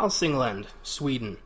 Hälsingland, 0.00 0.64
Sweden. 0.82 1.36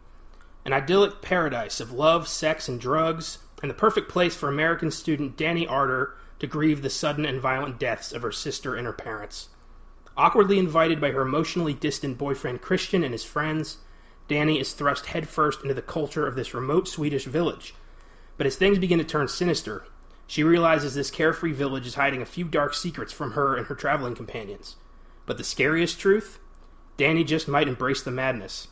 An 0.65 0.73
idyllic 0.73 1.21
paradise 1.21 1.81
of 1.81 1.91
love, 1.91 2.28
sex, 2.28 2.69
and 2.69 2.80
drugs, 2.80 3.38
and 3.60 3.69
the 3.69 3.75
perfect 3.75 4.09
place 4.09 4.37
for 4.37 4.49
American 4.49 4.93
student 4.93 5.37
Danny 5.37 5.67
Ardor 5.67 6.15
to 6.38 6.46
grieve 6.46 6.80
the 6.80 6.88
sudden 6.88 7.25
and 7.25 7.40
violent 7.40 7.80
deaths 7.80 8.12
of 8.12 8.22
her 8.22 8.30
sister 8.30 8.77
and 8.77 8.87
her 8.87 8.93
parents. 8.93 9.48
Awkwardly 10.17 10.61
invited 10.61 11.01
by 11.01 11.11
her 11.11 11.22
emotionally 11.22 11.75
distant 11.75 12.17
boyfriend 12.17 12.62
Christian 12.62 13.03
and 13.03 13.11
his 13.11 13.25
friends, 13.25 13.79
Danny 14.29 14.61
is 14.61 14.73
thrust 14.73 15.07
headfirst 15.07 15.63
into 15.63 15.75
the 15.75 15.83
culture 15.83 16.25
of 16.25 16.36
this 16.36 16.55
remote 16.55 16.86
Swedish 16.86 17.25
village. 17.25 17.75
But 18.36 18.46
as 18.46 18.55
things 18.55 18.79
begin 18.79 18.98
to 18.98 19.05
turn 19.05 19.27
sinister, 19.27 19.84
she 20.29 20.45
realizes 20.45 20.95
this 20.95 21.11
carefree 21.11 21.55
village 21.55 21.89
is 21.89 21.96
hiding 21.96 22.23
a 22.23 22.27
few 22.27 22.45
dark 22.45 22.75
secrets 22.75 23.12
from 23.12 23.32
her 23.32 23.57
and 23.57 23.66
her 23.66 23.75
traveling 23.75 24.14
companions. 24.14 24.77
But 25.27 25.39
the 25.39 25.45
scariest 25.45 25.98
truth? 25.98 26.39
Danny 26.96 27.24
just 27.24 27.48
might 27.48 27.66
embrace 27.66 28.02
the 28.02 28.11
madness. 28.11 28.68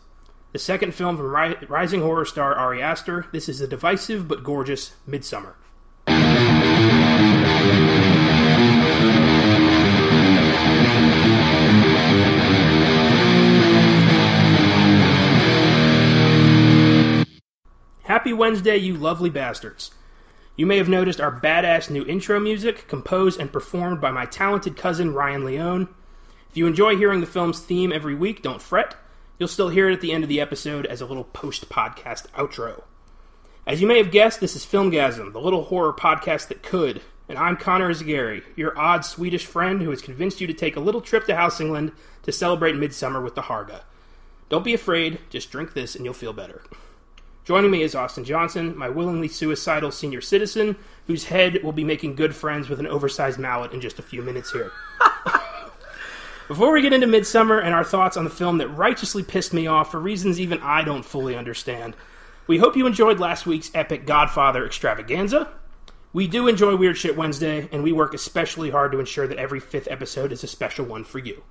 The 0.52 0.58
second 0.58 0.94
film 0.94 1.16
from 1.16 1.34
ri- 1.34 1.66
rising 1.68 2.02
horror 2.02 2.24
star 2.24 2.54
Ari 2.54 2.80
Aster, 2.80 3.26
this 3.32 3.48
is 3.48 3.60
a 3.60 3.66
divisive 3.66 4.28
but 4.28 4.44
gorgeous 4.44 4.94
Midsommar. 5.08 5.54
Happy 18.04 18.32
Wednesday, 18.32 18.76
you 18.76 18.94
lovely 18.94 19.30
bastards. 19.30 19.90
You 20.54 20.66
may 20.66 20.76
have 20.76 20.88
noticed 20.88 21.20
our 21.20 21.40
badass 21.40 21.88
new 21.88 22.04
intro 22.04 22.38
music, 22.38 22.86
composed 22.86 23.40
and 23.40 23.50
performed 23.50 24.00
by 24.00 24.10
my 24.10 24.26
talented 24.26 24.76
cousin 24.76 25.14
Ryan 25.14 25.44
Leon. 25.44 25.88
If 26.52 26.58
you 26.58 26.66
enjoy 26.66 26.98
hearing 26.98 27.20
the 27.20 27.26
film's 27.26 27.60
theme 27.60 27.94
every 27.94 28.14
week, 28.14 28.42
don't 28.42 28.60
fret. 28.60 28.94
You'll 29.38 29.48
still 29.48 29.70
hear 29.70 29.88
it 29.88 29.94
at 29.94 30.02
the 30.02 30.12
end 30.12 30.22
of 30.22 30.28
the 30.28 30.38
episode 30.38 30.84
as 30.84 31.00
a 31.00 31.06
little 31.06 31.24
post 31.24 31.70
podcast 31.70 32.28
outro. 32.32 32.82
As 33.66 33.80
you 33.80 33.86
may 33.86 33.96
have 33.96 34.10
guessed, 34.10 34.40
this 34.40 34.54
is 34.54 34.66
Filmgazm, 34.66 35.32
the 35.32 35.40
little 35.40 35.64
horror 35.64 35.94
podcast 35.94 36.48
that 36.48 36.62
could. 36.62 37.00
And 37.26 37.38
I'm 37.38 37.56
Connor 37.56 37.88
Eyzaguirre, 37.88 38.42
your 38.54 38.78
odd 38.78 39.06
Swedish 39.06 39.46
friend 39.46 39.80
who 39.80 39.88
has 39.88 40.02
convinced 40.02 40.42
you 40.42 40.46
to 40.46 40.52
take 40.52 40.76
a 40.76 40.80
little 40.80 41.00
trip 41.00 41.24
to 41.24 41.32
Hälsingland 41.32 41.94
to 42.24 42.32
celebrate 42.32 42.76
midsummer 42.76 43.22
with 43.22 43.34
the 43.34 43.44
Harga. 43.44 43.84
Don't 44.50 44.62
be 44.62 44.74
afraid, 44.74 45.20
just 45.30 45.50
drink 45.50 45.72
this 45.72 45.96
and 45.96 46.04
you'll 46.04 46.12
feel 46.12 46.34
better. 46.34 46.64
Joining 47.46 47.70
me 47.70 47.82
is 47.82 47.94
Austin 47.94 48.24
Johnson, 48.26 48.76
my 48.76 48.90
willingly 48.90 49.28
suicidal 49.28 49.90
senior 49.90 50.20
citizen, 50.20 50.76
whose 51.06 51.24
head 51.24 51.62
will 51.64 51.72
be 51.72 51.82
making 51.82 52.14
good 52.14 52.36
friends 52.36 52.68
with 52.68 52.78
an 52.78 52.86
oversized 52.86 53.38
mallet 53.38 53.72
in 53.72 53.80
just 53.80 53.98
a 53.98 54.02
few 54.02 54.20
minutes 54.20 54.52
here. 54.52 54.70
Before 56.48 56.72
we 56.72 56.82
get 56.82 56.92
into 56.92 57.06
Midsommar 57.06 57.62
and 57.62 57.72
our 57.72 57.84
thoughts 57.84 58.16
on 58.16 58.24
the 58.24 58.30
film 58.30 58.58
that 58.58 58.68
righteously 58.68 59.22
pissed 59.22 59.52
me 59.54 59.68
off 59.68 59.92
for 59.92 60.00
reasons 60.00 60.40
even 60.40 60.60
I 60.60 60.82
don't 60.82 61.04
fully 61.04 61.36
understand, 61.36 61.94
we 62.48 62.58
hope 62.58 62.76
you 62.76 62.84
enjoyed 62.86 63.20
last 63.20 63.46
week's 63.46 63.70
epic 63.74 64.06
Godfather 64.06 64.66
extravaganza. 64.66 65.48
We 66.12 66.26
do 66.26 66.48
enjoy 66.48 66.74
Weird 66.74 66.98
Shit 66.98 67.16
Wednesday, 67.16 67.68
and 67.70 67.84
we 67.84 67.92
work 67.92 68.12
especially 68.12 68.70
hard 68.70 68.90
to 68.92 68.98
ensure 68.98 69.28
that 69.28 69.38
every 69.38 69.60
fifth 69.60 69.86
episode 69.88 70.32
is 70.32 70.42
a 70.42 70.48
special 70.48 70.84
one 70.84 71.04
for 71.04 71.20
you. 71.20 71.44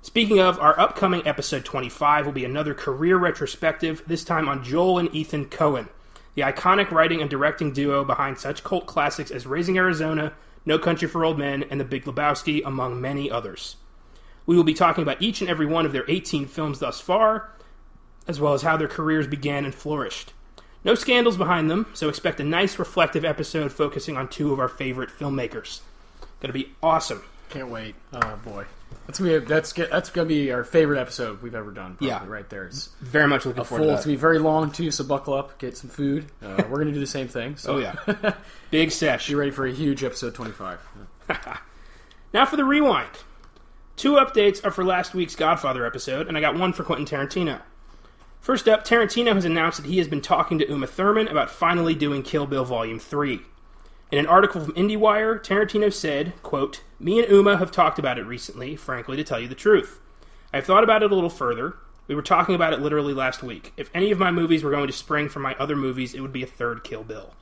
Speaking 0.00 0.40
of, 0.40 0.58
our 0.58 0.80
upcoming 0.80 1.24
episode 1.28 1.66
25 1.66 2.24
will 2.24 2.32
be 2.32 2.44
another 2.46 2.74
career 2.74 3.18
retrospective, 3.18 4.02
this 4.06 4.24
time 4.24 4.48
on 4.48 4.64
Joel 4.64 4.98
and 4.98 5.14
Ethan 5.14 5.46
Coen, 5.46 5.88
the 6.34 6.42
iconic 6.42 6.90
writing 6.90 7.20
and 7.20 7.28
directing 7.28 7.72
duo 7.72 8.02
behind 8.02 8.38
such 8.38 8.64
cult 8.64 8.86
classics 8.86 9.30
as 9.30 9.46
Raising 9.46 9.76
Arizona, 9.76 10.32
No 10.64 10.78
Country 10.78 11.06
for 11.06 11.22
Old 11.22 11.38
Men, 11.38 11.64
and 11.64 11.78
The 11.78 11.84
Big 11.84 12.06
Lebowski, 12.06 12.62
among 12.64 13.00
many 13.00 13.30
others. 13.30 13.76
We 14.46 14.56
will 14.56 14.64
be 14.64 14.74
talking 14.74 15.02
about 15.02 15.22
each 15.22 15.40
and 15.40 15.48
every 15.50 15.66
one 15.66 15.86
of 15.86 15.92
their 15.92 16.04
18 16.08 16.46
films 16.46 16.78
thus 16.80 17.00
far, 17.00 17.50
as 18.26 18.40
well 18.40 18.54
as 18.54 18.62
how 18.62 18.76
their 18.76 18.88
careers 18.88 19.26
began 19.26 19.64
and 19.64 19.74
flourished. 19.74 20.32
No 20.84 20.94
scandals 20.96 21.36
behind 21.36 21.70
them, 21.70 21.86
so 21.94 22.08
expect 22.08 22.40
a 22.40 22.44
nice 22.44 22.78
reflective 22.78 23.24
episode 23.24 23.70
focusing 23.72 24.16
on 24.16 24.28
two 24.28 24.52
of 24.52 24.58
our 24.58 24.68
favorite 24.68 25.10
filmmakers. 25.10 25.80
Gonna 26.40 26.52
be 26.52 26.72
awesome. 26.82 27.22
Can't 27.50 27.68
wait. 27.68 27.94
Oh 28.12 28.38
boy, 28.44 28.64
that's 29.06 29.18
gonna 29.20 29.38
be 29.40 29.46
that's 29.46 29.72
that's 29.74 30.10
gonna 30.10 30.26
be 30.26 30.50
our 30.50 30.64
favorite 30.64 30.98
episode 30.98 31.40
we've 31.40 31.54
ever 31.54 31.70
done. 31.70 31.92
Probably, 31.96 32.08
Yeah. 32.08 32.26
right 32.26 32.48
there. 32.50 32.64
It's 32.64 32.88
Very 33.00 33.28
much 33.28 33.46
looking 33.46 33.60
a 33.60 33.64
forward 33.64 33.82
full. 33.84 33.90
to 33.90 33.94
It's 33.96 34.04
gonna 34.06 34.16
be 34.16 34.20
very 34.20 34.38
long 34.40 34.72
too, 34.72 34.90
so 34.90 35.04
buckle 35.04 35.34
up, 35.34 35.58
get 35.58 35.76
some 35.76 35.88
food. 35.90 36.24
Uh, 36.42 36.64
we're 36.70 36.78
gonna 36.78 36.90
do 36.92 36.98
the 36.98 37.06
same 37.06 37.28
thing. 37.28 37.56
So 37.56 37.74
Oh 37.74 37.78
yeah, 37.78 37.94
big 38.72 38.90
sesh. 38.90 39.28
be 39.28 39.34
ready 39.36 39.50
for 39.52 39.66
a 39.66 39.72
huge 39.72 40.02
episode 40.02 40.34
twenty-five. 40.34 40.80
Now 42.34 42.46
for 42.46 42.56
the 42.56 42.64
rewind. 42.64 43.10
Two 43.96 44.14
updates 44.14 44.64
are 44.64 44.70
for 44.70 44.84
last 44.84 45.14
week's 45.14 45.36
Godfather 45.36 45.86
episode, 45.86 46.26
and 46.26 46.36
I 46.36 46.40
got 46.40 46.58
one 46.58 46.72
for 46.72 46.82
Quentin 46.82 47.06
Tarantino. 47.06 47.60
First 48.40 48.68
up, 48.68 48.84
Tarantino 48.84 49.34
has 49.34 49.44
announced 49.44 49.80
that 49.80 49.88
he 49.88 49.98
has 49.98 50.08
been 50.08 50.20
talking 50.20 50.58
to 50.58 50.68
Uma 50.68 50.86
Thurman 50.86 51.28
about 51.28 51.50
finally 51.50 51.94
doing 51.94 52.22
Kill 52.22 52.46
Bill 52.46 52.64
Volume 52.64 52.98
3. 52.98 53.40
In 54.10 54.18
an 54.18 54.26
article 54.26 54.60
from 54.60 54.74
IndieWire, 54.74 55.40
Tarantino 55.42 55.92
said, 55.92 56.32
quote, 56.42 56.82
Me 56.98 57.20
and 57.20 57.30
Uma 57.30 57.58
have 57.58 57.70
talked 57.70 57.98
about 57.98 58.18
it 58.18 58.26
recently, 58.26 58.76
frankly, 58.76 59.16
to 59.16 59.24
tell 59.24 59.38
you 59.38 59.46
the 59.46 59.54
truth. 59.54 60.00
I've 60.52 60.66
thought 60.66 60.84
about 60.84 61.02
it 61.02 61.12
a 61.12 61.14
little 61.14 61.30
further. 61.30 61.76
We 62.08 62.14
were 62.14 62.22
talking 62.22 62.54
about 62.54 62.72
it 62.72 62.80
literally 62.80 63.14
last 63.14 63.42
week. 63.42 63.72
If 63.76 63.90
any 63.94 64.10
of 64.10 64.18
my 64.18 64.30
movies 64.30 64.64
were 64.64 64.70
going 64.70 64.88
to 64.88 64.92
spring 64.92 65.28
from 65.28 65.42
my 65.42 65.54
other 65.54 65.76
movies, 65.76 66.14
it 66.14 66.20
would 66.20 66.32
be 66.32 66.42
a 66.42 66.46
third 66.46 66.82
Kill 66.82 67.04
Bill. 67.04 67.34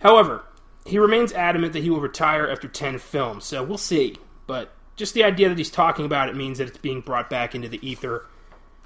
However, 0.00 0.44
he 0.84 0.98
remains 0.98 1.32
adamant 1.32 1.72
that 1.72 1.82
he 1.82 1.90
will 1.90 2.00
retire 2.00 2.48
after 2.48 2.68
10 2.68 2.98
films, 2.98 3.44
so 3.44 3.62
we'll 3.62 3.76
see. 3.76 4.16
But 4.46 4.72
just 4.96 5.14
the 5.14 5.24
idea 5.24 5.48
that 5.48 5.58
he's 5.58 5.70
talking 5.70 6.04
about 6.04 6.28
it 6.28 6.36
means 6.36 6.58
that 6.58 6.68
it's 6.68 6.78
being 6.78 7.00
brought 7.00 7.30
back 7.30 7.54
into 7.54 7.68
the 7.68 7.86
ether. 7.86 8.26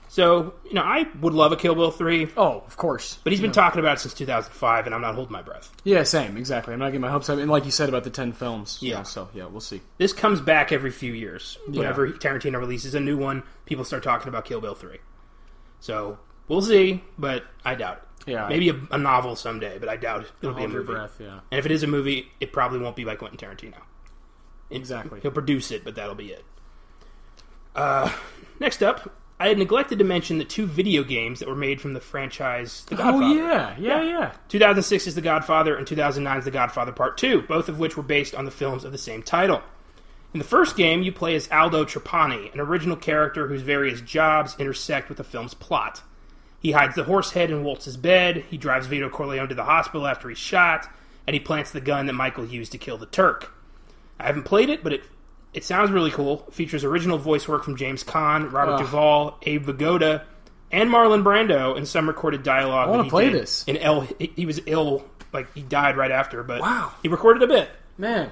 So, 0.09 0.54
you 0.65 0.75
know, 0.75 0.82
I 0.82 1.06
would 1.21 1.34
love 1.34 1.53
a 1.53 1.56
Kill 1.56 1.76
Bill 1.76 1.93
3, 1.93 2.31
Oh, 2.37 2.65
of 2.66 2.76
course. 2.76 3.21
but 3.22 3.32
he's 3.32 3.41
been 3.41 3.53
talking 3.53 3.78
about 3.78 3.98
it 3.98 4.00
since 4.00 4.12
2005, 4.15 4.87
and 4.87 4.93
I'm 4.94 5.00
not 5.00 5.15
holding 5.15 5.31
my 5.32 5.41
breath. 5.43 5.71
Yeah, 5.84 6.03
same. 6.03 6.37
Exactly. 6.37 6.72
I'm 6.75 6.81
not 6.81 6.87
getting 6.87 7.00
my 7.03 7.10
hopes 7.12 7.28
up. 7.31 7.38
And 7.38 7.48
like 7.48 7.65
you 7.65 7.71
said 7.71 7.88
about 7.88 8.03
the 8.03 8.10
ten 8.10 8.32
films. 8.32 8.78
you 8.81 8.91
Yeah. 8.91 8.97
know, 8.98 9.03
so 9.04 9.28
yeah, 9.34 9.47
we'll 9.47 9.60
see. 9.60 9.81
This 9.98 10.12
comes 10.12 10.41
back 10.41 10.72
every 10.72 10.91
few 10.91 11.12
years. 11.12 11.59
Whenever 11.69 12.09
Tarantino 12.10 12.59
releases 12.59 12.97
a 12.97 13.00
new 13.00 13.16
one, 13.16 13.44
people 13.66 13.84
start 13.84 14.03
talking 14.03 14.27
about 14.28 14.44
Kill 14.47 14.60
Bill 14.60 14.75
3. 14.75 14.98
So, 15.78 16.19
we'll 16.48 16.62
see, 16.62 17.04
but 17.16 17.44
I 17.65 17.77
doubt 17.77 17.98
it. 18.27 18.32
Yeah. 18.32 18.48
Maybe 18.48 18.69
a, 18.69 18.81
a 18.91 18.98
novel 18.98 19.37
someday, 19.37 19.78
but 19.78 19.88
I 19.88 19.97
doubt 19.97 20.22
it. 20.22 20.32
It'll 20.42 20.54
be 20.56 20.65
a 20.65 20.69
movie. 20.69 20.92
breath. 20.92 21.19
Yeah. 21.21 21.38
And 21.53 21.59
if 21.60 21.66
it 21.66 21.71
is 21.72 21.84
a 21.84 21.87
movie, 21.87 22.32
it 22.41 22.53
probably 22.53 22.81
won't 22.81 22.97
be 22.97 23.04
by 23.04 23.15
Quentin 23.15 23.38
Tarantino. 23.38 23.77
Exactly. 24.71 25.21
He'll 25.21 25.31
produce 25.31 25.71
it, 25.71 25.85
but 25.85 25.95
that'll 25.95 26.15
be 26.15 26.29
it. 26.29 26.45
Uh, 27.75 28.13
next 28.59 28.83
up, 28.83 29.13
I 29.41 29.49
had 29.49 29.59
neglected 29.59 29.99
to 29.99 30.05
mention 30.05 30.37
the 30.37 30.45
two 30.45 30.67
video 30.67 31.03
games 31.03 31.39
that 31.39 31.49
were 31.49 31.57
made 31.57 31.81
from 31.81 31.95
the 31.95 32.01
franchise 32.01 32.85
The 32.85 32.97
Godfather. 32.97 33.25
Oh 33.25 33.33
yeah, 33.33 33.75
yeah, 33.79 34.03
yeah. 34.03 34.33
2006 34.49 35.07
is 35.07 35.15
The 35.15 35.23
Godfather, 35.23 35.75
and 35.75 35.87
2009 35.87 36.39
is 36.39 36.45
The 36.45 36.51
Godfather 36.51 36.93
Part 36.93 37.17
2, 37.17 37.43
both 37.43 37.69
of 37.71 37.79
which 37.79 37.97
were 37.97 38.03
based 38.03 38.35
on 38.35 38.45
the 38.45 38.51
films 38.51 38.85
of 38.85 38.93
the 38.93 38.99
same 38.99 39.23
title. 39.23 39.63
In 40.35 40.39
the 40.39 40.45
first 40.45 40.77
game, 40.77 41.03
you 41.03 41.11
play 41.11 41.35
as 41.35 41.51
Aldo 41.51 41.87
Trapani, 41.87 42.53
an 42.53 42.61
original 42.61 42.97
character 42.97 43.49
whose 43.49 43.63
various 43.63 44.01
jobs 44.01 44.55
intersect 44.59 45.09
with 45.09 45.17
the 45.19 45.25
film's 45.25 45.55
plot. 45.55 46.03
He 46.61 46.73
hides 46.73 46.95
the 46.95 47.05
horse 47.05 47.33
head 47.33 47.51
in 47.51 47.65
Woltz's 47.65 47.97
bed, 47.97 48.45
he 48.51 48.59
drives 48.59 48.87
Vito 48.89 49.09
Corleone 49.09 49.49
to 49.49 49.55
the 49.55 49.65
hospital 49.65 50.07
after 50.07 50.29
he's 50.29 50.39
shot, 50.39 50.87
and 51.27 51.33
he 51.33 51.41
plants 51.41 51.71
the 51.71 51.81
gun 51.81 52.05
that 52.07 52.13
Michael 52.13 52.45
used 52.45 52.73
to 52.73 52.79
kill 52.79 52.99
the 52.99 53.07
Turk. 53.07 53.55
I 54.21 54.27
haven't 54.27 54.45
played 54.45 54.69
it, 54.71 54.83
but 54.85 54.93
it 54.93 55.03
it 55.53 55.65
sounds 55.65 55.91
really 55.91 56.11
cool. 56.11 56.45
It 56.49 56.55
features 56.55 56.85
original 56.85 57.19
voice 57.19 57.49
work 57.49 57.65
from 57.65 57.77
James 57.77 58.05
Caan, 58.05 58.53
Robert 58.53 58.75
Ugh. 58.75 58.81
Duvall, 58.81 59.39
Abe 59.43 59.67
Vigoda, 59.67 60.23
and 60.71 60.89
Marlon 60.91 61.23
Brando, 61.25 61.77
and 61.77 61.87
some 61.89 62.07
recorded 62.07 62.43
dialogue. 62.43 62.89
I 62.89 62.91
wanna 62.91 63.09
play 63.11 63.31
did 63.31 63.43
this. 63.43 63.65
In 63.67 63.77
L, 63.77 64.03
he 64.03 64.33
he 64.37 64.47
was 64.47 64.61
ill, 64.67 65.05
like 65.33 65.53
he 65.55 65.63
died 65.63 65.97
right 65.97 66.11
after, 66.13 66.43
but 66.43 66.61
Wow. 66.61 66.93
he 67.03 67.09
recorded 67.09 67.43
a 67.43 67.47
bit. 67.49 67.69
Man, 67.99 68.31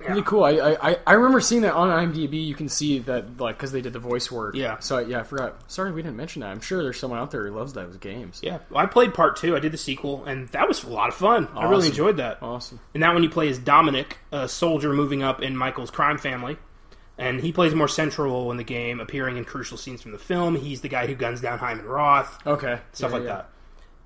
really 0.00 0.22
cool. 0.22 0.44
I, 0.44 0.52
I 0.80 0.96
I- 1.06 1.12
remember 1.14 1.40
seeing 1.40 1.62
that 1.62 1.74
on 1.74 1.88
IMDb. 1.88 2.44
You 2.46 2.54
can 2.54 2.68
see 2.68 2.98
that 3.00 3.40
like 3.40 3.56
because 3.56 3.72
they 3.72 3.80
did 3.80 3.92
the 3.92 3.98
voice 3.98 4.30
work. 4.30 4.54
Yeah. 4.54 4.78
So 4.78 4.98
yeah, 4.98 5.20
I 5.20 5.22
forgot. 5.24 5.70
Sorry, 5.70 5.90
we 5.92 6.02
didn't 6.02 6.16
mention 6.16 6.40
that. 6.40 6.48
I'm 6.50 6.60
sure 6.60 6.82
there's 6.82 6.98
someone 7.00 7.18
out 7.18 7.30
there 7.30 7.46
who 7.48 7.56
loves 7.56 7.72
those 7.72 7.96
games. 7.96 8.40
Yeah, 8.42 8.58
well, 8.70 8.82
I 8.82 8.86
played 8.86 9.14
part 9.14 9.36
two. 9.36 9.56
I 9.56 9.60
did 9.60 9.72
the 9.72 9.78
sequel, 9.78 10.24
and 10.24 10.48
that 10.50 10.68
was 10.68 10.84
a 10.84 10.88
lot 10.88 11.08
of 11.08 11.14
fun. 11.14 11.48
I 11.54 11.68
really 11.68 11.88
enjoyed 11.88 12.18
that. 12.18 12.38
Awesome. 12.42 12.78
And 12.94 13.02
that 13.02 13.12
one 13.14 13.22
you 13.22 13.30
play 13.30 13.48
as 13.48 13.58
Dominic, 13.58 14.18
a 14.32 14.48
soldier 14.48 14.92
moving 14.92 15.22
up 15.22 15.42
in 15.42 15.56
Michael's 15.56 15.90
crime 15.90 16.18
family. 16.18 16.56
And 17.20 17.40
he 17.40 17.50
plays 17.50 17.72
a 17.72 17.76
more 17.76 17.88
central 17.88 18.28
role 18.30 18.52
in 18.52 18.58
the 18.58 18.62
game, 18.64 19.00
appearing 19.00 19.38
in 19.38 19.44
crucial 19.44 19.76
scenes 19.76 20.00
from 20.00 20.12
the 20.12 20.18
film. 20.18 20.54
He's 20.54 20.82
the 20.82 20.88
guy 20.88 21.08
who 21.08 21.16
guns 21.16 21.40
down 21.40 21.58
Hyman 21.58 21.84
Roth, 21.84 22.38
Okay. 22.46 22.78
stuff 22.92 23.10
Yeah, 23.10 23.16
like 23.16 23.26
yeah. 23.26 23.34
that. 23.34 23.50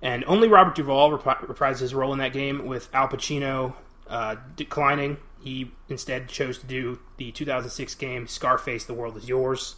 And 0.00 0.24
only 0.26 0.48
Robert 0.48 0.74
Duvall 0.74 1.10
repri- 1.10 1.38
reprised 1.46 1.80
his 1.80 1.92
role 1.94 2.14
in 2.14 2.20
that 2.20 2.32
game, 2.32 2.64
with 2.64 2.88
Al 2.94 3.08
Pacino 3.08 3.74
uh, 4.08 4.36
declining. 4.56 5.18
He 5.42 5.72
instead 5.88 6.28
chose 6.28 6.58
to 6.58 6.66
do 6.66 7.00
the 7.16 7.32
2006 7.32 7.94
game 7.96 8.26
Scarface: 8.26 8.84
The 8.84 8.94
World 8.94 9.16
Is 9.16 9.28
Yours, 9.28 9.76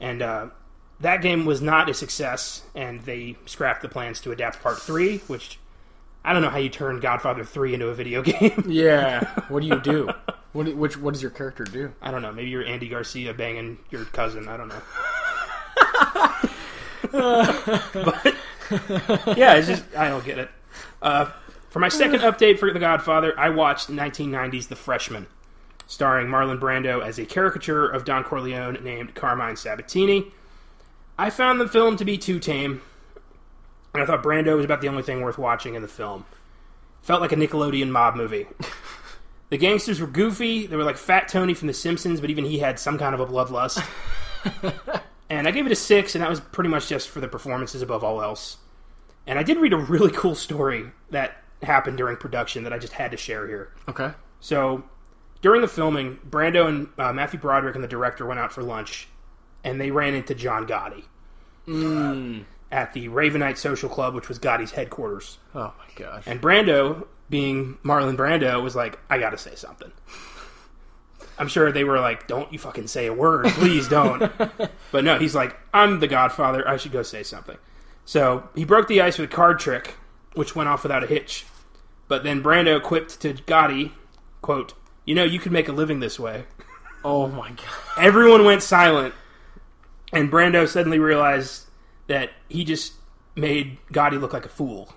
and 0.00 0.22
uh, 0.22 0.46
that 1.00 1.22
game 1.22 1.44
was 1.44 1.60
not 1.60 1.88
a 1.88 1.94
success. 1.94 2.62
And 2.74 3.02
they 3.02 3.36
scrapped 3.46 3.82
the 3.82 3.88
plans 3.88 4.20
to 4.22 4.32
adapt 4.32 4.62
Part 4.62 4.78
Three, 4.78 5.18
which 5.26 5.58
I 6.24 6.32
don't 6.32 6.42
know 6.42 6.50
how 6.50 6.58
you 6.58 6.68
turn 6.68 7.00
Godfather 7.00 7.44
Three 7.44 7.74
into 7.74 7.88
a 7.88 7.94
video 7.94 8.22
game. 8.22 8.64
Yeah. 8.66 9.24
What 9.48 9.62
do 9.62 9.68
you 9.68 9.80
do? 9.80 10.10
what 10.52 10.66
do, 10.66 10.76
which 10.76 10.96
what 10.96 11.14
does 11.14 11.22
your 11.22 11.30
character 11.30 11.64
do? 11.64 11.92
I 12.00 12.10
don't 12.10 12.22
know. 12.22 12.32
Maybe 12.32 12.50
you're 12.50 12.64
Andy 12.64 12.88
Garcia 12.88 13.34
banging 13.34 13.78
your 13.90 14.04
cousin. 14.06 14.48
I 14.48 14.56
don't 14.56 14.68
know. 14.68 14.82
but 17.12 18.34
yeah, 19.36 19.54
it's 19.54 19.66
just 19.66 19.84
I 19.96 20.08
don't 20.08 20.24
get 20.24 20.38
it. 20.38 20.50
Uh, 21.00 21.30
for 21.72 21.78
my 21.78 21.88
second 21.88 22.20
update 22.20 22.58
for 22.58 22.70
The 22.70 22.78
Godfather, 22.78 23.32
I 23.38 23.48
watched 23.48 23.88
1990's 23.88 24.66
The 24.66 24.76
Freshman, 24.76 25.26
starring 25.86 26.26
Marlon 26.26 26.60
Brando 26.60 27.02
as 27.02 27.18
a 27.18 27.24
caricature 27.24 27.88
of 27.88 28.04
Don 28.04 28.24
Corleone 28.24 28.84
named 28.84 29.14
Carmine 29.14 29.56
Sabatini. 29.56 30.26
I 31.18 31.30
found 31.30 31.58
the 31.58 31.66
film 31.66 31.96
to 31.96 32.04
be 32.04 32.18
too 32.18 32.38
tame, 32.38 32.82
and 33.94 34.02
I 34.02 34.06
thought 34.06 34.22
Brando 34.22 34.54
was 34.54 34.66
about 34.66 34.82
the 34.82 34.88
only 34.88 35.02
thing 35.02 35.22
worth 35.22 35.38
watching 35.38 35.74
in 35.74 35.80
the 35.80 35.88
film. 35.88 36.26
Felt 37.00 37.22
like 37.22 37.32
a 37.32 37.36
Nickelodeon 37.36 37.88
mob 37.88 38.16
movie. 38.16 38.46
The 39.48 39.58
gangsters 39.58 40.00
were 40.00 40.06
goofy. 40.06 40.66
They 40.66 40.76
were 40.76 40.82
like 40.82 40.96
Fat 40.96 41.28
Tony 41.28 41.52
from 41.52 41.68
The 41.68 41.74
Simpsons, 41.74 42.22
but 42.22 42.30
even 42.30 42.46
he 42.46 42.58
had 42.58 42.78
some 42.78 42.96
kind 42.96 43.14
of 43.14 43.20
a 43.20 43.26
bloodlust. 43.26 43.86
and 45.28 45.46
I 45.46 45.50
gave 45.50 45.66
it 45.66 45.72
a 45.72 45.76
six, 45.76 46.14
and 46.14 46.24
that 46.24 46.30
was 46.30 46.40
pretty 46.40 46.70
much 46.70 46.88
just 46.88 47.10
for 47.10 47.20
the 47.20 47.28
performances 47.28 47.82
above 47.82 48.02
all 48.02 48.22
else. 48.22 48.56
And 49.26 49.38
I 49.38 49.42
did 49.42 49.58
read 49.58 49.74
a 49.74 49.76
really 49.76 50.10
cool 50.10 50.34
story 50.34 50.86
that 51.10 51.41
happened 51.62 51.96
during 51.96 52.16
production 52.16 52.64
that 52.64 52.72
I 52.72 52.78
just 52.78 52.92
had 52.94 53.10
to 53.10 53.16
share 53.16 53.46
here. 53.46 53.72
Okay. 53.88 54.12
So, 54.40 54.84
during 55.40 55.60
the 55.60 55.68
filming, 55.68 56.18
Brando 56.28 56.68
and 56.68 56.88
uh, 56.98 57.12
Matthew 57.12 57.38
Broderick 57.38 57.74
and 57.74 57.82
the 57.82 57.88
director 57.88 58.26
went 58.26 58.40
out 58.40 58.52
for 58.52 58.62
lunch, 58.62 59.08
and 59.64 59.80
they 59.80 59.90
ran 59.90 60.14
into 60.14 60.34
John 60.34 60.66
Gotti 60.66 61.04
at 62.72 62.92
the 62.92 63.08
Ravenite 63.08 63.58
Social 63.58 63.88
Club, 63.88 64.14
which 64.14 64.28
was 64.28 64.38
Gotti's 64.38 64.72
headquarters. 64.72 65.38
Oh 65.54 65.72
my 65.78 65.86
gosh. 65.94 66.24
And 66.26 66.40
Brando, 66.40 67.06
being 67.28 67.78
Marlon 67.84 68.16
Brando, 68.16 68.62
was 68.62 68.74
like, 68.74 68.98
I 69.10 69.18
gotta 69.18 69.38
say 69.38 69.54
something. 69.54 69.92
I'm 71.38 71.48
sure 71.48 71.72
they 71.72 71.84
were 71.84 72.00
like, 72.00 72.26
don't 72.26 72.52
you 72.52 72.58
fucking 72.58 72.86
say 72.88 73.06
a 73.06 73.12
word. 73.12 73.46
Please 73.48 73.88
don't. 73.88 74.30
but 74.92 75.04
no, 75.04 75.18
he's 75.18 75.34
like, 75.34 75.58
I'm 75.72 76.00
the 76.00 76.08
godfather. 76.08 76.66
I 76.68 76.76
should 76.76 76.92
go 76.92 77.02
say 77.02 77.22
something. 77.22 77.56
So 78.04 78.48
he 78.54 78.64
broke 78.64 78.88
the 78.88 79.00
ice 79.00 79.18
with 79.18 79.30
a 79.30 79.34
card 79.34 79.58
trick, 79.58 79.94
which 80.34 80.54
went 80.54 80.68
off 80.68 80.82
without 80.82 81.04
a 81.04 81.06
hitch. 81.06 81.46
But 82.12 82.24
then 82.24 82.42
Brando 82.42 82.82
quipped 82.82 83.22
to 83.22 83.32
Gotti, 83.32 83.92
quote, 84.42 84.74
You 85.06 85.14
know, 85.14 85.24
you 85.24 85.40
could 85.40 85.50
make 85.50 85.66
a 85.66 85.72
living 85.72 86.00
this 86.00 86.20
way. 86.20 86.44
oh 87.06 87.26
my 87.28 87.48
god. 87.48 87.64
Everyone 87.96 88.44
went 88.44 88.62
silent, 88.62 89.14
and 90.12 90.30
Brando 90.30 90.68
suddenly 90.68 90.98
realized 90.98 91.68
that 92.08 92.28
he 92.50 92.64
just 92.64 92.92
made 93.34 93.78
Gotti 93.94 94.20
look 94.20 94.34
like 94.34 94.44
a 94.44 94.50
fool. 94.50 94.92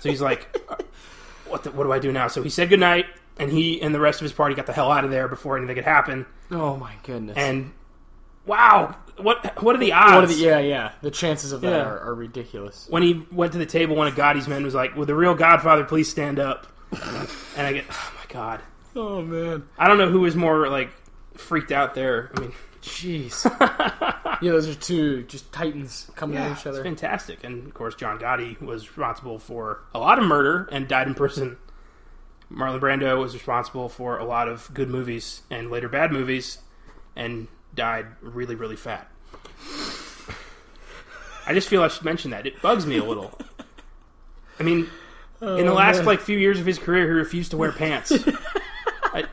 so 0.00 0.08
he's 0.08 0.20
like, 0.20 0.60
"What? 1.46 1.62
The, 1.62 1.70
what 1.70 1.84
do 1.84 1.92
I 1.92 2.00
do 2.00 2.10
now?" 2.10 2.26
So 2.26 2.42
he 2.42 2.50
said 2.50 2.70
goodnight, 2.70 3.06
and 3.38 3.52
he 3.52 3.80
and 3.80 3.94
the 3.94 4.00
rest 4.00 4.20
of 4.20 4.24
his 4.24 4.32
party 4.32 4.56
got 4.56 4.66
the 4.66 4.72
hell 4.72 4.90
out 4.90 5.04
of 5.04 5.12
there 5.12 5.28
before 5.28 5.58
anything 5.58 5.76
could 5.76 5.84
happen. 5.84 6.26
Oh 6.50 6.76
my 6.76 6.94
goodness. 7.04 7.36
And 7.36 7.70
wow, 8.46 8.96
what 9.22 9.62
what 9.62 9.74
are 9.76 9.78
the 9.78 9.92
odds? 9.92 10.12
what 10.14 10.24
are 10.24 10.26
the, 10.26 10.34
yeah, 10.34 10.58
yeah. 10.58 10.92
The 11.02 11.10
chances 11.10 11.52
of 11.52 11.60
that 11.62 11.70
Yeah. 11.70 11.84
are, 11.84 12.00
are 12.00 12.14
ridiculous. 12.14 12.86
When 12.88 13.02
he 13.02 13.26
went 13.32 13.52
to 13.52 13.58
the 13.58 13.66
table, 13.66 13.96
one 13.96 14.06
of 14.06 14.14
Gotti's 14.14 14.48
men 14.48 14.64
was 14.64 14.74
like, 14.74 14.96
"Would 14.96 15.06
the 15.08 15.14
real 15.14 15.34
Godfather 15.34 15.84
please 15.84 16.08
stand 16.10 16.38
up?" 16.38 16.66
and 17.56 17.66
I 17.66 17.72
get, 17.72 17.84
oh 17.90 18.12
my 18.16 18.32
god, 18.32 18.60
Oh 18.96 19.22
man. 19.22 19.64
I 19.78 19.86
don't 19.88 19.98
know 19.98 20.08
who 20.08 20.20
was 20.20 20.34
more 20.34 20.68
like 20.68 20.90
freaked 21.34 21.70
out 21.72 21.94
there. 21.94 22.30
I 22.36 22.40
mean, 22.40 22.52
Jeez. 22.82 23.44
yeah, 24.42 24.50
those 24.50 24.66
are 24.68 24.74
two 24.74 25.22
just 25.24 25.52
titans 25.52 26.10
coming 26.16 26.38
at 26.38 26.50
each 26.50 26.56
it's 26.58 26.66
other. 26.66 26.82
fantastic. 26.82 27.44
And 27.44 27.66
of 27.66 27.74
course, 27.74 27.94
John 27.94 28.18
Gotti 28.18 28.60
was 28.60 28.88
responsible 28.88 29.38
for 29.38 29.80
a 29.94 29.98
lot 29.98 30.18
of 30.18 30.24
murder 30.24 30.68
and 30.72 30.88
died 30.88 31.06
in 31.06 31.14
prison. 31.14 31.58
Marlon 32.52 32.80
Brando 32.80 33.20
was 33.20 33.34
responsible 33.34 33.88
for 33.88 34.18
a 34.18 34.24
lot 34.24 34.48
of 34.48 34.68
good 34.74 34.88
movies 34.88 35.42
and 35.50 35.70
later 35.70 35.88
bad 35.88 36.10
movies, 36.10 36.58
and 37.14 37.46
died 37.74 38.06
really, 38.20 38.54
really 38.54 38.76
fat. 38.76 39.10
I 41.46 41.54
just 41.54 41.68
feel 41.68 41.82
I 41.82 41.88
should 41.88 42.04
mention 42.04 42.30
that. 42.32 42.46
It 42.46 42.60
bugs 42.62 42.86
me 42.86 42.98
a 42.98 43.04
little. 43.04 43.36
I 44.58 44.62
mean, 44.62 44.88
in 45.40 45.66
the 45.66 45.70
oh, 45.70 45.74
last 45.74 45.98
man. 45.98 46.06
like 46.06 46.20
few 46.20 46.38
years 46.38 46.60
of 46.60 46.66
his 46.66 46.78
career, 46.78 47.04
he 47.06 47.12
refused 47.12 47.50
to 47.52 47.56
wear 47.56 47.72
pants. 47.72 48.12
I, 49.04 49.24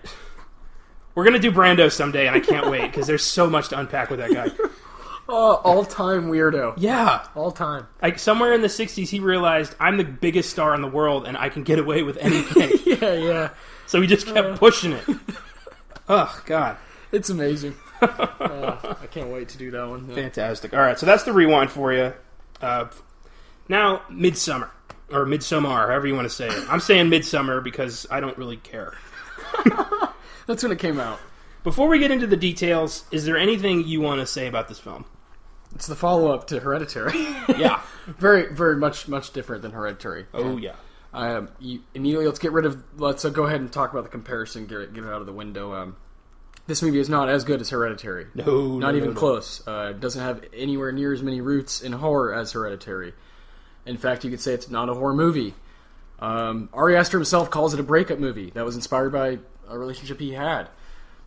we're 1.13 1.25
gonna 1.25 1.39
do 1.39 1.51
Brando 1.51 1.91
someday, 1.91 2.27
and 2.27 2.35
I 2.35 2.39
can't 2.39 2.69
wait 2.69 2.83
because 2.83 3.07
there's 3.07 3.23
so 3.23 3.49
much 3.49 3.69
to 3.69 3.79
unpack 3.79 4.09
with 4.09 4.19
that 4.19 4.31
guy. 4.31 4.49
Oh, 5.29 5.55
all 5.65 5.83
time 5.83 6.29
weirdo. 6.31 6.75
Yeah, 6.77 7.27
All 7.35 7.51
time. 7.51 7.85
like 8.01 8.17
somewhere 8.17 8.53
in 8.53 8.61
the 8.61 8.69
60s 8.69 9.09
he 9.09 9.19
realized 9.19 9.75
i'm 9.77 9.97
the 9.97 10.05
biggest 10.05 10.49
star 10.49 10.73
in 10.73 10.81
the 10.81 10.87
world 10.87 11.27
and 11.27 11.35
i 11.37 11.49
can 11.49 11.63
get 11.63 11.79
away 11.79 12.01
with 12.01 12.15
anything 12.15 12.71
Yeah, 12.85 13.13
yeah. 13.13 13.49
so 13.87 13.99
he 13.99 14.07
just 14.07 14.25
kept 14.25 14.47
uh. 14.47 14.55
pushing 14.57 14.93
it 14.93 15.03
oh 16.07 16.41
god 16.45 16.77
It's 17.11 17.29
amazing. 17.29 17.75
Uh, 18.01 18.95
I 19.01 19.05
can't 19.07 19.29
wait 19.29 19.49
to 19.49 19.57
do 19.57 19.71
that 19.71 19.87
one. 19.87 20.07
Yeah. 20.09 20.15
fantastic 20.15 20.73
all 20.73 20.79
right 20.79 20.97
so 20.99 21.05
that's 21.05 21.23
the 21.23 21.33
rewind 21.33 21.71
for 21.71 21.91
you 21.93 22.13
uh, 22.61 22.87
now 23.69 24.01
midsummer 24.09 24.71
or 25.11 25.25
midsummer 25.25 25.69
however 25.87 26.05
you 26.07 26.15
want 26.15 26.25
to 26.25 26.33
say 26.33 26.47
it 26.47 26.65
i'm 26.69 26.79
saying 26.79 27.09
midsummer 27.09 27.61
because 27.61 28.05
i 28.11 28.19
don't 28.19 28.37
really 28.37 28.57
care 28.57 28.93
That's 30.47 30.63
when 30.63 30.71
it 30.71 30.79
came 30.79 30.99
out. 30.99 31.19
before 31.63 31.87
we 31.87 31.99
get 31.99 32.11
into 32.11 32.27
the 32.27 32.37
details 32.37 33.05
is 33.11 33.25
there 33.25 33.37
anything 33.37 33.85
you 33.87 33.99
want 34.01 34.19
to 34.21 34.25
say 34.27 34.47
about 34.47 34.67
this 34.67 34.79
film 34.79 35.05
It's 35.75 35.87
the 35.87 35.95
follow 35.95 36.31
up 36.33 36.47
to 36.47 36.59
Hereditary. 36.59 37.13
yeah 37.57 37.81
very, 38.07 38.53
very 38.53 38.77
much, 38.77 39.07
much 39.07 39.31
different 39.33 39.61
than 39.61 39.71
Hereditary. 39.71 40.25
oh 40.33 40.57
yeah 40.57 40.75
Um, 41.13 41.49
you, 41.59 41.81
immediately, 41.93 42.27
let's 42.27 42.39
get 42.39 42.51
rid 42.51 42.65
of. 42.65 42.83
Let's 42.97 43.25
uh, 43.25 43.29
go 43.29 43.45
ahead 43.45 43.59
and 43.61 43.71
talk 43.71 43.91
about 43.91 44.03
the 44.03 44.09
comparison. 44.09 44.67
Get 44.67 44.79
it, 44.81 44.93
get 44.93 45.03
it 45.03 45.09
out 45.09 45.21
of 45.21 45.25
the 45.25 45.33
window. 45.33 45.73
Um, 45.73 45.95
this 46.67 46.81
movie 46.81 46.99
is 46.99 47.09
not 47.09 47.29
as 47.29 47.43
good 47.43 47.61
as 47.61 47.69
Hereditary. 47.69 48.27
no 48.35 48.77
Not 48.77 48.91
no, 48.91 48.97
even 48.97 49.09
no, 49.09 49.13
no. 49.13 49.19
close. 49.19 49.65
Uh, 49.67 49.91
it 49.91 49.99
doesn't 49.99 50.21
have 50.21 50.43
anywhere 50.53 50.91
near 50.91 51.13
as 51.13 51.23
many 51.23 51.41
roots 51.41 51.81
in 51.81 51.93
horror 51.93 52.33
as 52.33 52.51
Hereditary. 52.51 53.13
In 53.85 53.97
fact, 53.97 54.23
you 54.25 54.29
could 54.29 54.41
say 54.41 54.53
it's 54.53 54.69
not 54.69 54.89
a 54.89 54.93
horror 54.93 55.13
movie. 55.13 55.53
Um, 56.19 56.69
Ari 56.73 56.97
Aster 56.97 57.17
himself 57.17 57.49
calls 57.49 57.73
it 57.73 57.79
a 57.79 57.83
breakup 57.83 58.19
movie 58.19 58.49
that 58.51 58.65
was 58.65 58.75
inspired 58.75 59.11
by 59.11 59.39
a 59.69 59.77
relationship 59.77 60.19
he 60.19 60.33
had. 60.33 60.67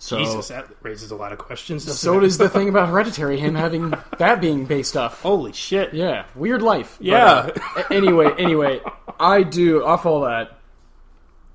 So, 0.02 0.16
jesus 0.18 0.48
that 0.48 0.66
raises 0.80 1.10
a 1.10 1.14
lot 1.14 1.30
of 1.30 1.36
questions 1.38 1.84
so 2.00 2.18
does 2.20 2.38
the 2.38 2.48
thing 2.48 2.70
about 2.70 2.88
Hereditary, 2.90 3.38
him 3.38 3.54
having 3.54 3.92
that 4.16 4.40
being 4.40 4.64
based 4.64 4.96
off. 4.96 5.20
holy 5.20 5.52
shit 5.52 5.92
Yeah, 5.92 6.24
weird 6.34 6.62
life. 6.62 6.96
But, 6.98 7.06
Yeah. 7.06 7.50
uh, 7.76 7.82
anyway, 7.90 8.32
anyway, 8.38 8.80
I 9.18 9.42
do 9.42 9.84
off 9.84 10.06
all 10.06 10.22
that 10.22 10.58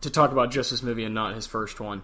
to 0.02 0.12
talk 0.12 0.32
about 0.32 0.52
just 0.52 0.70
this 0.70 0.84
movie 0.84 1.04
and 1.06 1.16
not 1.16 1.34
his 1.34 1.48
first 1.48 1.80
one. 1.80 2.04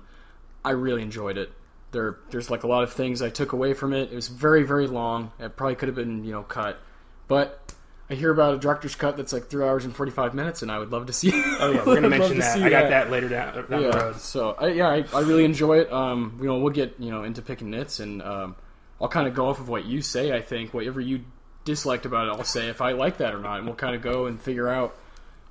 I 0.65 0.71
really 0.71 1.03
enjoyed 1.03 1.37
it. 1.37 1.51
There, 1.91 2.17
there's 2.29 2.49
like 2.49 2.63
a 2.63 2.67
lot 2.67 2.83
of 2.83 2.93
things 2.93 3.21
I 3.21 3.29
took 3.29 3.51
away 3.53 3.73
from 3.73 3.91
it. 3.93 4.11
It 4.11 4.15
was 4.15 4.27
very, 4.29 4.63
very 4.63 4.87
long. 4.87 5.31
It 5.39 5.55
probably 5.57 5.75
could 5.75 5.89
have 5.89 5.95
been, 5.95 6.23
you 6.23 6.31
know, 6.31 6.43
cut. 6.43 6.79
But 7.27 7.73
I 8.09 8.13
hear 8.15 8.31
about 8.31 8.53
a 8.55 8.57
director's 8.57 8.95
cut 8.95 9.17
that's 9.17 9.33
like 9.33 9.47
three 9.49 9.63
hours 9.63 9.83
and 9.85 9.95
forty 9.95 10.11
five 10.11 10.33
minutes, 10.33 10.61
and 10.61 10.71
I 10.71 10.79
would 10.79 10.91
love 10.91 11.05
to 11.07 11.13
see. 11.13 11.29
It. 11.29 11.35
Oh 11.59 11.71
yeah, 11.71 11.83
we're 11.85 11.95
gonna 11.95 12.09
mention 12.09 12.39
that. 12.39 12.61
I 12.61 12.69
got 12.69 12.89
that 12.89 13.09
later 13.11 13.27
down, 13.29 13.53
down 13.55 13.65
the 13.69 13.79
Yeah. 13.81 14.03
road. 14.03 14.15
So 14.17 14.51
I, 14.51 14.67
yeah, 14.67 14.87
I, 14.89 15.03
I 15.13 15.19
really 15.21 15.45
enjoy 15.45 15.79
it. 15.79 15.91
Um, 15.91 16.37
you 16.41 16.47
know, 16.47 16.59
we'll 16.59 16.73
get 16.73 16.95
you 16.99 17.11
know 17.11 17.23
into 17.23 17.41
picking 17.41 17.69
nits, 17.71 17.99
and 17.99 18.21
um, 18.21 18.55
I'll 19.01 19.07
kind 19.09 19.27
of 19.27 19.33
go 19.33 19.47
off 19.49 19.59
of 19.59 19.67
what 19.69 19.85
you 19.85 20.01
say. 20.01 20.33
I 20.33 20.41
think 20.41 20.73
whatever 20.73 20.99
you 21.01 21.21
disliked 21.65 22.05
about 22.05 22.27
it, 22.27 22.31
I'll 22.31 22.43
say 22.43 22.69
if 22.69 22.81
I 22.81 22.93
like 22.93 23.17
that 23.17 23.33
or 23.35 23.39
not, 23.39 23.57
and 23.57 23.65
we'll 23.67 23.75
kind 23.75 23.95
of 23.95 24.01
go 24.01 24.25
and 24.27 24.41
figure 24.41 24.67
out 24.67 24.95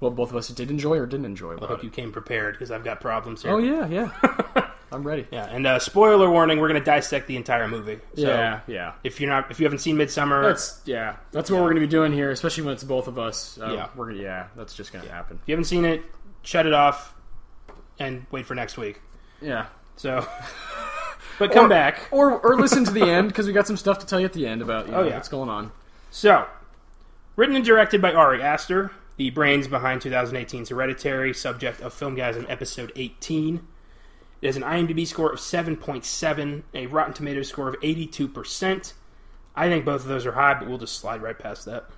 what 0.00 0.14
both 0.16 0.30
of 0.30 0.36
us 0.36 0.48
did 0.48 0.70
enjoy 0.70 0.96
or 0.98 1.04
didn't 1.06 1.26
enjoy 1.26 1.56
I 1.60 1.66
hope 1.66 1.80
it. 1.80 1.84
you 1.84 1.90
came 1.90 2.10
prepared 2.12 2.54
because 2.54 2.70
I've 2.70 2.84
got 2.84 3.00
problems 3.02 3.42
here. 3.42 3.52
Oh 3.52 3.58
yeah, 3.58 3.86
yeah, 3.86 4.69
I'm 4.92 5.02
ready. 5.04 5.26
Yeah, 5.30 5.44
and 5.46 5.66
uh, 5.66 5.78
spoiler 5.78 6.30
warning: 6.30 6.58
we're 6.60 6.68
gonna 6.68 6.82
dissect 6.84 7.26
the 7.28 7.36
entire 7.36 7.68
movie. 7.68 7.98
So 8.16 8.22
yeah, 8.22 8.60
yeah. 8.66 8.92
If 9.04 9.20
you're 9.20 9.30
not, 9.30 9.50
if 9.50 9.60
you 9.60 9.64
haven't 9.66 9.78
seen 9.80 9.96
Midsommar, 9.96 10.42
That's 10.42 10.80
yeah. 10.84 11.16
That's 11.32 11.50
what 11.50 11.60
we're 11.62 11.68
gonna 11.68 11.80
be 11.80 11.86
doing 11.86 12.12
here, 12.12 12.30
especially 12.30 12.64
when 12.64 12.74
it's 12.74 12.84
both 12.84 13.06
of 13.08 13.18
us. 13.18 13.58
Uh, 13.60 13.72
Yeah. 13.72 13.88
we're 13.94 14.10
gonna 14.10 14.22
yeah. 14.22 14.46
That's 14.56 14.74
just 14.74 14.92
gonna 14.92 15.08
happen. 15.08 15.38
if 15.42 15.48
you 15.48 15.52
haven't 15.52 15.64
seen 15.66 15.84
it, 15.84 16.02
shut 16.42 16.66
it 16.66 16.72
off 16.74 17.14
and 17.98 18.26
wait 18.30 18.46
for 18.46 18.54
next 18.54 18.76
week. 18.78 19.00
Yeah. 19.40 19.66
So, 19.96 20.26
but 21.38 21.52
come 21.52 21.66
Or- 21.66 21.68
back. 21.68 22.08
Or 22.10 22.38
or 22.40 22.56
listen 22.56 22.84
to 22.84 22.90
the 22.90 23.02
end 23.08 23.28
because 23.28 23.46
we 23.46 23.52
got 23.52 23.66
some 23.66 23.76
stuff 23.76 23.98
to 24.00 24.06
tell 24.06 24.18
you 24.20 24.26
at 24.26 24.32
the 24.32 24.46
end 24.46 24.62
about 24.62 24.86
you 24.86 24.92
know, 24.92 24.98
Oh, 25.00 25.04
yeah. 25.04 25.14
what's 25.14 25.28
going 25.28 25.48
on. 25.48 25.72
So, 26.10 26.46
written 27.36 27.54
and 27.56 27.64
directed 27.64 28.02
by 28.02 28.12
Ari 28.12 28.42
Aster, 28.42 28.90
the 29.16 29.30
brains 29.30 29.68
behind 29.68 30.00
2018's 30.00 30.70
Hereditary, 30.70 31.32
subject 31.34 31.80
of 31.80 31.94
Filmgazm 31.94 32.46
episode 32.48 32.90
18. 32.96 33.66
It 34.42 34.46
has 34.46 34.56
an 34.56 34.62
IMDb 34.62 35.06
score 35.06 35.32
of 35.32 35.38
7.7, 35.38 36.62
a 36.72 36.86
Rotten 36.86 37.12
Tomatoes 37.12 37.48
score 37.48 37.68
of 37.68 37.78
82%. 37.80 38.92
I 39.54 39.68
think 39.68 39.84
both 39.84 40.02
of 40.02 40.08
those 40.08 40.24
are 40.26 40.32
high, 40.32 40.54
but 40.54 40.68
we'll 40.68 40.78
just 40.78 40.98
slide 40.98 41.22
right 41.22 41.38
past 41.38 41.66
that. 41.66 41.90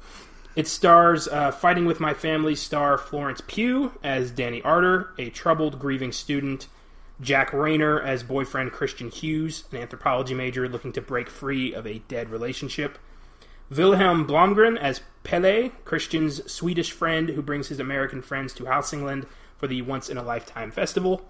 It 0.54 0.68
stars 0.68 1.28
uh, 1.28 1.50
Fighting 1.50 1.86
with 1.86 2.00
My 2.00 2.12
Family 2.12 2.54
star 2.54 2.98
Florence 2.98 3.40
Pugh 3.46 3.92
as 4.02 4.30
Danny 4.30 4.60
Ardor, 4.62 5.14
a 5.18 5.30
troubled, 5.30 5.78
grieving 5.78 6.12
student. 6.12 6.68
Jack 7.20 7.52
Reynor 7.52 8.02
as 8.02 8.24
boyfriend 8.24 8.72
Christian 8.72 9.08
Hughes, 9.08 9.64
an 9.70 9.78
anthropology 9.78 10.34
major 10.34 10.68
looking 10.68 10.92
to 10.92 11.00
break 11.00 11.30
free 11.30 11.72
of 11.72 11.86
a 11.86 12.00
dead 12.00 12.30
relationship. 12.30 12.98
Vilhelm 13.72 14.26
Blomgren 14.26 14.76
as 14.76 15.00
Pele, 15.22 15.70
Christian's 15.84 16.50
Swedish 16.50 16.90
friend 16.90 17.30
who 17.30 17.40
brings 17.40 17.68
his 17.68 17.78
American 17.78 18.20
friends 18.20 18.52
to 18.54 18.64
Hälsingland 18.64 19.26
for 19.56 19.68
the 19.68 19.82
once 19.82 20.08
in 20.08 20.18
a 20.18 20.22
lifetime 20.22 20.72
festival. 20.72 21.28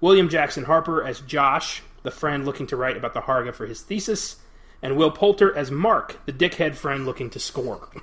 William 0.00 0.28
Jackson 0.28 0.64
Harper 0.64 1.02
as 1.04 1.20
Josh, 1.20 1.82
the 2.02 2.10
friend 2.10 2.44
looking 2.44 2.66
to 2.68 2.76
write 2.76 2.96
about 2.96 3.14
the 3.14 3.20
Harga 3.20 3.54
for 3.54 3.66
his 3.66 3.80
thesis. 3.82 4.36
and 4.82 4.96
Will 4.96 5.10
Poulter 5.10 5.56
as 5.56 5.70
Mark, 5.70 6.18
the 6.26 6.32
dickhead 6.32 6.74
friend 6.74 7.06
looking 7.06 7.30
to 7.30 7.38
score. 7.40 7.88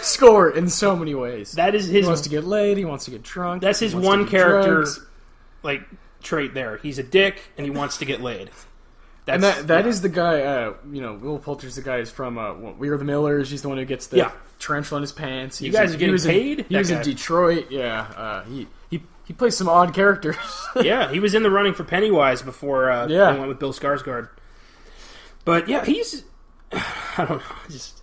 Score 0.00 0.48
in 0.50 0.68
so 0.70 0.96
many 0.96 1.14
ways. 1.14 1.52
That 1.52 1.74
is 1.74 1.86
he 1.88 1.98
his 1.98 2.06
wants 2.06 2.22
to 2.22 2.30
get 2.30 2.44
laid. 2.44 2.78
He 2.78 2.86
wants 2.86 3.04
to 3.04 3.10
get 3.10 3.22
drunk. 3.22 3.60
That's 3.60 3.78
his 3.80 3.94
one 3.94 4.26
character 4.26 4.76
drugs. 4.76 5.00
like 5.62 5.82
trait 6.22 6.54
there. 6.54 6.78
He's 6.78 6.98
a 6.98 7.02
dick 7.02 7.42
and 7.58 7.66
he 7.66 7.70
wants 7.70 7.98
to 7.98 8.06
get 8.06 8.22
laid. 8.22 8.50
That's, 9.26 9.34
And 9.34 9.42
that 9.42 9.66
that 9.68 9.84
yeah. 9.84 9.90
is 9.90 10.00
the 10.00 10.08
guy. 10.08 10.40
Uh, 10.40 10.74
you 10.90 11.02
know, 11.02 11.14
Will 11.14 11.38
Poulter's 11.38 11.76
the 11.76 11.82
guy 11.82 11.98
who's 11.98 12.10
from 12.10 12.38
uh, 12.38 12.54
We 12.54 12.88
Are 12.88 12.96
the 12.96 13.04
Millers. 13.04 13.50
He's 13.50 13.60
the 13.60 13.68
one 13.68 13.76
who 13.76 13.84
gets 13.84 14.06
the 14.06 14.16
Yeah. 14.18 14.32
tarantula 14.58 14.98
in 14.98 15.02
his 15.02 15.12
pants. 15.12 15.60
You 15.60 15.66
He's 15.66 15.74
guys 15.76 15.90
in- 15.90 15.96
are 15.96 15.98
he 15.98 15.98
getting 15.98 16.12
was 16.12 16.24
in- 16.26 16.30
paid? 16.32 16.58
he 16.66 16.74
That 16.74 16.78
was 16.78 16.90
guy. 16.90 16.96
in 16.96 17.02
Detroit. 17.02 17.66
Yeah, 17.70 18.00
uh, 18.16 18.44
he 18.44 18.66
he 19.24 19.32
plays 19.32 19.56
some 19.56 19.68
odd 19.68 19.94
characters. 19.94 20.36
yeah, 20.80 21.10
he 21.10 21.20
was 21.20 21.34
in 21.34 21.42
the 21.42 21.50
running 21.50 21.74
for 21.74 21.84
Pennywise 21.84 22.42
before 22.42 22.90
uh, 22.90 23.06
Yeah. 23.08 23.32
they 23.32 23.38
went 23.38 23.48
with 23.48 23.58
Bill 23.58 23.72
Skarsgård. 23.72 24.28
But 25.44 25.68
yeah, 25.68 25.84
he's 25.84 26.24
I 26.72 27.24
don't 27.28 27.38
know, 27.38 27.42
just 27.68 28.02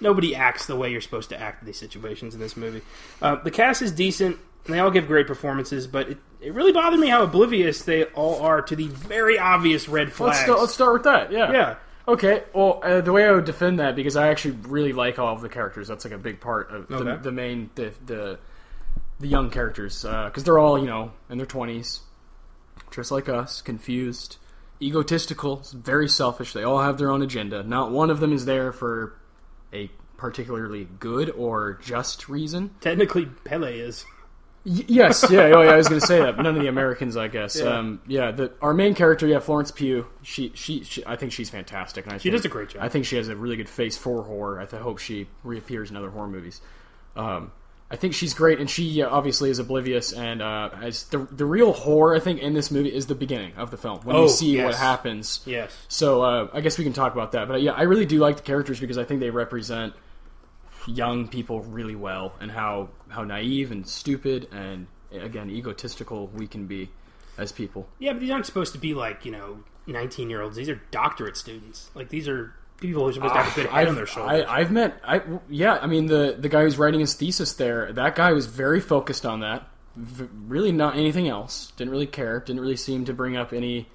nobody 0.00 0.34
acts 0.36 0.66
the 0.66 0.76
way 0.76 0.90
you're 0.90 1.00
supposed 1.00 1.30
to 1.30 1.40
act 1.40 1.62
in 1.62 1.66
these 1.66 1.78
situations 1.78 2.34
in 2.34 2.40
this 2.40 2.56
movie. 2.56 2.82
Uh, 3.22 3.36
the 3.36 3.50
cast 3.50 3.82
is 3.82 3.92
decent, 3.92 4.36
and 4.66 4.74
they 4.74 4.78
all 4.78 4.90
give 4.90 5.06
great 5.06 5.26
performances, 5.26 5.86
but 5.86 6.08
it, 6.10 6.18
it 6.40 6.52
really 6.54 6.72
bothered 6.72 7.00
me 7.00 7.08
how 7.08 7.22
oblivious 7.22 7.82
they 7.82 8.04
all 8.04 8.40
are 8.42 8.60
to 8.62 8.76
the 8.76 8.88
very 8.88 9.38
obvious 9.38 9.88
red 9.88 10.08
let's 10.08 10.16
flags. 10.16 10.48
let's 10.48 10.74
start 10.74 10.92
with 10.92 11.04
that. 11.04 11.32
Yeah. 11.32 11.50
yeah, 11.52 11.76
Okay. 12.06 12.44
Well, 12.52 12.80
uh, 12.82 13.00
the 13.00 13.12
way 13.12 13.24
I 13.26 13.32
would 13.32 13.46
defend 13.46 13.80
that 13.80 13.96
because 13.96 14.16
I 14.16 14.28
actually 14.28 14.56
really 14.68 14.92
like 14.92 15.18
all 15.18 15.34
of 15.34 15.40
the 15.40 15.48
characters. 15.48 15.88
That's 15.88 16.04
like 16.04 16.14
a 16.14 16.18
big 16.18 16.40
part 16.40 16.70
of 16.70 16.88
the, 16.88 16.94
Okay. 16.96 17.22
the 17.22 17.32
main 17.32 17.70
the 17.74 17.92
the 18.04 18.38
the 19.20 19.26
young 19.28 19.50
characters 19.50 20.02
because 20.02 20.44
they're 20.44 20.58
all 20.58 20.78
you 20.78 20.86
know 20.86 21.12
in 21.30 21.38
their 21.38 21.46
twenties, 21.46 22.00
just 22.90 23.10
like 23.10 23.28
us, 23.28 23.60
confused, 23.62 24.36
egotistical, 24.80 25.62
very 25.74 26.08
selfish. 26.08 26.52
They 26.52 26.62
all 26.64 26.80
have 26.80 26.98
their 26.98 27.10
own 27.10 27.22
agenda. 27.22 27.62
Not 27.62 27.90
one 27.90 28.10
of 28.10 28.20
them 28.20 28.32
is 28.32 28.44
there 28.44 28.72
for 28.72 29.14
a 29.72 29.90
particularly 30.16 30.88
good 30.98 31.30
or 31.30 31.78
just 31.82 32.28
reason. 32.28 32.70
technically 32.80 33.26
Pele 33.44 33.78
is. 33.78 34.04
Y- 34.64 34.84
yes, 34.88 35.24
yeah, 35.30 35.42
oh, 35.42 35.62
yeah, 35.62 35.70
I 35.70 35.76
was 35.76 35.86
going 35.88 36.00
to 36.00 36.06
say 36.06 36.18
that. 36.18 36.36
None 36.38 36.56
of 36.56 36.60
the 36.62 36.66
Americans, 36.68 37.16
I 37.16 37.28
guess. 37.28 37.56
Yeah. 37.60 37.66
Um, 37.78 38.00
yeah, 38.08 38.30
the, 38.32 38.50
our 38.60 38.74
main 38.74 38.94
character, 38.94 39.26
yeah, 39.26 39.38
Florence 39.38 39.70
Pugh. 39.70 40.06
She, 40.22 40.50
she, 40.56 40.82
she, 40.82 41.04
I 41.06 41.14
think 41.16 41.30
she's 41.32 41.50
fantastic. 41.50 42.04
And 42.06 42.14
I 42.14 42.18
She 42.18 42.30
think, 42.30 42.36
does 42.38 42.44
a 42.46 42.48
great 42.48 42.70
job. 42.70 42.82
I 42.82 42.88
think 42.88 43.04
she 43.04 43.14
has 43.16 43.28
a 43.28 43.36
really 43.36 43.54
good 43.56 43.68
face 43.68 43.96
for 43.96 44.22
horror. 44.24 44.58
I 44.58 44.64
th- 44.66 44.82
hope 44.82 44.98
she 44.98 45.28
reappears 45.44 45.90
in 45.90 45.96
other 45.96 46.10
horror 46.10 46.26
movies. 46.28 46.60
Um, 47.14 47.52
I 47.88 47.94
think 47.96 48.14
she's 48.14 48.34
great, 48.34 48.58
and 48.58 48.68
she 48.68 49.00
uh, 49.02 49.08
obviously 49.08 49.48
is 49.48 49.58
oblivious. 49.60 50.12
And 50.12 50.42
uh, 50.42 50.70
as 50.82 51.04
the 51.04 51.18
the 51.30 51.44
real 51.44 51.72
horror, 51.72 52.16
I 52.16 52.18
think, 52.20 52.40
in 52.40 52.52
this 52.52 52.70
movie 52.70 52.92
is 52.92 53.06
the 53.06 53.14
beginning 53.14 53.52
of 53.56 53.70
the 53.70 53.76
film 53.76 54.00
when 54.02 54.16
Oh, 54.16 54.22
you 54.24 54.28
see 54.28 54.54
yes. 54.56 54.64
what 54.64 54.74
happens. 54.74 55.40
Yes. 55.46 55.76
So 55.88 56.22
uh, 56.22 56.48
I 56.52 56.60
guess 56.62 56.78
we 56.78 56.84
can 56.84 56.92
talk 56.92 57.12
about 57.12 57.32
that. 57.32 57.46
But 57.46 57.54
uh, 57.54 57.58
yeah, 57.58 57.72
I 57.72 57.82
really 57.82 58.06
do 58.06 58.18
like 58.18 58.36
the 58.38 58.42
characters 58.42 58.80
because 58.80 58.98
I 58.98 59.04
think 59.04 59.20
they 59.20 59.30
represent 59.30 59.94
young 60.88 61.28
people 61.28 61.60
really 61.62 61.96
well 61.96 62.32
and 62.40 62.50
how 62.50 62.88
how 63.08 63.24
naive 63.24 63.70
and 63.72 63.86
stupid 63.86 64.48
and 64.52 64.86
again 65.12 65.50
egotistical 65.50 66.28
we 66.28 66.46
can 66.46 66.66
be 66.66 66.90
as 67.38 67.52
people. 67.52 67.88
Yeah, 67.98 68.12
but 68.12 68.20
these 68.20 68.30
aren't 68.30 68.46
supposed 68.46 68.72
to 68.72 68.78
be 68.78 68.94
like, 68.94 69.24
you 69.24 69.30
know, 69.32 69.58
19 69.86 70.30
year 70.30 70.42
olds. 70.42 70.56
These 70.56 70.68
are 70.68 70.80
doctorate 70.90 71.36
students. 71.36 71.90
Like, 71.94 72.08
these 72.08 72.26
are 72.28 72.54
people 72.78 73.02
who 73.02 73.08
are 73.08 73.12
supposed 73.12 73.34
to 73.34 73.40
have 73.40 73.52
a 73.52 73.54
good 73.54 73.70
head 73.70 73.88
on 73.88 73.94
their 73.94 74.06
shoulders. 74.06 74.44
I, 74.46 74.58
I've 74.58 74.70
met, 74.70 75.00
I 75.04 75.22
yeah, 75.48 75.78
I 75.80 75.86
mean 75.86 76.06
the 76.06 76.36
the 76.38 76.48
guy 76.48 76.62
who's 76.62 76.78
writing 76.78 77.00
his 77.00 77.14
thesis 77.14 77.54
there, 77.54 77.92
that 77.92 78.14
guy 78.14 78.32
was 78.32 78.46
very 78.46 78.80
focused 78.80 79.24
on 79.26 79.40
that. 79.40 79.68
V- 79.96 80.28
really, 80.46 80.72
not 80.72 80.96
anything 80.96 81.28
else. 81.28 81.72
Didn't 81.76 81.90
really 81.90 82.06
care. 82.06 82.40
Didn't 82.40 82.60
really 82.60 82.76
seem 82.76 83.06
to 83.06 83.14
bring 83.14 83.36
up 83.36 83.52
any. 83.52 83.88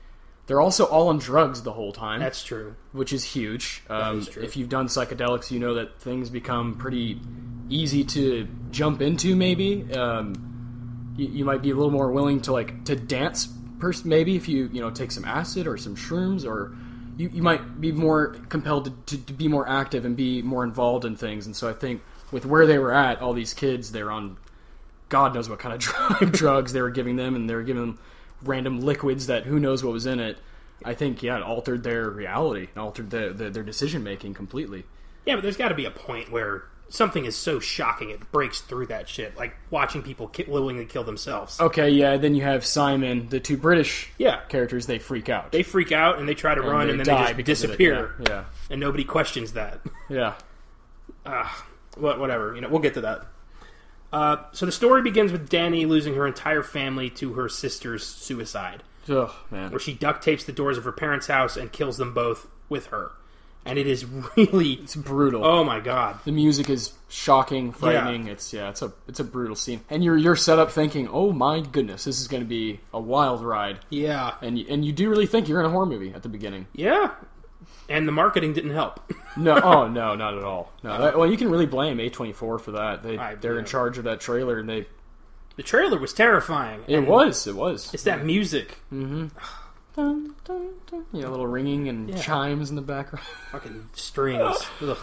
They're 0.48 0.60
also 0.62 0.86
all 0.86 1.10
on 1.10 1.20
drugs 1.20 1.62
the 1.62 1.72
whole 1.72 1.92
time. 1.94 2.20
That's 2.20 2.44
true. 2.44 2.76
which 2.92 3.14
is 3.14 3.24
huge. 3.24 3.84
Um, 3.90 4.20
is. 4.20 4.36
If 4.36 4.58
you've 4.58 4.70
done 4.70 4.88
psychedelics, 4.88 5.52
you 5.52 5.60
know 5.60 5.76
that 5.76 6.02
things 6.02 6.30
become 6.30 6.76
pretty 6.76 7.22
easy 7.70 8.04
to 8.04 8.48
jump 8.72 9.02
into. 9.02 9.36
Maybe 9.36 9.94
um, 9.94 11.14
you, 11.16 11.28
you 11.28 11.46
might 11.46 11.62
be 11.62 11.70
a 11.70 11.76
little 11.76 11.92
more 11.92 12.12
willing 12.12 12.42
to 12.42 12.52
like 12.52 12.84
to 12.86 12.96
dance. 12.96 13.48
Pers- 13.80 14.04
maybe 14.04 14.36
if 14.36 14.48
you 14.48 14.70
you 14.74 14.82
know 14.82 14.90
take 14.90 15.12
some 15.12 15.24
acid 15.26 15.68
or 15.68 15.78
some 15.78 15.96
shrooms, 15.96 16.46
or 16.46 16.76
you, 17.22 17.30
you 17.30 17.44
might 17.44 17.80
be 17.80 17.92
more 17.92 18.30
compelled 18.50 19.08
to, 19.08 19.18
to, 19.18 19.34
be 19.34 19.48
more 19.48 19.70
active 19.70 20.06
and 20.06 20.18
be 20.18 20.42
more 20.42 20.64
involved 20.64 21.06
in 21.06 21.16
things. 21.16 21.46
And 21.46 21.56
so 21.56 21.70
I 21.70 21.74
think 21.74 22.02
with 22.32 22.48
where 22.48 22.66
they 22.66 22.80
were 22.80 22.92
at, 22.92 23.22
all 23.22 23.34
these 23.34 23.54
kids, 23.54 23.92
they're 23.92 24.12
on 24.12 24.38
God 25.10 25.36
knows 25.36 25.48
what 25.48 25.60
kind 25.60 25.76
of 25.76 25.80
drug, 26.20 26.32
drugs 26.32 26.74
they 26.74 26.82
were 26.82 26.90
giving 26.90 27.18
them, 27.18 27.36
and 27.36 27.48
they 27.48 27.54
were 27.54 27.64
giving 27.64 27.82
them 27.82 28.00
random 28.44 28.82
liquids 28.82 29.28
that 29.28 29.46
who 29.46 29.60
knows 29.60 29.84
what 29.84 29.94
was 29.94 30.08
in 30.08 30.20
it. 30.20 30.40
I 30.84 30.96
think 30.96 31.22
yeah, 31.22 31.38
it 31.38 31.44
altered 31.44 31.84
their 31.84 32.10
reality, 32.10 32.70
it 32.76 32.78
altered 32.78 33.12
the, 33.12 33.30
the, 33.30 33.52
their 33.52 33.64
decision 33.64 34.04
making 34.04 34.34
completely. 34.34 34.84
Yeah, 35.26 35.36
but 35.36 35.42
there's 35.44 35.58
got 35.58 35.70
to 35.70 35.76
be 35.76 35.86
a 35.86 35.92
point 35.92 36.32
where 36.32 36.64
something 36.92 37.26
is 37.26 37.36
so 37.36 37.60
shocking 37.60 38.10
it 38.12 38.32
breaks 38.32 38.62
through 38.62 38.86
that 38.88 39.10
shit. 39.10 39.36
Like 39.36 39.56
watching 39.72 40.04
people 40.04 40.28
ki- 40.28 40.46
willingly 40.48 40.86
kill 40.86 41.04
themselves. 41.04 41.60
Okay, 41.60 41.90
yeah. 41.90 42.18
Then 42.18 42.36
you 42.36 42.44
have 42.44 42.64
Simon, 42.66 43.30
the 43.30 43.40
two 43.40 43.58
British 43.58 44.10
Yeah. 44.20 44.42
characters. 44.50 44.86
They 44.86 45.00
freak 45.00 45.30
out. 45.30 45.52
They 45.52 45.64
freak 45.64 45.92
out 45.92 46.20
and 46.20 46.28
they 46.30 46.36
try 46.36 46.54
to 46.54 46.62
run 46.62 46.86
they 46.88 46.92
and 46.92 47.00
then 47.00 47.08
die 47.08 47.34
they 47.34 47.42
just 47.44 47.64
of 47.64 47.72
it, 47.72 47.78
disappear. 47.78 48.16
Yeah, 48.28 48.44
And 48.70 48.80
nobody 48.80 49.04
questions 49.06 49.54
that. 49.54 49.80
yeah. 50.10 50.36
What, 51.98 52.20
whatever. 52.20 52.54
You 52.56 52.62
know, 52.62 52.70
we'll 52.70 52.80
get 52.82 52.94
to 52.96 53.02
that. 53.02 53.26
Uh, 54.14 54.38
so 54.52 54.66
the 54.66 54.72
story 54.72 55.02
begins 55.02 55.32
with 55.32 55.48
Danny 55.50 55.86
losing 55.86 56.16
her 56.16 56.28
entire 56.28 56.64
family 56.64 57.10
to 57.12 57.34
her 57.34 57.48
sister's 57.48 58.06
suicide, 58.06 58.84
yeah. 59.08 59.16
Oh 59.16 59.36
man, 59.50 59.72
where 59.72 59.80
she 59.80 59.94
duct 59.94 60.22
tapes 60.22 60.44
the 60.44 60.52
doors 60.52 60.78
of 60.78 60.84
her 60.84 60.92
parents' 60.92 61.28
house 61.28 61.56
and 61.56 61.72
kills 61.72 61.96
them 61.98 62.14
both 62.14 62.46
with 62.68 62.88
her. 62.88 63.12
And 63.66 63.78
it 63.78 63.86
is 63.88 64.06
really, 64.36 64.74
it's 64.74 64.96
brutal. 64.96 65.46
oh 65.46 65.64
my 65.64 65.80
god, 65.80 66.20
The 66.26 66.32
music 66.32 66.70
is 66.70 66.94
shocking, 67.10 67.72
frightening. 67.72 68.28
It's 68.28 68.52
yeah, 68.54 68.70
it's 68.70 68.82
a 68.82 68.92
it's 69.08 69.20
a 69.20 69.24
brutal 69.24 69.56
scene. 69.56 69.82
And 69.90 70.04
you're 70.04 70.18
you're 70.18 70.36
set 70.36 70.58
up 70.60 70.72
thinking, 70.72 71.08
oh 71.12 71.32
my 71.32 71.60
goodness, 71.62 72.04
this 72.06 72.20
is 72.20 72.28
going 72.28 72.42
to 72.44 72.50
be 72.50 72.80
a 72.94 73.00
wild 73.00 73.44
ride. 73.44 73.80
yeah, 73.90 74.34
And 74.42 74.58
you, 74.58 74.66
and 74.70 74.84
you 74.84 74.92
do 74.92 75.10
really 75.10 75.28
think 75.28 75.48
you're 75.48 75.60
in 75.60 75.66
a 75.68 75.70
horror 75.70 75.86
movie 75.86 76.12
at 76.14 76.24
the 76.24 76.30
beginning. 76.30 76.68
yeah. 76.74 77.12
And 77.88 78.08
the 78.08 78.12
marketing 78.12 78.54
didn't 78.54 78.72
help. 78.72 79.00
No, 79.38 79.58
oh 79.64 79.88
no, 80.02 80.14
not 80.16 80.38
at 80.38 80.44
all. 80.44 80.74
No, 80.84 80.98
that, 81.00 81.18
well, 81.18 81.30
you 81.30 81.38
can 81.38 81.50
really 81.50 81.66
blame 81.66 82.00
A24 82.00 82.36
for 82.60 82.72
that. 82.72 83.02
They 83.04 83.18
I- 83.18 83.36
they're 83.36 83.60
in 83.60 83.64
charge 83.66 83.98
of 83.98 84.04
that 84.06 84.20
trailer, 84.20 84.60
and 84.60 84.68
they 84.68 84.88
the 85.56 85.64
trailer 85.64 85.98
was 86.00 86.12
terrifying. 86.14 86.84
it 86.88 87.00
was 87.08 87.48
it 87.48 87.56
was 87.56 87.94
It's 87.94 88.04
that 88.04 88.26
music. 88.26 88.78
Mm-hmm. 88.92 89.28
Dun, 89.96 90.36
dun, 90.46 90.70
dun, 90.90 91.06
you 91.14 91.22
know, 91.22 91.30
little 91.32 91.48
ringing 91.48 91.88
and 91.90 92.10
Yeah. 92.10 92.18
chimes 92.22 92.70
in 92.70 92.76
the 92.76 92.82
background. 92.82 93.26
Fucking 93.52 93.90
strings. 93.94 94.58
Ugh. 94.82 94.98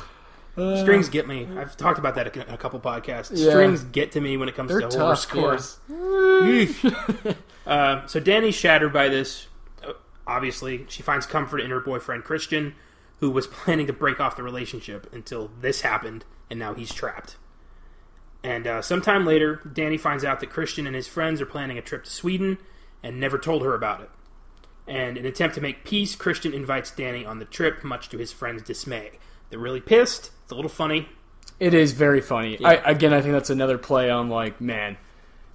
Strings 0.78 1.08
get 1.08 1.28
me. 1.28 1.46
I've 1.56 1.76
talked 1.76 2.00
about 2.00 2.16
that 2.16 2.34
in 2.36 2.42
a 2.52 2.56
couple 2.56 2.80
podcasts. 2.80 3.30
Yeah. 3.32 3.50
Strings 3.50 3.84
get 3.84 4.10
to 4.12 4.20
me 4.20 4.36
when 4.36 4.48
it 4.48 4.56
comes 4.56 4.70
They're 4.70 4.80
to 4.80 4.88
horror 4.98 5.10
tough, 5.14 5.18
scores. 5.20 5.78
Yeesh. 5.88 7.36
uh, 7.66 8.06
so 8.08 8.18
Danny's 8.18 8.56
shattered 8.56 8.92
by 8.92 9.08
this. 9.08 9.46
Uh, 9.86 9.92
Obviously, 10.26 10.84
she 10.88 11.02
finds 11.02 11.26
comfort 11.26 11.58
in 11.60 11.70
her 11.70 11.78
boyfriend 11.80 12.24
Christian, 12.24 12.74
who 13.20 13.30
was 13.30 13.46
planning 13.46 13.86
to 13.86 13.92
break 13.92 14.18
off 14.20 14.36
the 14.36 14.42
relationship 14.42 15.12
until 15.12 15.50
this 15.60 15.82
happened, 15.82 16.24
and 16.50 16.58
now 16.58 16.74
he's 16.74 16.92
trapped. 16.92 17.36
And 18.42 18.66
uh, 18.66 18.82
sometime 18.82 19.24
later, 19.24 19.60
Danny 19.72 19.96
finds 19.96 20.24
out 20.24 20.40
that 20.40 20.50
Christian 20.50 20.86
and 20.86 20.94
his 20.96 21.06
friends 21.08 21.40
are 21.40 21.46
planning 21.46 21.78
a 21.78 21.82
trip 21.82 22.04
to 22.04 22.10
Sweden 22.10 22.58
and 23.02 23.18
never 23.20 23.38
told 23.38 23.62
her 23.62 23.74
about 23.74 24.00
it. 24.00 24.10
And 24.88 25.18
in 25.18 25.26
an 25.26 25.30
attempt 25.30 25.54
to 25.56 25.60
make 25.60 25.84
peace, 25.84 26.16
Christian 26.16 26.54
invites 26.54 26.90
Danny 26.90 27.24
on 27.24 27.38
the 27.38 27.44
trip, 27.44 27.84
much 27.84 28.08
to 28.08 28.18
his 28.18 28.32
friends' 28.32 28.62
dismay. 28.62 29.12
They're 29.50 29.58
really 29.58 29.80
pissed. 29.80 30.30
It's 30.42 30.52
a 30.52 30.54
little 30.54 30.70
funny. 30.70 31.08
It 31.60 31.74
is 31.74 31.92
very 31.92 32.20
funny. 32.20 32.58
I 32.64 32.74
again, 32.74 33.12
I 33.12 33.20
think 33.20 33.32
that's 33.32 33.50
another 33.50 33.78
play 33.78 34.10
on 34.10 34.28
like 34.28 34.60
man, 34.60 34.96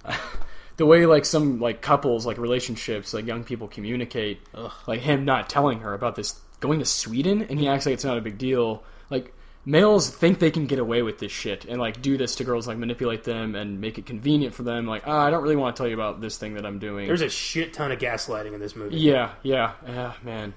the 0.76 0.86
way 0.86 1.06
like 1.06 1.24
some 1.24 1.60
like 1.60 1.80
couples 1.80 2.26
like 2.26 2.38
relationships 2.38 3.12
like 3.12 3.26
young 3.26 3.42
people 3.42 3.68
communicate. 3.68 4.40
Like 4.86 5.00
him 5.00 5.24
not 5.24 5.48
telling 5.48 5.80
her 5.80 5.94
about 5.94 6.14
this 6.14 6.40
going 6.60 6.78
to 6.78 6.84
Sweden, 6.84 7.42
and 7.42 7.58
he 7.58 7.66
acts 7.66 7.86
like 7.86 7.94
it's 7.94 8.04
not 8.04 8.18
a 8.18 8.20
big 8.20 8.38
deal. 8.38 8.84
Like 9.10 9.33
males 9.66 10.10
think 10.10 10.38
they 10.38 10.50
can 10.50 10.66
get 10.66 10.78
away 10.78 11.02
with 11.02 11.18
this 11.18 11.32
shit 11.32 11.64
and 11.64 11.80
like 11.80 12.02
do 12.02 12.16
this 12.18 12.34
to 12.36 12.44
girls, 12.44 12.66
like 12.68 12.76
manipulate 12.78 13.24
them 13.24 13.54
and 13.54 13.80
make 13.80 13.98
it 13.98 14.06
convenient 14.06 14.54
for 14.54 14.62
them. 14.62 14.86
Like, 14.86 15.02
ah, 15.06 15.20
I 15.24 15.30
don't 15.30 15.42
really 15.42 15.56
want 15.56 15.74
to 15.76 15.80
tell 15.80 15.88
you 15.88 15.94
about 15.94 16.20
this 16.20 16.36
thing 16.38 16.54
that 16.54 16.66
I'm 16.66 16.78
doing. 16.78 17.06
There's 17.06 17.22
a 17.22 17.30
shit 17.30 17.72
ton 17.72 17.90
of 17.92 17.98
gaslighting 17.98 18.52
in 18.52 18.60
this 18.60 18.76
movie. 18.76 18.96
Yeah, 18.96 19.32
yeah, 19.42 19.72
yeah, 19.86 20.12
man. 20.22 20.54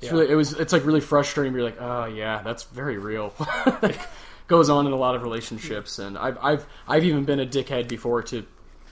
It's 0.00 0.06
Yeah. 0.06 0.18
really, 0.18 0.30
it 0.30 0.34
was, 0.34 0.52
it's 0.54 0.72
like 0.72 0.84
really 0.84 1.00
frustrating. 1.00 1.52
You're 1.54 1.62
like, 1.64 1.80
oh 1.80 2.04
yeah, 2.06 2.42
that's 2.42 2.64
very 2.64 2.98
real. 2.98 3.34
Goes 4.46 4.68
on 4.68 4.86
in 4.86 4.92
a 4.92 4.96
lot 4.96 5.14
of 5.14 5.22
relationships, 5.22 5.98
and 6.00 6.18
I've, 6.18 6.36
I've, 6.42 6.66
I've 6.88 7.04
even 7.04 7.24
been 7.24 7.38
a 7.38 7.46
dickhead 7.46 7.86
before 7.88 8.22
to 8.24 8.44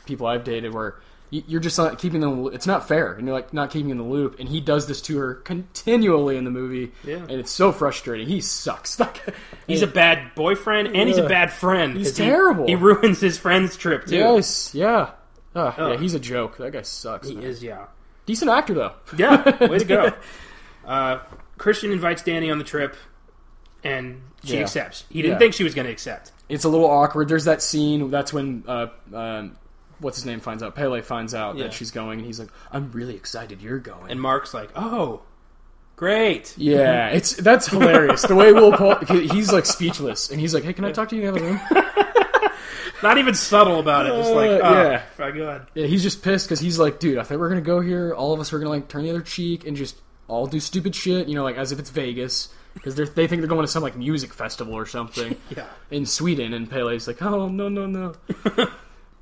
people 0.06 0.26
I've 0.26 0.44
dated 0.44 0.72
where 0.72 1.00
you're 1.30 1.60
just 1.60 1.76
not 1.78 1.98
keeping 1.98 2.20
them. 2.20 2.48
It's 2.52 2.66
not 2.66 2.88
fair, 2.88 3.12
and 3.12 3.26
you're 3.26 3.36
like 3.36 3.52
not 3.52 3.70
keeping 3.70 3.90
in 3.90 3.98
the 3.98 4.04
loop. 4.04 4.38
And 4.40 4.48
he 4.48 4.60
does 4.60 4.86
this 4.86 5.00
to 5.02 5.18
her 5.18 5.34
continually 5.34 6.36
in 6.36 6.44
the 6.44 6.50
movie, 6.50 6.92
Yeah. 7.04 7.16
and 7.16 7.32
it's 7.32 7.50
so 7.50 7.72
frustrating. 7.72 8.26
He 8.28 8.40
sucks. 8.40 8.98
Like, 9.00 9.34
He's 9.66 9.82
a 9.82 9.86
bad 9.86 10.34
boyfriend 10.34 10.88
and 10.96 11.08
he's 11.08 11.18
a 11.18 11.28
bad 11.28 11.52
friend. 11.52 11.96
He's 11.96 12.14
terrible. 12.14 12.66
He, 12.66 12.74
ruins 12.74 13.20
his 13.20 13.36
friend's 13.38 13.76
trip 13.76 14.06
too. 14.06 14.16
yes, 14.16 14.74
yeah. 14.74 15.10
Ah, 15.54 15.90
yeah, 15.90 15.96
he's 15.98 16.14
a 16.14 16.20
joke. 16.20 16.56
That 16.58 16.72
guy 16.72 16.82
sucks. 16.82 17.28
He 17.28 17.34
man. 17.34 17.44
is, 17.44 17.62
yeah. 17.62 17.86
Decent 18.26 18.50
actor 18.50 18.72
though. 18.74 18.92
Yeah, 19.16 19.66
way 19.68 19.78
to 19.78 19.84
go. 19.84 20.12
Uh, 20.86 21.18
Christian 21.58 21.92
invites 21.92 22.22
Danny 22.22 22.50
on 22.50 22.56
the 22.58 22.64
trip, 22.64 22.96
and 23.84 24.22
she 24.44 24.54
Yeah. 24.56 24.62
accepts. 24.62 25.04
He 25.10 25.20
didn't 25.22 25.34
Yeah. 25.34 25.38
think 25.38 25.54
she 25.54 25.64
was 25.64 25.74
going 25.74 25.86
to 25.86 25.92
accept. 25.92 26.32
It's 26.48 26.64
a 26.64 26.68
little 26.68 26.88
awkward. 26.90 27.28
There's 27.28 27.44
that 27.44 27.60
scene. 27.62 28.10
That's 28.10 28.32
when 28.32 28.64
uh, 28.66 28.86
um 29.12 29.56
what's 30.00 30.16
his 30.18 30.26
name 30.26 30.40
finds 30.40 30.62
out. 30.62 30.74
Pele 30.74 31.00
finds 31.02 31.34
out 31.34 31.56
Yeah. 31.56 31.64
that 31.64 31.72
she's 31.72 31.90
going, 31.90 32.18
and 32.18 32.26
he's 32.26 32.38
like, 32.38 32.48
"I'm 32.72 32.90
really 32.92 33.14
excited 33.16 33.60
you're 33.62 33.78
going." 33.78 34.10
And 34.10 34.20
Mark's 34.20 34.52
like, 34.54 34.70
"Oh, 34.76 35.22
great." 35.96 36.54
yeah, 36.56 37.08
it's 37.08 37.34
that's 37.36 37.66
hilarious. 37.68 38.22
The 38.22 38.34
way 38.34 38.52
Will 38.52 38.72
Paul, 38.72 38.96
he's 39.06 39.52
like 39.52 39.66
speechless, 39.66 40.30
and 40.30 40.40
he's 40.40 40.54
like, 40.54 40.64
"Hey, 40.64 40.72
can 40.72 40.84
I 40.84 40.92
talk 40.92 41.08
to 41.10 41.16
you 41.16 41.22
in 41.28 41.34
the 41.34 41.40
other 41.40 41.46
room?" 41.50 41.60
Not 43.02 43.16
even 43.18 43.32
subtle 43.34 43.78
about 43.78 44.06
it. 44.06 44.08
Just 44.10 44.32
like, 44.32 44.50
Uh, 44.50 44.60
oh, 44.64 44.82
yeah. 44.90 45.02
my 45.20 45.30
god. 45.30 45.68
Yeah, 45.74 45.86
he's 45.86 46.02
just 46.02 46.20
pissed 46.22 46.46
because 46.48 46.58
he's 46.58 46.80
like, 46.80 46.98
dude, 46.98 47.16
I 47.18 47.22
thought 47.22 47.30
we 47.30 47.36
were 47.36 47.48
gonna 47.48 47.60
go 47.60 47.80
here. 47.80 48.12
All 48.12 48.32
of 48.32 48.40
us 48.40 48.52
are 48.52 48.58
gonna 48.58 48.70
like 48.70 48.88
turn 48.88 49.04
the 49.04 49.10
other 49.10 49.20
cheek 49.22 49.64
and 49.66 49.76
just 49.76 49.96
all 50.26 50.46
do 50.48 50.58
stupid 50.58 50.96
shit, 50.96 51.28
you 51.28 51.34
know, 51.36 51.44
like 51.44 51.56
as 51.56 51.70
if 51.70 51.78
it's 51.78 51.90
Vegas 51.90 52.48
because 52.74 52.96
they 52.96 53.04
they 53.04 53.26
think 53.28 53.40
they're 53.40 53.48
going 53.48 53.62
to 53.64 53.68
some 53.70 53.84
like 53.84 53.96
music 53.96 54.34
festival 54.34 54.74
or 54.74 54.84
something 54.84 55.36
Yeah. 55.56 55.66
in 55.92 56.06
Sweden. 56.06 56.52
And 56.52 56.68
Pele's 56.68 57.06
like, 57.06 57.22
oh 57.22 57.48
no 57.48 57.68
no 57.68 57.86
no, 57.86 58.14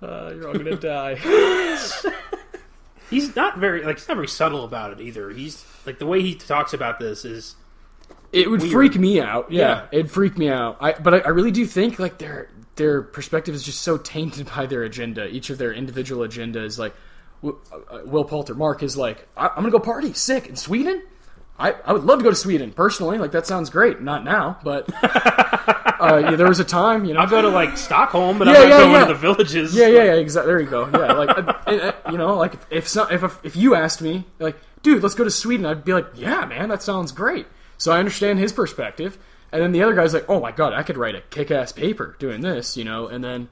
uh, 0.02 0.32
you're 0.34 0.48
all 0.48 0.54
gonna 0.54 0.76
die. 0.76 1.14
He's 3.08 3.36
not 3.36 3.58
very 3.58 3.84
like 3.84 3.98
he's 3.98 4.08
not 4.08 4.16
very 4.16 4.28
subtle 4.28 4.64
about 4.64 4.92
it 4.92 5.00
either. 5.00 5.30
He's 5.30 5.64
like 5.86 5.98
the 5.98 6.06
way 6.06 6.22
he 6.22 6.34
talks 6.34 6.72
about 6.72 6.98
this 6.98 7.24
is 7.24 7.54
It 8.32 8.50
would 8.50 8.60
Weird. 8.62 8.72
freak 8.72 8.96
me 8.98 9.20
out. 9.20 9.50
Yeah, 9.52 9.60
Yeah. 9.68 9.86
it'd 9.92 10.10
freak 10.10 10.36
me 10.36 10.48
out. 10.48 10.76
I, 10.80 10.92
but 10.92 11.14
I, 11.14 11.18
I 11.18 11.28
really 11.28 11.52
do 11.52 11.64
think 11.66 11.98
like 12.00 12.18
their 12.18 12.50
their 12.74 13.02
perspective 13.02 13.54
is 13.54 13.62
just 13.62 13.80
so 13.82 13.96
tainted 13.96 14.48
by 14.56 14.66
their 14.66 14.82
agenda. 14.82 15.26
Each 15.28 15.50
of 15.50 15.58
their 15.58 15.72
individual 15.72 16.26
agendas, 16.26 16.78
like 16.78 16.94
uh, 17.44 17.52
Will 18.06 18.24
Poulter, 18.24 18.54
Mark 18.54 18.82
is 18.82 18.96
like, 18.96 19.28
I'm 19.36 19.50
gonna 19.54 19.70
go 19.70 19.78
party 19.78 20.12
sick 20.12 20.48
in 20.48 20.56
Sweden. 20.56 21.02
I, 21.58 21.72
I 21.84 21.92
would 21.92 22.04
love 22.04 22.18
to 22.18 22.22
go 22.24 22.30
to 22.30 22.36
Sweden 22.36 22.72
personally. 22.72 23.18
Like 23.18 23.32
that 23.32 23.46
sounds 23.46 23.70
great. 23.70 24.00
Not 24.02 24.24
now, 24.24 24.58
but 24.62 24.88
uh, 25.02 26.18
yeah, 26.22 26.36
there 26.36 26.48
was 26.48 26.60
a 26.60 26.64
time, 26.64 27.04
you 27.04 27.14
know. 27.14 27.20
I'll 27.20 27.26
go 27.28 27.42
to 27.42 27.48
like 27.48 27.76
Stockholm, 27.78 28.38
but 28.38 28.46
Yeah, 28.48 28.54
I'm 28.54 28.58
not 28.60 28.68
yeah, 28.68 28.78
going 28.78 28.92
yeah. 28.92 29.06
to 29.06 29.12
the 29.14 29.18
villages. 29.18 29.74
Yeah, 29.74 29.86
yeah, 29.86 30.04
yeah. 30.04 30.14
Exactly. 30.14 30.52
There 30.52 30.60
you 30.60 30.66
go. 30.68 30.86
Yeah, 30.92 31.12
like 31.12 31.30
uh, 31.30 31.52
and, 31.66 31.80
uh, 31.80 31.92
you 32.10 32.18
know, 32.18 32.36
like 32.36 32.54
if 32.54 32.66
if, 32.70 32.88
so, 32.88 33.06
if 33.10 33.44
if 33.44 33.56
you 33.56 33.74
asked 33.74 34.02
me, 34.02 34.24
like, 34.38 34.56
dude, 34.82 35.02
let's 35.02 35.14
go 35.14 35.24
to 35.24 35.30
Sweden, 35.30 35.66
I'd 35.66 35.84
be 35.84 35.94
like, 35.94 36.06
yeah, 36.14 36.44
man, 36.44 36.68
that 36.68 36.82
sounds 36.82 37.12
great. 37.12 37.46
So 37.78 37.92
I 37.92 37.98
understand 37.98 38.38
his 38.38 38.52
perspective, 38.52 39.18
and 39.52 39.62
then 39.62 39.72
the 39.72 39.82
other 39.82 39.94
guy's 39.94 40.14
like, 40.14 40.28
oh 40.28 40.40
my 40.40 40.52
god, 40.52 40.72
I 40.72 40.82
could 40.82 40.96
write 40.96 41.14
a 41.14 41.20
kick-ass 41.22 41.72
paper 41.72 42.16
doing 42.18 42.40
this, 42.40 42.76
you 42.76 42.84
know, 42.84 43.06
and 43.08 43.22
then. 43.24 43.48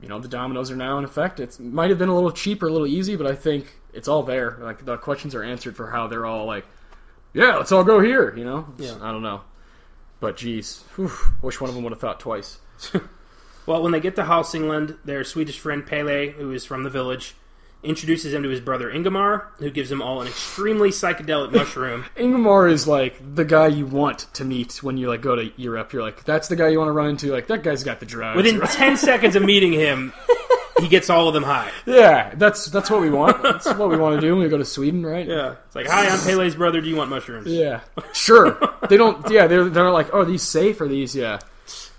You 0.00 0.08
know 0.08 0.18
the 0.18 0.26
dominoes 0.26 0.68
are 0.72 0.74
now 0.74 0.98
in 0.98 1.04
effect. 1.04 1.38
It 1.38 1.60
might 1.60 1.90
have 1.90 1.98
been 2.00 2.08
a 2.08 2.14
little 2.16 2.32
cheap 2.32 2.60
or 2.60 2.66
a 2.66 2.72
little 2.72 2.88
easy, 2.88 3.14
but 3.14 3.24
I 3.24 3.36
think 3.36 3.78
it's 3.92 4.08
all 4.08 4.24
there. 4.24 4.58
Like 4.60 4.84
the 4.84 4.96
questions 4.96 5.32
are 5.36 5.44
answered 5.44 5.76
for 5.76 5.92
how 5.92 6.08
they're 6.08 6.26
all 6.26 6.44
like, 6.44 6.66
yeah, 7.34 7.56
let's 7.56 7.72
all 7.72 7.84
go 7.84 8.00
here. 8.00 8.34
You 8.36 8.44
know, 8.44 8.66
Yeah. 8.78 8.94
I 9.00 9.10
don't 9.12 9.22
know, 9.22 9.42
but 10.20 10.36
geez, 10.36 10.82
whew, 10.96 11.10
wish 11.42 11.60
one 11.60 11.68
of 11.68 11.74
them 11.74 11.84
would 11.84 11.92
have 11.92 12.00
thought 12.00 12.20
twice. 12.20 12.58
Well, 13.64 13.80
when 13.80 13.92
they 13.92 14.00
get 14.00 14.16
to 14.16 14.24
Hälsingland, 14.24 14.96
their 15.04 15.22
Swedish 15.22 15.60
friend 15.60 15.86
Pele, 15.86 16.30
who 16.32 16.50
is 16.50 16.64
from 16.64 16.82
the 16.82 16.90
village, 16.90 17.36
introduces 17.84 18.34
him 18.34 18.42
to 18.42 18.48
his 18.48 18.58
brother 18.60 18.90
Ingemar, 18.90 19.52
who 19.58 19.70
gives 19.70 19.88
them 19.88 20.02
all 20.02 20.20
an 20.20 20.26
extremely 20.26 20.88
psychedelic 20.90 21.52
mushroom. 21.54 22.04
Ingemar 22.16 22.66
is 22.66 22.88
like 22.88 23.14
the 23.36 23.44
guy 23.44 23.68
you 23.68 23.86
want 23.86 24.26
to 24.34 24.44
meet 24.44 24.82
when 24.82 24.96
you 24.96 25.06
like 25.08 25.20
go 25.20 25.36
to 25.36 25.52
Europe. 25.56 25.92
You're 25.92 26.02
like, 26.02 26.24
that's 26.24 26.48
the 26.48 26.56
guy 26.56 26.70
you 26.70 26.78
want 26.80 26.88
to 26.88 26.92
run 26.92 27.10
into. 27.10 27.30
Like 27.30 27.46
that 27.46 27.62
guy's 27.62 27.84
got 27.84 28.00
the 28.00 28.06
drugs. 28.06 28.36
Within 28.36 28.60
10 28.60 28.96
seconds 28.96 29.36
of 29.36 29.44
meeting 29.44 29.72
him, 29.72 30.12
he 30.80 30.88
gets 30.88 31.10
all 31.10 31.28
of 31.28 31.34
them 31.34 31.42
high. 31.42 31.70
yeah, 31.86 32.34
that's 32.36 32.66
that's 32.66 32.90
what 32.90 33.00
we 33.00 33.10
want. 33.10 33.42
That's 33.42 33.66
what 33.66 33.88
we 33.90 33.96
want 33.96 34.20
to 34.20 34.20
do 34.26 34.34
when 34.34 34.44
we 34.44 34.48
go 34.48 34.58
to 34.58 34.64
Sweden, 34.64 35.04
right? 35.04 35.26
Yeah. 35.26 35.56
It's 35.66 35.74
like, 35.76 35.86
hi, 35.86 36.08
I'm 36.08 36.18
Pele's 36.20 36.54
brother. 36.54 36.80
Do 36.80 36.88
you 36.88 36.96
want 36.96 37.10
mushrooms? 37.10 37.46
Yeah, 37.48 37.80
sure. 38.12 38.58
they 38.88 38.96
don't. 38.96 39.28
Yeah, 39.30 39.46
they're 39.46 39.68
they're 39.68 39.90
like, 39.90 40.08
oh, 40.12 40.20
are 40.20 40.24
these 40.24 40.42
safe? 40.42 40.80
Are 40.80 40.88
these? 40.88 41.14
Yeah. 41.16 41.38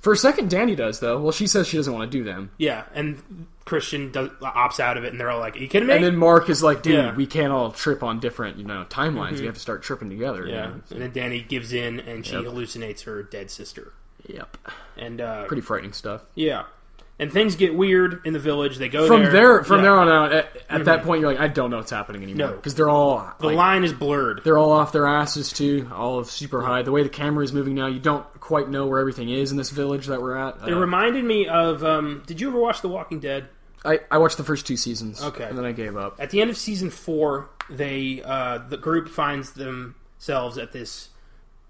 For 0.02 0.12
a 0.14 0.18
second, 0.18 0.50
Danny 0.50 0.76
does 0.76 1.00
though. 1.00 1.20
Well, 1.22 1.32
she 1.32 1.48
says 1.48 1.68
she 1.68 1.78
doesn't 1.78 1.94
want 1.94 2.12
to 2.12 2.18
do 2.18 2.26
them, 2.26 2.52
Yeah, 2.58 2.84
and 2.94 3.48
Christian 3.64 4.12
does, 4.12 4.30
opts 4.42 4.82
out 4.82 4.98
of 4.98 5.06
it, 5.06 5.12
and 5.12 5.20
they're 5.20 5.32
all 5.32 5.40
like, 5.40 5.56
"Are 5.56 5.60
you 5.60 5.70
kidding 5.70 5.88
me?" 5.88 5.94
and 5.96 6.04
then 6.04 6.18
Mark 6.18 6.50
is 6.50 6.62
like, 6.62 6.84
dude, 6.84 6.94
Yeah. 6.96 7.02
Mm-hmm. 7.08 7.18
we 7.18 7.26
can't 7.26 7.54
all 7.54 7.72
trip 7.72 8.04
on 8.04 8.20
different 8.20 8.58
you 8.58 8.66
know 8.66 8.86
timelines. 8.90 9.40
We 9.40 9.46
have 9.46 9.56
to 9.56 9.62
start 9.62 9.82
tripping 9.82 10.10
together. 10.10 10.46
you 10.46 10.52
yeah, 10.56 10.66
know? 10.66 10.82
and 10.92 11.02
then 11.02 11.12
Danny 11.14 11.42
gives 11.42 11.72
in, 11.72 12.02
and 12.02 12.26
she 12.26 12.34
Yep. 12.34 12.44
hallucinates 12.44 13.04
her 13.06 13.24
dead 13.24 13.50
sister. 13.50 13.94
Yep. 14.28 14.58
And 14.98 15.22
uh, 15.22 15.46
Pretty 15.46 15.62
frightening 15.62 15.94
stuff. 15.94 16.22
yeah, 16.36 16.64
and 17.20 17.32
things 17.32 17.56
get 17.56 17.76
weird 17.76 18.22
in 18.26 18.34
the 18.34 18.40
village. 18.40 18.78
They 18.78 18.90
go 18.90 19.08
From 19.08 19.24
there. 19.24 19.64
from 19.64 19.78
yeah. 19.78 19.82
there 19.84 19.94
on 19.94 20.10
out, 20.10 20.32
at, 20.34 20.58
at 20.70 20.86
that 20.86 21.04
point, 21.04 21.22
you're 21.22 21.32
like, 21.32 21.40
I 21.40 21.48
don't 21.48 21.70
know 21.70 21.78
what's 21.78 21.92
happening 21.92 22.24
anymore 22.24 22.50
No. 22.50 22.56
because 22.56 22.76
they're 22.76 22.90
all 22.90 23.32
The 23.40 23.48
like, 23.48 23.56
line 23.56 23.84
is 23.84 23.94
blurred. 23.94 24.42
They're 24.44 24.58
all 24.58 24.72
off 24.72 24.92
their 24.92 25.06
asses 25.06 25.52
too, 25.54 25.90
all 25.94 26.20
of 26.20 26.30
super 26.30 26.62
high. 26.64 26.82
The 26.82 26.92
way 26.92 27.04
the 27.04 27.10
camera 27.10 27.44
is 27.44 27.54
moving 27.54 27.76
now, 27.76 27.88
you 27.88 28.00
don't 28.00 28.26
quite 28.40 28.68
know 28.70 28.88
where 28.88 29.00
everything 29.00 29.30
is 29.30 29.52
in 29.52 29.58
this 29.58 29.70
village 29.70 30.08
that 30.08 30.22
we're 30.22 30.36
at. 30.38 30.56
It 30.68 30.74
Uh, 30.74 30.80
reminded 30.80 31.24
me 31.24 31.48
of. 31.48 31.84
Um, 31.84 32.24
did 32.26 32.42
you 32.42 32.50
ever 32.50 32.60
watch 32.60 32.82
The 32.82 32.90
Walking 32.90 33.20
Dead? 33.20 33.48
I, 33.86 34.00
I 34.10 34.18
watched 34.18 34.38
the 34.38 34.44
first 34.46 34.66
two 34.66 34.78
seasons, 34.78 35.22
Okay. 35.22 35.44
and 35.44 35.58
then 35.58 35.66
I 35.66 35.72
gave 35.74 35.98
up. 35.98 36.16
At 36.20 36.30
the 36.30 36.40
end 36.42 36.50
of 36.50 36.58
season 36.58 36.90
four, 36.90 37.50
they 37.70 38.22
uh, 38.26 38.60
the 38.70 38.78
group 38.78 39.10
finds 39.10 39.52
themselves 39.52 40.58
at 40.58 40.72
this 40.72 41.10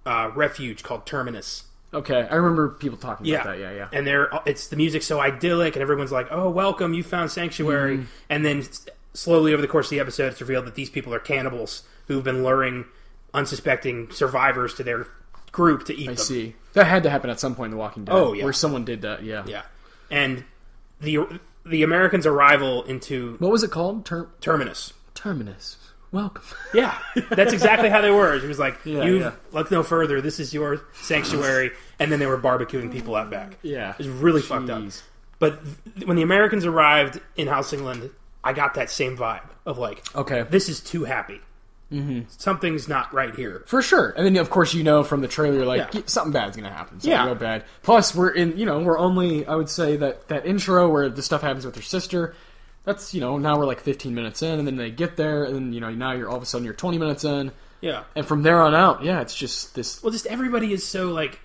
uh, 0.06 0.30
refuge 0.36 0.84
called 0.84 1.06
Terminus. 1.06 1.64
Okay, 1.94 2.28
I 2.30 2.36
remember 2.36 2.70
people 2.70 2.98
talking 2.98 3.26
Yeah, 3.26 3.42
about 3.42 3.58
that. 3.58 3.60
Yeah, 3.60 3.72
yeah. 3.74 3.90
And 3.94 4.06
they're 4.08 4.30
it's 4.46 4.68
the 4.68 4.76
music's 4.76 5.06
so 5.06 5.20
idyllic, 5.20 5.76
and 5.76 5.82
everyone's 5.82 6.12
like, 6.12 6.28
"Oh, 6.32 6.50
welcome, 6.50 6.94
you 6.94 7.04
found 7.04 7.32
sanctuary." 7.32 7.98
Mm-hmm. 7.98 8.06
And 8.30 8.46
then 8.46 8.64
slowly 9.14 9.54
over 9.54 9.62
the 9.62 9.68
course 9.68 9.88
of 9.88 9.92
the 9.92 10.00
episode, 10.00 10.32
it's 10.32 10.42
revealed 10.42 10.66
that 10.66 10.76
these 10.76 10.90
people 10.90 11.14
are 11.14 11.20
cannibals 11.20 11.84
who've 12.08 12.24
been 12.24 12.44
luring 12.44 12.86
unsuspecting 13.34 14.12
survivors 14.12 14.74
to 14.76 14.84
their 14.84 15.08
group 15.52 15.86
to 15.86 15.94
eat 15.96 16.10
I 16.10 16.14
them. 16.14 16.18
see. 16.18 16.56
That 16.74 16.86
had 16.88 17.04
to 17.04 17.10
happen 17.10 17.30
at 17.30 17.40
some 17.40 17.56
point 17.56 17.68
in 17.68 17.72
The 17.72 17.78
Walking 17.78 18.06
Dead. 18.06 18.14
Oh, 18.16 18.34
yeah. 18.34 18.44
where 18.44 18.54
someone 18.54 18.84
did 18.86 19.04
that. 19.04 19.24
Yeah. 19.24 19.44
Yeah, 19.46 19.62
and 20.10 20.44
the 21.00 21.40
the 21.66 21.84
Americans' 21.84 22.26
arrival 22.26 22.84
into 22.84 23.36
What 23.40 23.52
was 23.52 23.64
it 23.64 23.72
called? 23.72 24.06
Ter- 24.06 24.28
Terminus. 24.42 24.94
Terminus. 25.14 25.78
Welcome. 26.14 26.44
Yeah, 26.74 26.98
that's 27.32 27.52
exactly 27.54 27.90
how 27.90 28.00
they 28.02 28.10
were. 28.12 28.34
It 28.36 28.44
was 28.44 28.58
like, 28.60 28.78
Yeah, 28.86 29.04
you 29.04 29.20
yeah. 29.20 29.32
look 29.52 29.70
no 29.72 29.84
further. 29.84 30.22
This 30.22 30.40
is 30.40 30.54
your 30.54 30.82
sanctuary, 31.02 31.72
and 32.00 32.10
then 32.12 32.20
they 32.20 32.26
were 32.28 32.38
barbecuing 32.38 32.92
people 32.92 33.16
out 33.16 33.30
back. 33.30 33.58
Yeah. 33.62 33.92
It 33.92 33.98
was 33.98 34.08
really 34.08 34.42
fucked 34.42 34.70
up. 34.70 34.82
Jeez. 34.84 35.02
But 35.40 35.60
th- 35.96 36.08
when 36.08 36.16
the 36.16 36.24
Americans 36.24 36.66
arrived 36.66 37.20
in 37.36 37.48
Hälsingland, 37.48 38.12
I 38.44 38.54
got 38.54 38.76
that 38.76 38.90
same 38.90 39.18
vibe 39.18 39.42
of 39.66 39.78
like, 39.78 40.04
Okay. 40.16 40.44
this 40.50 40.70
is 40.70 40.80
too 40.80 41.04
happy. 41.04 41.42
Mm-hmm. 41.92 42.22
Something's 42.30 42.88
not 42.88 43.14
right 43.14 43.36
here. 43.36 43.64
For 43.68 43.82
sure, 43.84 44.14
and 44.18 44.26
then 44.26 44.36
of 44.38 44.50
course 44.50 44.74
you 44.74 44.84
know 44.84 45.04
from 45.04 45.22
the 45.22 45.28
trailer 45.28 45.64
like 45.66 45.94
Yeah. 45.94 46.02
something 46.08 46.32
bad's 46.34 46.56
gonna 46.56 46.70
happen. 46.72 47.00
Something 47.00 47.12
Yeah. 47.12 47.26
real 47.26 47.36
bad. 47.36 47.66
Plus 47.84 48.16
we're 48.16 48.30
in, 48.32 48.58
you 48.58 48.66
know, 48.66 48.80
we're 48.80 48.98
only 48.98 49.46
I 49.46 49.54
would 49.56 49.70
say 49.70 49.98
that 49.98 50.28
that 50.30 50.46
intro 50.48 50.90
where 50.90 51.08
the 51.10 51.22
stuff 51.22 51.42
happens 51.42 51.66
with 51.66 51.76
her 51.76 51.82
sister. 51.84 52.34
That's 52.86 53.14
you 53.14 53.22
know 53.22 53.38
now 53.38 53.58
we're 53.58 53.66
like 53.66 53.80
15 53.80 54.14
minutes 54.14 54.42
in, 54.42 54.60
and 54.60 54.68
then 54.68 54.76
they 54.76 54.92
get 54.92 55.16
there, 55.18 55.44
and 55.46 55.56
then 55.56 55.74
you 55.74 55.80
know 55.80 55.90
now 55.92 56.12
you're 56.12 56.30
all 56.30 56.38
of 56.38 56.44
a 56.44 56.46
sudden 56.46 56.66
you're 56.66 56.74
20 56.74 56.98
minutes 56.98 57.24
in, 57.24 57.52
Yeah. 57.82 58.04
and 58.16 58.26
from 58.26 58.44
there 58.44 58.62
on 58.62 58.76
out, 58.76 59.04
yeah, 59.04 59.22
it's 59.22 59.36
just 59.36 59.74
this. 59.76 60.04
Well, 60.04 60.12
just 60.12 60.26
everybody 60.28 60.74
is 60.74 60.86
so 60.86 61.10
like. 61.12 61.40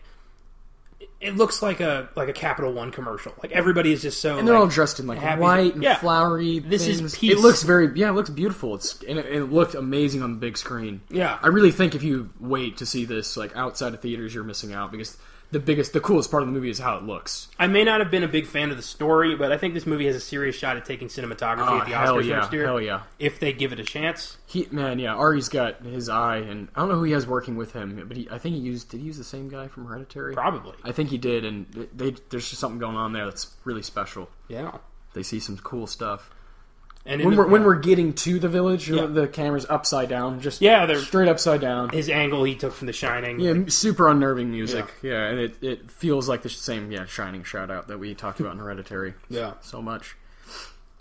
It 1.21 1.37
looks 1.37 1.63
like 1.63 1.81
a 1.81 2.09
like 2.17 2.29
a 2.29 2.33
Capital 2.33 2.73
One 2.73 2.93
commercial. 2.93 3.33
Like 3.43 3.51
everybody 3.53 3.93
is 3.93 4.03
just 4.03 4.21
so. 4.21 4.39
And 4.39 4.47
they're 4.47 4.55
like, 4.55 4.61
all 4.63 4.69
dressed 4.69 5.01
in 5.01 5.07
like 5.09 5.19
happy. 5.19 5.41
white 5.41 5.75
and 5.75 5.83
Yeah. 5.83 5.97
flowery. 5.97 6.61
This 6.61 6.87
is 6.87 7.17
peace. 7.17 7.33
It 7.33 7.39
looks 7.41 7.63
very 7.65 7.91
yeah, 7.99 8.09
it 8.11 8.13
looks 8.13 8.31
beautiful. 8.31 8.77
It's 8.77 9.01
and 9.03 9.19
it, 9.19 9.27
it 9.27 9.45
looked 9.47 9.75
amazing 9.75 10.23
on 10.23 10.33
the 10.33 10.39
big 10.39 10.57
screen. 10.57 11.01
Yeah. 11.09 11.39
I 11.43 11.49
really 11.49 11.73
think 11.73 11.97
if 11.97 12.05
you 12.05 12.31
wait 12.39 12.77
to 12.79 12.87
see 12.87 13.05
this 13.05 13.37
like 13.37 13.57
outside 13.57 13.95
of 13.95 14.01
theaters, 14.01 14.33
you're 14.33 14.45
missing 14.45 14.73
out 14.73 14.93
because 14.93 15.17
the 15.51 15.59
biggest, 15.61 15.93
the 15.95 16.01
coolest 16.01 16.31
part 16.31 16.43
of 16.43 16.49
the 16.49 16.53
movie 16.53 16.69
is 16.71 16.79
how 16.79 16.97
it 16.99 17.05
looks. 17.05 17.49
I 17.59 17.67
may 17.69 17.83
not 17.85 18.01
have 18.01 18.11
been 18.11 18.23
a 18.23 18.29
big 18.29 18.47
fan 18.47 18.71
of 18.71 18.77
the 18.77 18.83
story, 18.83 19.35
but 19.35 19.51
I 19.51 19.57
think 19.57 19.73
this 19.75 19.87
movie 19.87 20.07
has 20.07 20.15
a 20.17 20.21
serious 20.21 20.55
shot 20.57 20.77
at 20.77 20.85
taking 20.85 21.09
cinematography 21.09 21.67
Oh, 21.69 21.79
at 21.81 21.87
the 21.87 21.93
Oscars 21.93 22.25
yeah, 22.27 22.37
next 22.41 22.53
year. 22.53 22.67
hell 22.67 22.81
yeah. 22.81 23.03
If 23.19 23.41
they 23.41 23.53
give 23.53 23.73
it 23.73 23.81
a 23.81 23.85
chance. 23.85 24.37
He 24.47 24.69
man, 24.71 24.99
yeah, 24.99 25.15
Ari's 25.15 25.49
got 25.49 25.83
his 25.83 26.09
eye, 26.09 26.37
and 26.39 26.69
I 26.75 26.81
don't 26.81 26.89
know 26.91 26.97
who 26.97 27.05
he 27.05 27.13
has 27.13 27.27
working 27.27 27.57
with 27.57 27.73
him, 27.73 28.05
but 28.07 28.17
he, 28.17 28.29
I 28.31 28.39
think 28.39 28.57
he 28.57 28.61
used 28.61 28.91
did 28.91 29.01
he 29.01 29.07
use 29.07 29.17
the 29.19 29.25
same 29.25 29.49
guy 29.49 29.69
from 29.69 29.87
Hereditary? 29.87 30.35
Probably. 30.35 30.75
I 30.85 30.93
think 30.93 31.09
he 31.11 31.19
did, 31.19 31.45
and 31.45 31.89
they 31.95 32.15
there's 32.31 32.49
just 32.49 32.61
something 32.61 32.79
going 32.79 32.97
on 32.97 33.13
there 33.13 33.25
that's 33.25 33.55
really 33.65 33.83
special. 33.83 34.29
Yeah. 34.49 34.79
They 35.15 35.23
see 35.23 35.41
some 35.41 35.57
cool 35.59 35.87
stuff. 35.87 36.31
And 37.09 37.25
When 37.25 37.37
we're 37.39 37.47
when 37.49 37.65
we're 37.65 37.79
getting 37.81 38.13
to 38.13 38.39
the 38.39 38.51
village, 38.51 38.91
Yeah. 38.91 39.07
the 39.07 39.27
camera's 39.27 39.65
upside 39.71 40.11
down, 40.11 40.41
just 40.41 40.61
Yeah, 40.61 40.85
they're 40.85 41.01
straight 41.01 41.27
upside 41.29 41.61
down. 41.63 41.89
his 41.89 42.11
angle 42.11 42.45
he 42.45 42.55
took 42.55 42.75
from 42.75 42.87
The 42.87 42.93
Shining. 42.93 43.41
Yeah, 43.41 43.55
super 43.69 44.09
unnerving 44.09 44.51
music. 44.51 44.85
Yeah, 45.03 45.25
and 45.25 45.41
it, 45.41 45.57
it 45.63 45.91
feels 45.91 46.29
like 46.29 46.43
the 46.43 46.51
same 46.51 46.93
yeah 46.93 47.07
shining 47.07 47.45
shout 47.45 47.71
out 47.71 47.89
that 47.89 47.99
we 47.99 48.15
talked 48.15 48.41
about 48.41 48.53
in 48.53 48.59
Hereditary. 48.59 49.15
Yeah. 49.31 49.55
so 49.63 49.81
much 49.81 50.17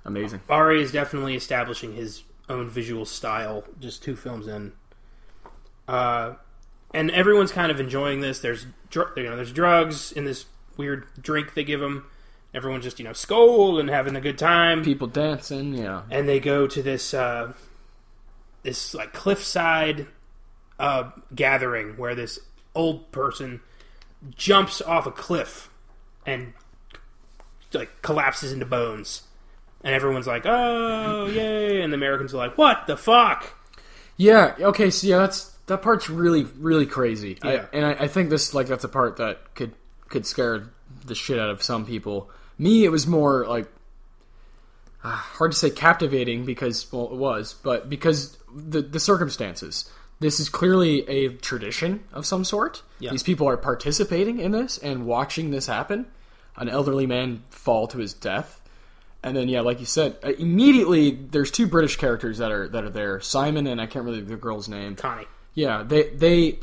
amazing. 0.05 0.39
Ari 0.49 0.81
is 0.81 0.93
definitely 0.93 1.35
establishing 1.35 1.93
his 1.93 2.23
own 2.47 2.69
visual 2.69 3.03
style 3.03 3.65
just 3.81 4.01
two 4.01 4.15
films 4.15 4.47
in. 4.47 4.71
Uh, 5.89 6.35
and 6.93 7.11
everyone's 7.11 7.51
kind 7.51 7.69
of 7.69 7.81
enjoying 7.81 8.21
this. 8.21 8.39
There's 8.39 8.65
you 8.95 9.23
know 9.23 9.35
there's 9.35 9.51
drugs 9.51 10.13
in 10.13 10.23
this 10.23 10.45
weird 10.77 11.05
drink 11.21 11.53
they 11.53 11.65
give 11.65 11.81
them. 11.81 12.05
Everyone's 12.53 12.83
just 12.83 12.97
you 12.99 13.05
know 13.05 13.13
skull 13.13 13.79
and 13.79 13.89
having 13.89 14.15
a 14.15 14.21
good 14.21 14.37
time. 14.37 14.83
People 14.83 15.07
dancing, 15.07 15.73
yeah. 15.73 16.03
and 16.09 16.27
they 16.27 16.39
go 16.39 16.65
to 16.67 16.81
this 16.81 17.13
uh, 17.13 17.53
this 18.63 18.93
like 18.93 19.13
cliffside 19.13 20.07
a 20.79 21.11
gathering 21.35 21.97
where 21.97 22.15
this 22.15 22.39
old 22.75 23.11
person 23.11 23.59
jumps 24.35 24.81
off 24.81 25.05
a 25.07 25.11
cliff 25.11 25.69
and 26.25 26.53
like 27.73 28.01
collapses 28.01 28.51
into 28.53 28.65
bones, 28.65 29.23
and 29.83 29.93
everyone's 29.93 30.27
like, 30.27 30.43
"Oh, 30.45 31.25
yay!" 31.33 31.81
And 31.81 31.91
the 31.91 31.97
Americans 31.97 32.33
are 32.33 32.37
like, 32.37 32.57
"What 32.57 32.87
the 32.87 32.97
fuck?" 32.97 33.53
Yeah. 34.15 34.55
Okay. 34.59 34.89
So 34.89 35.05
yeah, 35.07 35.17
that's 35.19 35.51
that 35.67 35.81
part's 35.81 36.09
really 36.09 36.43
really 36.57 36.85
crazy. 36.85 37.37
I- 37.43 37.53
Yeah. 37.53 37.65
and 37.73 37.85
I, 37.85 37.91
I 37.91 38.07
think 38.07 38.29
this 38.29 38.53
like 38.53 38.67
that's 38.67 38.83
a 38.85 38.89
part 38.89 39.17
that 39.17 39.53
could 39.53 39.73
could 40.09 40.25
scare 40.25 40.69
the 41.05 41.13
shit 41.15 41.37
out 41.37 41.49
of 41.49 41.61
some 41.61 41.85
people. 41.85 42.31
Me, 42.57 42.83
it 42.83 42.89
was 42.89 43.05
more 43.05 43.45
like 43.47 43.67
uh, 45.03 45.09
hard 45.09 45.51
to 45.51 45.57
say 45.57 45.69
captivating 45.69 46.45
because 46.45 46.91
well 46.91 47.05
it 47.05 47.17
was, 47.17 47.53
but 47.53 47.89
because 47.89 48.37
the 48.53 48.81
the 48.81 48.99
circumstances. 48.99 49.89
This 50.19 50.39
is 50.39 50.49
clearly 50.49 51.07
a 51.07 51.29
tradition 51.29 52.03
of 52.11 52.25
some 52.25 52.43
sort. 52.43 52.81
Yeah. 52.97 53.11
These 53.11 53.21
people 53.21 53.47
are 53.47 53.55
participating 53.55 54.39
in 54.39 54.51
this 54.51 54.79
and 54.79 55.05
watching 55.05 55.51
this 55.51 55.67
happen. 55.67 56.07
An 56.55 56.69
elderly 56.69 57.05
man 57.05 57.43
fall 57.51 57.87
to 57.89 57.99
his 57.99 58.15
death. 58.15 58.59
And 59.21 59.37
then, 59.37 59.47
yeah, 59.47 59.61
like 59.61 59.79
you 59.79 59.85
said, 59.85 60.17
uh, 60.23 60.29
immediately 60.39 61.11
there's 61.11 61.51
two 61.51 61.67
British 61.67 61.97
characters 61.97 62.39
that 62.39 62.51
are 62.51 62.67
that 62.69 62.83
are 62.83 62.89
there, 62.89 63.19
Simon 63.19 63.67
and 63.67 63.79
I 63.79 63.85
can't 63.85 64.05
remember 64.05 64.27
the 64.27 64.37
girl's 64.37 64.67
name. 64.67 64.95
Connie. 64.95 65.27
Yeah, 65.53 65.83
they 65.83 66.09
they 66.09 66.59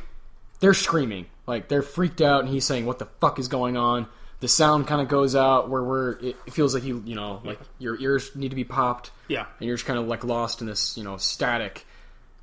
they're 0.61 0.75
screaming 0.75 1.27
like 1.47 1.69
they're 1.69 1.83
freaked 1.83 2.21
out, 2.21 2.41
and 2.41 2.49
he's 2.49 2.65
saying, 2.65 2.87
"What 2.87 2.99
the 2.99 3.07
fuck 3.21 3.39
is 3.39 3.49
going 3.49 3.77
on?" 3.77 4.07
The 4.41 4.49
sound 4.49 4.87
kind 4.87 5.01
of 5.01 5.09
goes 5.09 5.35
out 5.35 5.71
where 5.71 5.83
we're 5.83 6.13
it 6.21 6.37
feels 6.53 6.75
like 6.75 6.85
you 6.85 7.03
you 7.07 7.15
know 7.15 7.41
like 7.45 7.59
your 7.79 7.99
ears 8.01 8.35
need 8.37 8.51
to 8.51 8.57
be 8.57 8.65
popped, 8.65 9.11
Yeah. 9.29 9.47
and 9.59 9.67
you're 9.67 9.77
just 9.77 9.87
kind 9.87 9.99
of 9.99 10.07
like 10.07 10.23
lost 10.25 10.61
in 10.61 10.67
this 10.67 10.97
you 10.99 11.05
know 11.05 11.17
static, 11.17 11.87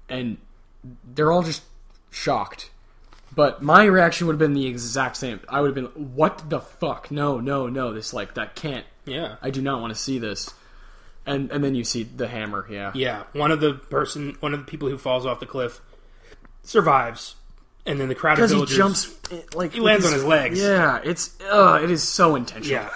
and 0.09 0.37
they're 1.03 1.31
all 1.31 1.43
just 1.43 1.61
shocked. 2.09 2.71
But 3.33 3.61
my 3.61 3.83
reaction 3.85 4.27
would 4.27 4.33
have 4.33 4.39
been 4.39 4.53
the 4.53 4.67
exact 4.67 5.15
same. 5.17 5.39
I 5.47 5.61
would 5.61 5.67
have 5.67 5.93
been, 5.93 6.15
"What 6.15 6.49
the 6.49 6.59
fuck? 6.59 7.11
No, 7.11 7.39
no, 7.39 7.67
no! 7.67 7.93
This 7.93 8.13
like 8.13 8.33
that 8.33 8.55
can't. 8.55 8.85
Yeah. 9.05 9.35
I 9.41 9.51
do 9.51 9.61
not 9.61 9.79
want 9.81 9.93
to 9.93 9.99
see 9.99 10.17
this." 10.19 10.49
And 11.25 11.51
and 11.51 11.63
then 11.63 11.75
you 11.75 11.83
see 11.83 12.03
the 12.03 12.27
hammer. 12.27 12.65
Yeah, 12.69 12.91
Yeah, 12.95 13.23
one 13.33 13.51
of 13.51 13.59
the 13.59 13.73
person, 13.75 14.35
one 14.39 14.53
of 14.55 14.59
the 14.61 14.65
people 14.65 14.89
who 14.89 14.97
falls 14.97 15.25
off 15.25 15.39
the 15.39 15.45
cliff 15.45 15.79
survives, 16.63 17.35
and 17.85 17.99
then 17.99 18.09
the 18.09 18.15
crowd 18.15 18.33
of 18.33 18.37
because 18.37 18.51
he 18.51 18.55
villagers 18.57 18.77
jumps 18.77 19.15
eh, 19.31 19.41
like 19.53 19.73
He 19.73 19.79
lands 19.79 20.05
on 20.05 20.13
his 20.13 20.23
legs. 20.23 20.59
Yeah, 20.59 20.99
it's 21.03 21.35
uh, 21.41 21.79
it 21.83 21.89
is 21.91 22.03
so 22.03 22.35
intentional. 22.35 22.71
Yeah, 22.83 22.89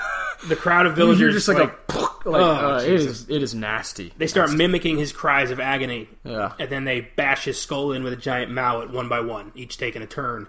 the 0.48 0.56
crowd 0.56 0.86
of 0.86 0.98
You're 1.20 1.32
just 1.32 1.48
like, 1.48 1.58
a 1.58 1.98
like 2.30 2.42
Oh, 2.42 2.76
uh, 2.76 2.82
it 2.84 2.92
is 2.94 3.30
it 3.30 3.42
is 3.44 3.54
nasty. 3.56 4.14
they 4.18 4.28
start 4.28 4.52
mimicking 4.52 4.98
his 4.98 5.12
cries 5.12 5.52
of 5.52 5.60
agony, 5.60 6.10
Yeah. 6.24 6.54
and 6.60 6.70
then 6.70 6.84
they 6.86 7.02
bash 7.02 7.46
his 7.46 7.60
skull 7.62 7.92
in 7.92 8.04
with 8.04 8.14
a 8.14 8.18
giant 8.18 8.52
mallet 8.52 8.92
one 8.92 9.10
by 9.10 9.20
one, 9.20 9.52
each 9.56 9.78
taking 9.78 10.02
a 10.02 10.08
turn. 10.08 10.48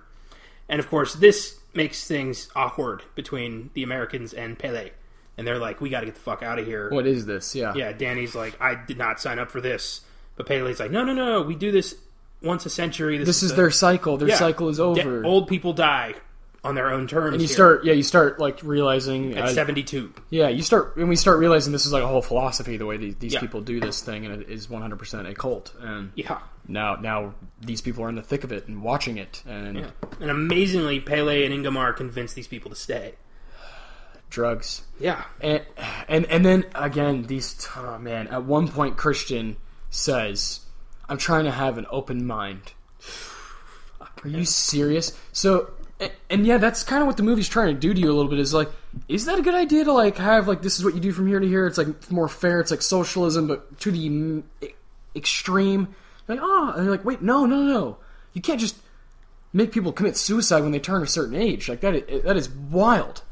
And 0.69 0.81
of 0.81 0.89
course, 0.89 1.15
this 1.15 1.59
makes 1.75 2.07
things 2.07 2.49
awkward 2.57 3.03
between 3.15 3.71
the 3.75 3.83
Americans 3.83 4.33
and 4.33 4.59
Pele, 4.59 4.91
and 5.37 5.47
they're 5.47 5.59
like, 5.59 5.81
"We 5.81 5.91
got 5.91 6.01
to 6.01 6.07
get 6.07 6.15
the 6.15 6.21
fuck 6.21 6.43
out 6.43 6.59
of 6.59 6.67
here." 6.67 6.91
What 6.91 7.07
is 7.07 7.27
this? 7.27 7.55
Yeah. 7.55 7.73
Yeah, 7.75 7.93
Danny's 7.93 8.35
like, 8.35 8.61
"I 8.61 8.75
did 8.75 8.97
not 8.99 9.21
sign 9.21 9.39
up 9.39 9.51
for 9.51 9.61
this," 9.61 10.01
but 10.37 10.47
Pele's 10.47 10.81
like, 10.81 10.91
"No, 10.91 11.05
no, 11.05 11.13
no, 11.13 11.43
we 11.43 11.55
do 11.55 11.71
this 11.71 11.95
once 12.43 12.67
a 12.67 12.71
century. 12.71 13.19
This 13.19 13.43
is 13.43 13.51
the- 13.51 13.57
their 13.57 13.71
cycle. 13.71 14.17
Their 14.17 14.29
Yeah. 14.29 14.37
cycle 14.37 14.69
is 14.69 14.77
De- 14.79 14.83
over. 14.85 15.25
old 15.25 15.49
people 15.49 15.73
die 15.73 16.15
on 16.65 16.75
their 16.75 16.91
own 16.91 17.07
terms. 17.07 17.33
and 17.35 17.41
you 17.43 17.47
here. 17.49 17.55
start 17.55 17.85
yeah, 17.85 17.93
you 17.93 18.03
start 18.03 18.41
like 18.41 18.59
realizing 18.63 19.37
at 19.37 19.45
uh, 19.45 19.49
seventy-two. 19.55 20.13
yeah, 20.31 20.49
you 20.49 20.63
start 20.63 20.97
and 20.97 21.09
we 21.09 21.15
start 21.17 21.39
realizing 21.39 21.73
this 21.73 21.87
is 21.87 21.93
like 21.93 22.03
a 22.03 22.07
whole 22.09 22.23
philosophy 22.23 22.77
the 22.77 22.85
way 22.87 22.97
these, 22.97 23.15
these 23.17 23.33
Yeah. 23.35 23.41
people 23.41 23.61
do 23.61 23.79
this 23.81 24.01
thing 24.03 24.27
and 24.27 24.43
it 24.43 24.49
is 24.51 24.67
100% 24.69 25.29
a 25.29 25.35
cult. 25.35 25.73
And 25.81 26.11
Yeah, 26.17 26.39
now 26.67 26.97
now 26.97 27.35
these 27.61 27.81
people 27.81 28.03
are 28.05 28.09
in 28.09 28.17
the 28.17 28.23
thick 28.23 28.43
of 28.43 28.51
it 28.51 28.67
and 28.67 28.83
watching 28.83 29.17
it 29.17 29.43
and 29.47 29.79
yeah. 29.79 29.87
And 30.21 30.29
amazingly, 30.31 30.99
Pele 31.01 31.45
and 31.45 31.55
Ingemar 31.55 31.93
convince 31.93 32.33
these 32.33 32.49
people 32.49 32.71
to 32.71 32.77
stay. 32.77 33.15
drugs. 34.29 34.83
Yeah, 34.99 35.23
and 35.41 35.63
and 36.09 36.25
and 36.27 36.45
then 36.45 36.65
again 36.75 37.25
these 37.25 37.69
oh 37.77 37.97
man 37.99 38.27
at 38.29 38.43
one 38.45 38.67
point 38.67 38.97
christian 38.97 39.57
says 39.91 40.61
i'm 41.09 41.19
trying 41.19 41.45
to 41.45 41.51
have 41.51 41.79
an 41.79 41.87
open 41.91 42.27
mind. 42.27 42.73
Are 44.25 44.29
you 44.29 44.45
serious? 44.45 45.13
So 45.33 45.71
and, 46.01 46.13
and 46.31 46.47
yeah 46.47 46.59
that's 46.59 46.83
kind 46.83 47.03
of 47.03 47.07
what 47.07 47.17
the 47.17 47.23
movie's 47.23 47.49
trying 47.49 47.75
to 47.75 47.81
do 47.81 47.95
to 47.95 48.01
you 48.01 48.11
a 48.11 48.15
little 48.15 48.31
bit 48.31 48.39
is 48.39 48.53
like 48.53 48.71
is 49.09 49.27
that 49.27 49.39
a 49.39 49.43
good 49.43 49.55
idea 49.55 49.85
to 49.85 49.93
like 49.93 50.17
have 50.17 50.49
like 50.49 50.63
this 50.63 50.79
is 50.79 50.85
what 50.85 50.95
you 50.95 51.01
do 51.01 51.13
from 51.13 51.27
here 51.27 51.39
to 51.41 51.47
here? 51.47 51.67
It's 51.67 51.79
like 51.79 52.11
more 52.11 52.29
fair 52.29 52.61
it's 52.61 52.71
like 52.71 52.83
socialism 52.83 53.47
but 53.47 53.79
to 53.81 53.91
the 53.91 54.43
extreme? 55.15 55.95
Like 56.29 56.41
oh 56.43 56.73
and 56.75 56.85
you're 56.85 56.95
like 56.95 57.05
wait 57.05 57.23
no 57.23 57.47
no 57.47 57.63
no. 57.63 57.99
You 58.33 58.43
can't 58.43 58.61
just 58.61 58.77
make 59.53 59.73
people 59.73 59.93
commit 59.93 60.17
suicide 60.17 60.63
when 60.63 60.73
they 60.73 60.79
turn 60.79 61.03
a 61.03 61.07
certain 61.07 61.35
age. 61.35 61.69
Like 61.69 61.81
that 61.81 61.95
is, 61.95 62.23
that 62.23 62.37
is 62.37 62.51
wild 62.51 63.23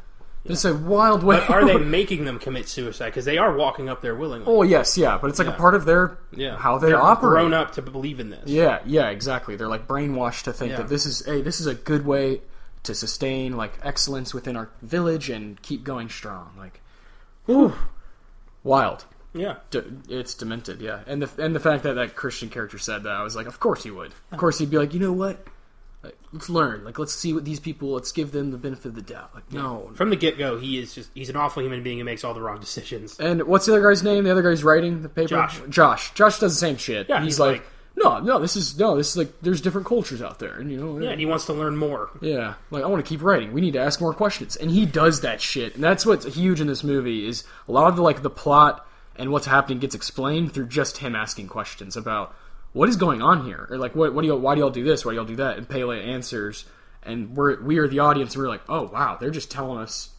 it's 0.44 0.64
a 0.64 0.74
wild 0.76 1.22
way 1.22 1.38
but 1.46 1.50
are 1.50 1.64
they 1.64 1.78
making 1.98 2.24
them 2.26 2.38
commit 2.38 2.68
suicide? 2.68 3.06
Because 3.06 3.24
they 3.24 3.38
are 3.38 3.54
walking 3.56 3.88
up 3.88 4.00
there 4.02 4.14
willingly. 4.14 4.46
Oh 4.46 4.62
yes, 4.62 4.96
yeah, 4.98 5.16
but 5.18 5.30
it's 5.30 5.38
like 5.38 5.48
Yeah. 5.48 5.54
a 5.54 5.58
part 5.58 5.74
of 5.74 5.84
their 5.84 6.18
yeah, 6.32 6.56
how 6.56 6.78
they 6.78 6.88
They're 6.88 7.00
operate. 7.02 7.30
grown 7.40 7.54
up 7.54 7.72
to 7.72 7.82
believe 7.82 8.20
in 8.20 8.30
this. 8.30 8.46
Yeah, 8.48 8.80
yeah, 8.84 9.08
exactly. 9.10 9.56
They're 9.56 9.68
like 9.68 9.86
brainwashed 9.88 10.42
to 10.44 10.52
think 10.52 10.72
Yeah. 10.72 10.76
that 10.78 10.88
this 10.88 11.06
is 11.06 11.24
hey, 11.24 11.40
this 11.42 11.60
is 11.60 11.66
a 11.66 11.74
good 11.74 12.04
way 12.04 12.42
to 12.82 12.94
sustain 12.94 13.56
like 13.56 13.72
excellence 13.82 14.34
within 14.34 14.56
our 14.56 14.68
village 14.82 15.30
and 15.30 15.60
keep 15.62 15.84
going 15.84 16.08
strong. 16.10 16.50
Like, 16.58 16.80
whew, 17.46 17.72
wild. 18.62 19.04
yeah. 19.32 19.56
D- 19.70 19.80
it's 20.08 20.34
demented, 20.34 20.80
yeah. 20.80 21.00
And 21.06 21.22
the 21.22 21.42
and 21.42 21.54
the 21.54 21.60
fact 21.60 21.82
that 21.84 21.94
that 21.94 22.14
Christian 22.14 22.48
character 22.50 22.78
said 22.78 23.02
that, 23.04 23.12
I 23.12 23.22
was 23.22 23.34
like, 23.34 23.46
of 23.46 23.58
course 23.60 23.82
he 23.84 23.90
would. 23.90 24.12
Of 24.32 24.38
course 24.38 24.58
he'd 24.58 24.70
be 24.70 24.76
like, 24.78 24.92
you 24.94 25.00
know 25.00 25.12
what? 25.12 25.46
Like, 26.04 26.18
let's 26.32 26.48
learn. 26.50 26.84
Like, 26.84 26.98
let's 26.98 27.14
see 27.14 27.32
what 27.32 27.44
these 27.44 27.58
people. 27.60 27.92
Let's 27.92 28.12
give 28.12 28.30
them 28.32 28.50
the 28.50 28.58
benefit 28.58 28.86
of 28.86 28.94
the 28.94 29.02
doubt. 29.02 29.30
Like, 29.34 29.50
no. 29.52 29.90
From 29.94 30.10
the 30.10 30.16
get-go, 30.16 30.58
he 30.58 30.78
is 30.78 30.94
just—he's 30.94 31.30
an 31.30 31.36
awful 31.36 31.62
human 31.62 31.82
being 31.82 31.98
who 31.98 32.04
makes 32.04 32.22
all 32.24 32.34
the 32.34 32.42
wrong 32.42 32.60
decisions. 32.60 33.18
And 33.18 33.42
what's 33.44 33.66
the 33.66 33.72
other 33.72 33.82
guy's 33.88 34.02
name? 34.02 34.24
The 34.24 34.30
other 34.30 34.42
guy's 34.42 34.62
writing 34.62 35.02
the 35.02 35.08
paper. 35.08 35.28
Josh. 35.28 35.60
Josh. 35.68 36.14
Josh 36.14 36.38
does 36.38 36.52
the 36.54 36.60
same 36.60 36.76
shit. 36.76 37.08
Yeah, 37.08 37.20
he's, 37.20 37.26
he's 37.34 37.40
like, 37.40 37.52
like- 37.62 37.66
no, 37.96 38.18
no, 38.18 38.40
this 38.40 38.56
is 38.56 38.76
no, 38.78 38.96
this 38.96 39.10
is 39.12 39.16
like 39.16 39.32
there's 39.40 39.60
different 39.60 39.86
cultures 39.86 40.20
out 40.20 40.40
there, 40.40 40.56
and 40.56 40.70
you 40.70 40.76
know, 40.78 40.98
Yeah, 40.98 41.10
and 41.10 41.20
he 41.20 41.26
wants 41.26 41.46
to 41.46 41.52
learn 41.52 41.76
more. 41.76 42.10
yeah, 42.20 42.54
like 42.70 42.82
I 42.82 42.86
want 42.88 43.04
to 43.04 43.08
keep 43.08 43.22
writing. 43.22 43.52
We 43.52 43.60
need 43.60 43.74
to 43.74 43.78
ask 43.80 44.00
more 44.00 44.12
questions, 44.12 44.56
and 44.56 44.68
he 44.70 44.84
does 44.84 45.20
that 45.20 45.40
shit, 45.40 45.76
and 45.76 45.84
that's 45.84 46.04
what's 46.04 46.26
huge 46.34 46.60
in 46.60 46.66
this 46.66 46.82
movie 46.82 47.24
is 47.26 47.44
a 47.68 47.72
lot 47.72 47.86
of 47.88 47.94
the 47.96 48.02
like 48.02 48.22
the 48.22 48.30
plot 48.30 48.84
and 49.16 49.30
what's 49.30 49.46
happening 49.46 49.78
gets 49.78 49.94
explained 49.94 50.52
through 50.52 50.66
just 50.66 50.96
him 50.98 51.14
asking 51.14 51.46
questions 51.46 51.96
about 51.96 52.34
what 52.74 52.90
is 52.90 52.96
going 52.96 53.22
on 53.22 53.46
here, 53.46 53.66
or 53.70 53.78
like 53.78 53.94
what 53.96 54.12
what 54.12 54.20
do 54.20 54.28
you 54.28 54.36
why 54.36 54.54
do 54.54 54.60
y'all 54.60 54.68
do 54.70 54.84
this, 54.84 55.04
why 55.06 55.12
do 55.12 55.16
y'all 55.16 55.24
do 55.24 55.36
that, 55.36 55.56
and 55.56 55.66
Pele 55.66 55.98
answers, 56.04 56.66
and 57.02 57.34
we're 57.34 57.58
we 57.62 57.78
are 57.78 57.88
the 57.88 58.00
audience, 58.00 58.34
and 58.34 58.42
we're 58.42 58.48
like, 58.50 58.62
oh 58.68 58.82
wow, 58.92 59.16
they're 59.18 59.30
just 59.30 59.50
telling 59.50 59.78
us 59.80 60.10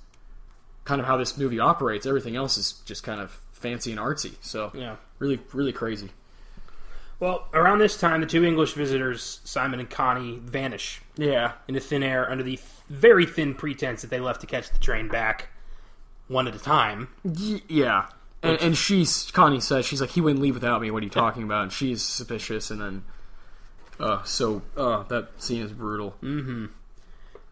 kind 0.85 0.99
of 0.99 1.05
how 1.07 1.17
this 1.17 1.37
movie 1.37 1.59
operates. 1.59 2.05
Everything 2.07 2.35
else 2.35 2.57
is 2.57 2.73
just 2.85 3.03
kind 3.03 3.21
of 3.21 3.39
fancy 3.53 3.91
and 3.91 3.99
artsy, 3.99 4.33
so 4.41 4.71
Yeah. 4.73 4.95
really 5.19 5.39
really 5.53 5.73
crazy. 5.73 6.09
Well, 7.19 7.47
around 7.53 7.79
this 7.79 7.97
time, 7.97 8.19
the 8.19 8.27
two 8.27 8.43
English 8.43 8.73
visitors, 8.73 9.39
Simon 9.45 9.79
and 9.79 9.89
Connie, 9.89 10.37
vanish 10.43 11.01
Yeah, 11.15 11.53
into 11.67 11.79
thin 11.79 12.03
air 12.03 12.29
under 12.29 12.43
the 12.43 12.59
very 12.89 13.25
thin 13.25 13.53
pretense 13.55 14.01
that 14.01 14.09
they 14.09 14.19
left 14.19 14.41
to 14.41 14.47
catch 14.47 14.69
the 14.69 14.79
train 14.79 15.07
back, 15.07 15.47
one 16.27 16.45
at 16.47 16.55
a 16.55 16.59
time. 16.59 17.07
Y- 17.23 17.61
yeah. 17.69 18.07
And, 18.45 18.61
and 18.61 18.77
she's 18.77 19.29
Connie 19.31 19.59
says 19.59 19.85
she's 19.85 20.01
like 20.01 20.11
he 20.11 20.21
wouldn't 20.21 20.41
leave 20.41 20.53
without 20.55 20.81
me. 20.81 20.91
What 20.91 21.01
are 21.01 21.05
you 21.05 21.09
talking 21.11 21.43
about? 21.43 21.63
And 21.63 21.71
she's 21.71 22.01
suspicious, 22.01 22.69
and 22.71 22.79
then 22.81 23.03
uh, 23.99 24.23
so 24.23 24.61
uh, 24.77 25.03
that 25.03 25.29
scene 25.41 25.61
is 25.61 25.71
brutal. 25.71 26.15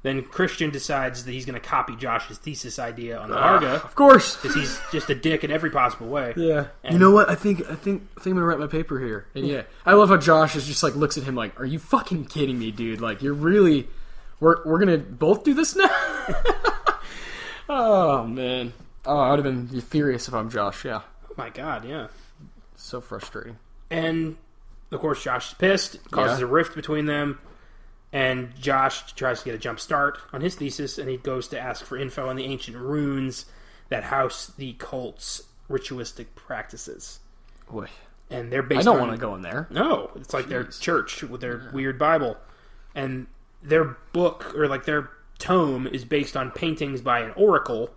Then 0.04 0.22
Christian 0.24 0.70
decides 0.70 1.24
that 1.24 1.32
he's 1.32 1.46
going 1.46 1.54
to 1.58 1.66
copy 1.66 1.96
Josh's 1.96 2.38
thesis 2.38 2.78
idea 2.78 3.18
on 3.18 3.30
the 3.30 3.38
Ah, 3.38 3.58
Harga 3.58 3.86
of 3.86 3.96
course. 3.96 4.36
because 4.36 4.54
he's 4.54 4.78
just 4.92 5.10
a 5.10 5.16
dick 5.16 5.46
in 5.46 5.52
every 5.52 5.70
possible 5.70 6.08
way. 6.08 6.34
Yeah. 6.36 6.66
And- 6.84 6.92
you 6.94 7.00
know 7.00 7.12
what? 7.12 7.30
I 7.30 7.36
think 7.36 7.62
I 7.70 7.76
think 7.76 8.04
I 8.18 8.20
think 8.20 8.34
I'm 8.34 8.34
gonna 8.34 8.46
write 8.46 8.60
my 8.60 8.68
paper 8.68 9.00
here. 9.00 9.28
And 9.34 9.48
yeah, 9.48 9.62
I 9.86 9.94
love 9.94 10.10
how 10.10 10.18
Josh 10.18 10.58
is 10.58 10.68
just 10.68 10.84
like 10.84 10.96
looks 10.96 11.18
at 11.18 11.24
him 11.24 11.36
like, 11.36 11.58
"Are 11.58 11.66
you 11.66 11.80
fucking 11.80 12.26
kidding 12.26 12.60
me, 12.60 12.70
dude? 12.72 13.00
Like 13.00 13.22
you're 13.22 13.34
really 13.34 13.88
we're 14.42 14.62
we're 14.66 14.80
gonna 14.80 14.98
both 14.98 15.46
do 15.46 15.54
this 15.54 15.74
now." 15.74 15.90
oh 17.70 18.26
man. 18.28 18.74
Oh, 19.06 19.18
I 19.18 19.32
would 19.32 19.44
have 19.46 19.70
been 19.70 19.82
furious 19.82 20.28
if 20.28 20.34
I'm 20.34 20.50
Josh. 20.50 20.86
Yeah. 20.86 21.02
Oh 21.30 21.34
my 21.38 21.50
god, 21.50 21.86
yeah. 21.86 22.08
So 22.76 23.02
frustrating. 23.02 23.58
And 23.90 24.38
of 24.92 25.00
course, 25.02 25.24
Josh 25.24 25.50
is 25.50 25.54
pissed, 25.56 26.12
causes 26.12 26.40
Yeah. 26.40 26.46
a 26.46 26.48
rift 26.48 26.76
between 26.76 27.06
them. 27.06 27.40
And 28.12 28.56
Josh 28.56 29.14
tries 29.14 29.40
to 29.40 29.46
get 29.46 29.56
a 29.56 29.58
jump 29.58 29.80
start 29.80 30.20
on 30.32 30.42
his 30.42 30.54
thesis, 30.56 30.98
and 31.00 31.10
he 31.10 31.18
goes 31.18 31.48
to 31.50 31.60
ask 31.60 31.84
for 31.84 31.98
info 31.98 32.30
on 32.30 32.36
the 32.36 32.44
ancient 32.46 32.78
runes 32.78 33.46
that 33.90 34.04
house 34.06 34.48
the 34.56 34.74
cult's 34.74 35.42
ritualistic 35.68 36.36
practices. 36.36 37.20
Boy, 37.70 37.88
And 38.30 38.52
they're 38.54 38.62
based 38.62 38.82
I 38.82 38.84
don't 38.84 39.02
on- 39.02 39.08
want 39.08 39.20
to 39.20 39.26
go 39.26 39.34
in 39.34 39.42
there. 39.42 39.68
No, 39.72 40.12
it's 40.16 40.32
like 40.34 40.48
their 40.48 40.64
church 40.64 41.24
with 41.24 41.42
their 41.42 41.70
weird 41.74 41.98
Bible, 41.98 42.38
and 42.94 43.26
their 43.64 43.98
book 44.14 44.54
or 44.56 44.68
like 44.68 44.86
their 44.86 45.10
tome 45.40 45.88
is 45.88 46.06
based 46.06 46.38
on 46.38 46.52
paintings 46.52 47.02
by 47.02 47.20
an 47.22 47.32
oracle, 47.36 47.90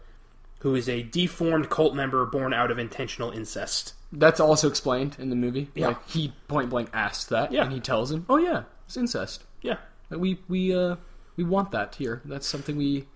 who 0.61 0.75
is 0.75 0.89
a 0.89 1.03
deformed 1.03 1.69
cult 1.71 1.95
member 1.95 2.25
born 2.27 2.53
out 2.55 2.71
of 2.71 2.79
intentional 2.79 3.31
incest. 3.31 3.95
That's 4.13 4.41
also 4.41 4.69
explained 4.69 5.17
in 5.19 5.31
the 5.31 5.37
movie. 5.37 5.69
Yeah. 5.75 5.89
Like 5.89 6.09
he 6.09 6.33
point 6.49 6.71
blank 6.71 6.91
asked 6.93 7.29
that, 7.31 7.53
Yeah. 7.53 7.65
and 7.65 7.73
he 7.73 7.81
tells 7.81 8.11
him, 8.11 8.25
"Oh 8.29 8.37
yeah, 8.39 8.63
It's 8.87 8.97
incest. 8.97 9.45
Yeah. 9.63 9.77
Like, 10.11 10.21
We 10.21 10.41
we 10.49 10.75
uh 10.75 10.97
we 11.37 11.45
want 11.45 11.71
that 11.73 11.95
here. 11.97 12.23
That's 12.25 12.47
something 12.47 12.77
we 12.77 13.07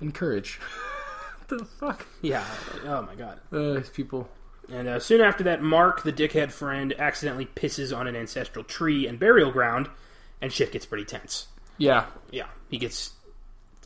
encourage. 0.00 0.60
the 1.48 1.64
fuck? 1.64 2.06
Yeah. 2.22 2.44
Oh 2.84 3.02
my 3.02 3.14
god. 3.14 3.40
Uh, 3.52 3.74
these 3.74 3.90
people. 3.90 4.28
And 4.70 4.86
uh, 4.86 5.00
soon 5.00 5.22
after 5.22 5.42
that, 5.44 5.62
Mark, 5.62 6.02
the 6.02 6.12
dickhead 6.12 6.52
friend, 6.52 6.94
accidentally 6.98 7.46
pisses 7.46 7.96
on 7.96 8.06
an 8.06 8.14
ancestral 8.14 8.64
tree 8.64 9.06
and 9.06 9.18
burial 9.18 9.50
ground, 9.50 9.88
and 10.42 10.52
shit 10.52 10.72
gets 10.72 10.84
pretty 10.84 11.06
tense. 11.06 11.46
Yeah. 11.78 12.04
Yeah, 12.30 12.48
he 12.68 12.76
gets 12.76 13.12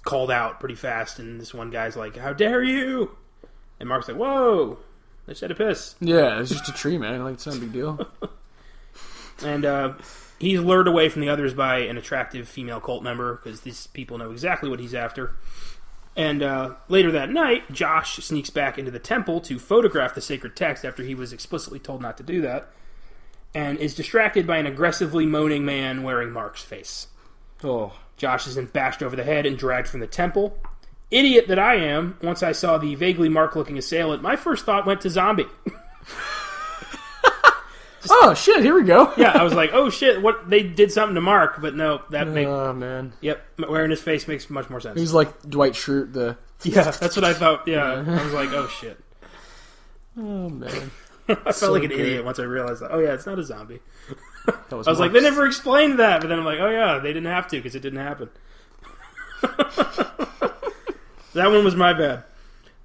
called 0.03 0.31
out 0.31 0.61
pretty 0.61 0.75
fast, 0.75 1.19
and 1.19 1.41
this 1.41 1.55
one 1.55 1.71
guy's 1.71 1.97
like, 1.97 2.17
"How 2.17 2.33
dare 2.33 2.63
you!" 2.63 3.17
And 3.81 3.89
Mark's 3.89 4.09
like, 4.09 4.17
"Whoa, 4.17 4.79
I 5.27 5.33
just 5.33 5.41
had 5.41 5.51
a 5.51 5.55
piss." 5.55 5.95
Yeah, 6.01 6.41
it's 6.41 6.51
just 6.51 6.69
a 6.69 6.73
tree, 6.73 6.99
man. 6.99 7.23
Like 7.23 7.35
it's 7.35 7.47
not 7.47 7.57
a 7.57 7.61
big 7.61 7.73
deal. 7.73 8.07
And 9.45 9.65
uh, 9.65 9.95
he's 10.39 10.61
lured 10.61 10.89
away 10.89 11.09
from 11.09 11.23
the 11.23 11.29
others 11.29 11.55
by 11.55 11.79
an 11.79 11.97
attractive 11.97 12.49
female 12.49 12.81
cult 12.81 13.03
member 13.03 13.37
because 13.37 13.63
these 13.63 13.87
people 13.89 14.19
know 14.19 14.31
exactly 14.31 14.69
what 14.69 14.81
he's 14.81 14.95
after. 14.95 15.35
And 16.17 16.43
uh, 16.43 16.75
later 16.89 17.11
that 17.13 17.31
night, 17.31 17.73
Josh 17.73 18.17
sneaks 18.17 18.51
back 18.51 18.79
into 18.79 18.91
the 18.91 18.99
temple 18.99 19.41
to 19.43 19.59
photograph 19.59 20.15
the 20.15 20.21
sacred 20.21 20.55
text 20.55 20.85
after 20.85 21.03
he 21.03 21.15
was 21.15 21.33
explicitly 21.33 21.79
told 21.79 22.03
not 22.03 22.19
to 22.19 22.23
do 22.23 22.43
that, 22.43 22.69
and 23.55 23.79
is 23.79 23.95
distracted 23.95 24.47
by 24.47 24.59
an 24.59 24.67
aggressively 24.67 25.25
moaning 25.25 25.65
man 25.65 26.03
wearing 26.03 26.31
Mark's 26.31 26.63
face. 26.63 27.09
Oh. 27.65 27.95
Josh 28.17 28.47
is 28.47 28.55
then 28.55 28.67
bashed 28.67 29.03
over 29.03 29.17
the 29.17 29.25
head 29.25 29.47
and 29.47 29.59
dragged 29.59 29.89
from 29.89 30.01
the 30.01 30.07
temple. 30.07 30.57
Idiot 31.11 31.49
that 31.49 31.59
I 31.59 31.75
am, 31.77 32.17
once 32.23 32.43
I 32.43 32.53
saw 32.53 32.79
the 32.79 32.95
vaguely 32.95 33.29
Mark 33.29 33.55
looking 33.57 33.77
assailant, 33.79 34.23
my 34.23 34.37
first 34.37 34.65
thought 34.65 34.87
went 34.87 35.01
to 35.03 35.11
zombie. 35.11 35.47
Oh 38.11 38.35
shit! 38.35 38.63
Here 38.65 38.75
we 38.75 38.83
go. 38.83 39.13
yeah, 39.17 39.31
I 39.31 39.45
was 39.45 39.55
like, 39.55 39.71
oh 39.73 39.89
shit, 39.89 40.21
what 40.21 40.51
they 40.51 40.65
did 40.65 40.91
something 40.91 41.15
to 41.15 41.21
Mark, 41.21 41.61
but 41.63 41.77
no, 41.77 42.03
that 42.11 42.27
makes 42.27 42.49
Oh 42.49 42.73
man. 42.73 43.13
Yep, 43.21 43.41
wearing 43.69 43.91
his 43.91 44.03
face 44.03 44.27
makes 44.27 44.51
much 44.51 44.69
more 44.69 44.81
sense. 44.81 44.99
He's 44.99 45.13
like 45.13 45.41
Dwight 45.43 45.75
Schrute. 45.75 46.13
The 46.13 46.37
yeah, 46.65 46.91
that's 46.91 47.15
what 47.15 47.25
I 47.25 47.33
thought. 47.33 47.67
Yeah, 47.69 47.85
I 48.07 48.25
was 48.25 48.33
like, 48.33 48.49
oh 48.51 48.67
shit. 48.67 48.99
oh 50.19 50.49
man. 50.49 50.91
I 51.29 51.35
felt 51.37 51.55
So 51.55 51.73
like 51.73 51.85
an 51.85 51.91
good. 51.91 52.01
idiot 52.01 52.25
once 52.25 52.41
I 52.41 52.43
realized 52.43 52.83
that. 52.83 52.91
Oh 52.91 52.99
yeah, 52.99 53.15
it's 53.15 53.25
not 53.27 53.39
a 53.39 53.45
zombie. 53.45 53.79
I 54.49 54.75
was 54.75 54.99
like, 54.99 55.13
they 55.13 55.21
never 55.21 55.47
explained 55.47 55.99
that, 55.99 56.21
but 56.21 56.29
then 56.29 56.39
I'm 56.39 56.45
like, 56.45 56.59
oh 56.61 56.71
yeah, 56.71 56.99
they 56.99 57.13
didn't 57.13 57.33
have 57.33 57.49
to 57.49 57.57
because 57.57 57.75
it 57.75 57.81
didn't 57.81 58.01
happen. 58.01 58.31
that 61.35 61.51
one 61.51 61.65
was 61.65 61.77
my 61.77 61.93
bad. 61.93 62.25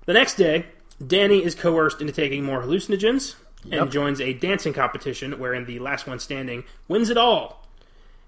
The 0.06 0.14
next 0.14 0.36
day, 0.36 0.68
Danny 1.06 1.44
is 1.44 1.56
coerced 1.56 2.02
into 2.02 2.14
taking 2.14 2.44
more 2.44 2.62
hallucinogens 2.62 3.36
and 3.72 3.92
joins 3.92 4.22
a 4.22 4.34
dancing 4.34 4.74
competition 4.74 5.40
wherein 5.40 5.66
the 5.66 5.80
last 5.80 6.08
one 6.08 6.20
standing 6.20 6.64
wins 6.88 7.10
it 7.10 7.18
all. 7.18 7.68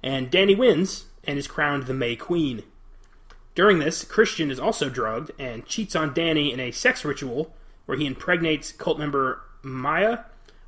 And 0.04 0.30
Danny 0.30 0.56
wins 0.56 1.06
and 1.24 1.38
is 1.38 1.48
crowned 1.48 1.84
the 1.84 1.94
May 1.94 2.16
Queen. 2.16 2.64
During 3.56 3.80
this, 3.80 4.04
Christian 4.04 4.52
is 4.52 4.60
also 4.60 4.90
drugged 4.90 5.32
and 5.40 5.66
cheats 5.66 5.96
on 5.96 6.14
Danny 6.14 6.54
in 6.54 6.60
a 6.60 6.72
sex 6.72 7.04
ritual 7.04 7.54
where 7.86 7.98
he 7.98 8.06
impregnates 8.06 8.72
cult 8.72 9.00
member 9.00 9.42
Maya 9.62 10.20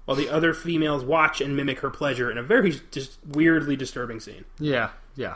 while 0.05 0.15
the 0.17 0.29
other 0.29 0.53
females 0.53 1.03
watch 1.03 1.41
and 1.41 1.55
mimic 1.55 1.79
her 1.79 1.89
pleasure 1.89 2.29
in 2.31 2.37
a 2.37 2.43
very 2.43 2.79
just 2.91 3.17
weirdly 3.27 3.75
disturbing 3.75 4.19
scene. 4.19 4.45
Yeah, 4.59 4.89
yeah, 5.15 5.35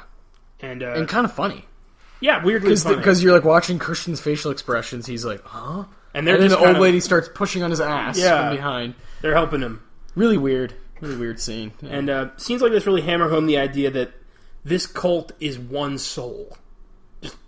And, 0.60 0.82
uh, 0.84 0.94
and 0.96 1.08
kind 1.08 1.26
of 1.26 1.34
funny 1.34 1.66
yeah, 2.22 2.44
weirdly 2.44 2.76
funny. 2.76 2.96
because 2.96 3.22
you're 3.24 3.34
like 3.34 3.44
watching 3.44 3.78
Christian's 3.78 4.20
facial 4.22 4.50
expressions. 4.52 5.06
He's 5.06 5.26
like, 5.26 5.44
huh? 5.44 5.84
and 6.14 6.28
And 6.28 6.42
then 6.42 6.50
the 6.50 6.58
old 6.58 6.78
of- 6.78 6.82
lady 6.82 7.00
starts 7.02 7.30
pushing 7.34 7.62
on 7.62 7.70
his 7.72 7.82
ass 7.82 8.18
Yeah. 8.18 8.48
from 8.48 8.56
behind. 8.56 8.96
they're 9.22 9.34
helping 9.36 9.62
him. 9.62 9.82
Really 10.16 10.38
weird. 10.38 10.74
Really 11.02 11.18
weird 11.18 11.40
scene. 11.42 11.74
Yeah. 11.82 11.90
And 11.90 12.10
uh, 12.10 12.28
scenes 12.38 12.62
like 12.62 12.72
this 12.72 12.88
really 12.88 13.02
hammer 13.02 13.30
home 13.30 13.48
the 13.48 13.58
idea 13.58 13.92
that 13.92 14.14
this 14.64 14.88
cult 14.88 15.34
is 15.42 15.60
one 15.60 15.98
soul. 15.98 16.58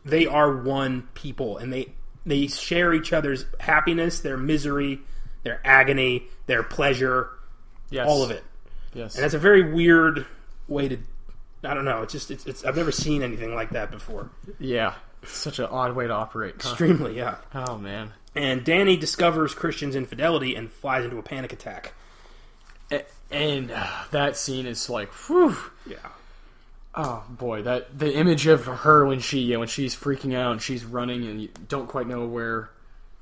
They 0.03 0.25
are 0.27 0.53
one 0.57 1.07
people, 1.13 1.57
and 1.57 1.71
they 1.71 1.93
they 2.25 2.47
share 2.47 2.93
each 2.93 3.13
other's 3.13 3.45
happiness, 3.59 4.19
their 4.19 4.37
misery, 4.37 4.99
their 5.47 5.61
agony, 5.63 6.23
their 6.45 6.61
pleasure, 6.61 7.29
yes. 7.89 8.05
all 8.05 8.21
of 8.21 8.31
it. 8.31 8.43
Yes. 8.93 9.15
And 9.15 9.23
that's 9.23 9.33
a 9.33 9.39
very 9.39 9.71
weird 9.73 10.25
way 10.67 10.89
to. 10.89 10.97
I 11.63 11.73
don't 11.73 11.85
know. 11.85 12.01
It's 12.03 12.11
just 12.11 12.29
it's, 12.29 12.45
it's 12.45 12.65
I've 12.65 12.75
never 12.75 12.91
seen 12.91 13.23
anything 13.23 13.55
like 13.55 13.69
that 13.71 13.89
before. 13.91 14.29
yeah. 14.59 14.95
It's 15.23 15.31
such 15.31 15.57
an 15.59 15.65
odd 15.65 15.95
way 15.95 16.05
to 16.05 16.13
operate. 16.13 16.55
huh? 16.61 16.69
Extremely, 16.69 17.15
yeah. 17.17 17.37
Oh 17.55 17.77
man. 17.77 18.13
And 18.35 18.63
Danny 18.63 18.97
discovers 18.97 19.55
Christian's 19.55 19.95
infidelity 19.95 20.53
and 20.53 20.71
flies 20.71 21.05
into 21.05 21.17
a 21.17 21.23
panic 21.23 21.53
attack. 21.53 21.93
And 23.31 23.71
uh, 23.71 23.87
that 24.11 24.37
scene 24.37 24.67
is 24.67 24.89
like, 24.89 25.11
whew. 25.27 25.57
Yeah. 25.85 25.97
Oh 26.93 27.23
boy, 27.29 27.61
that 27.63 27.97
the 27.97 28.13
image 28.13 28.47
of 28.47 28.65
her 28.65 29.05
when 29.05 29.19
she 29.19 29.39
yeah, 29.39 29.57
when 29.57 29.67
she's 29.67 29.95
freaking 29.95 30.35
out 30.35 30.51
and 30.51 30.61
she's 30.61 30.83
running 30.83 31.25
and 31.25 31.41
you 31.41 31.49
don't 31.67 31.87
quite 31.87 32.07
know 32.07 32.25
where 32.25 32.69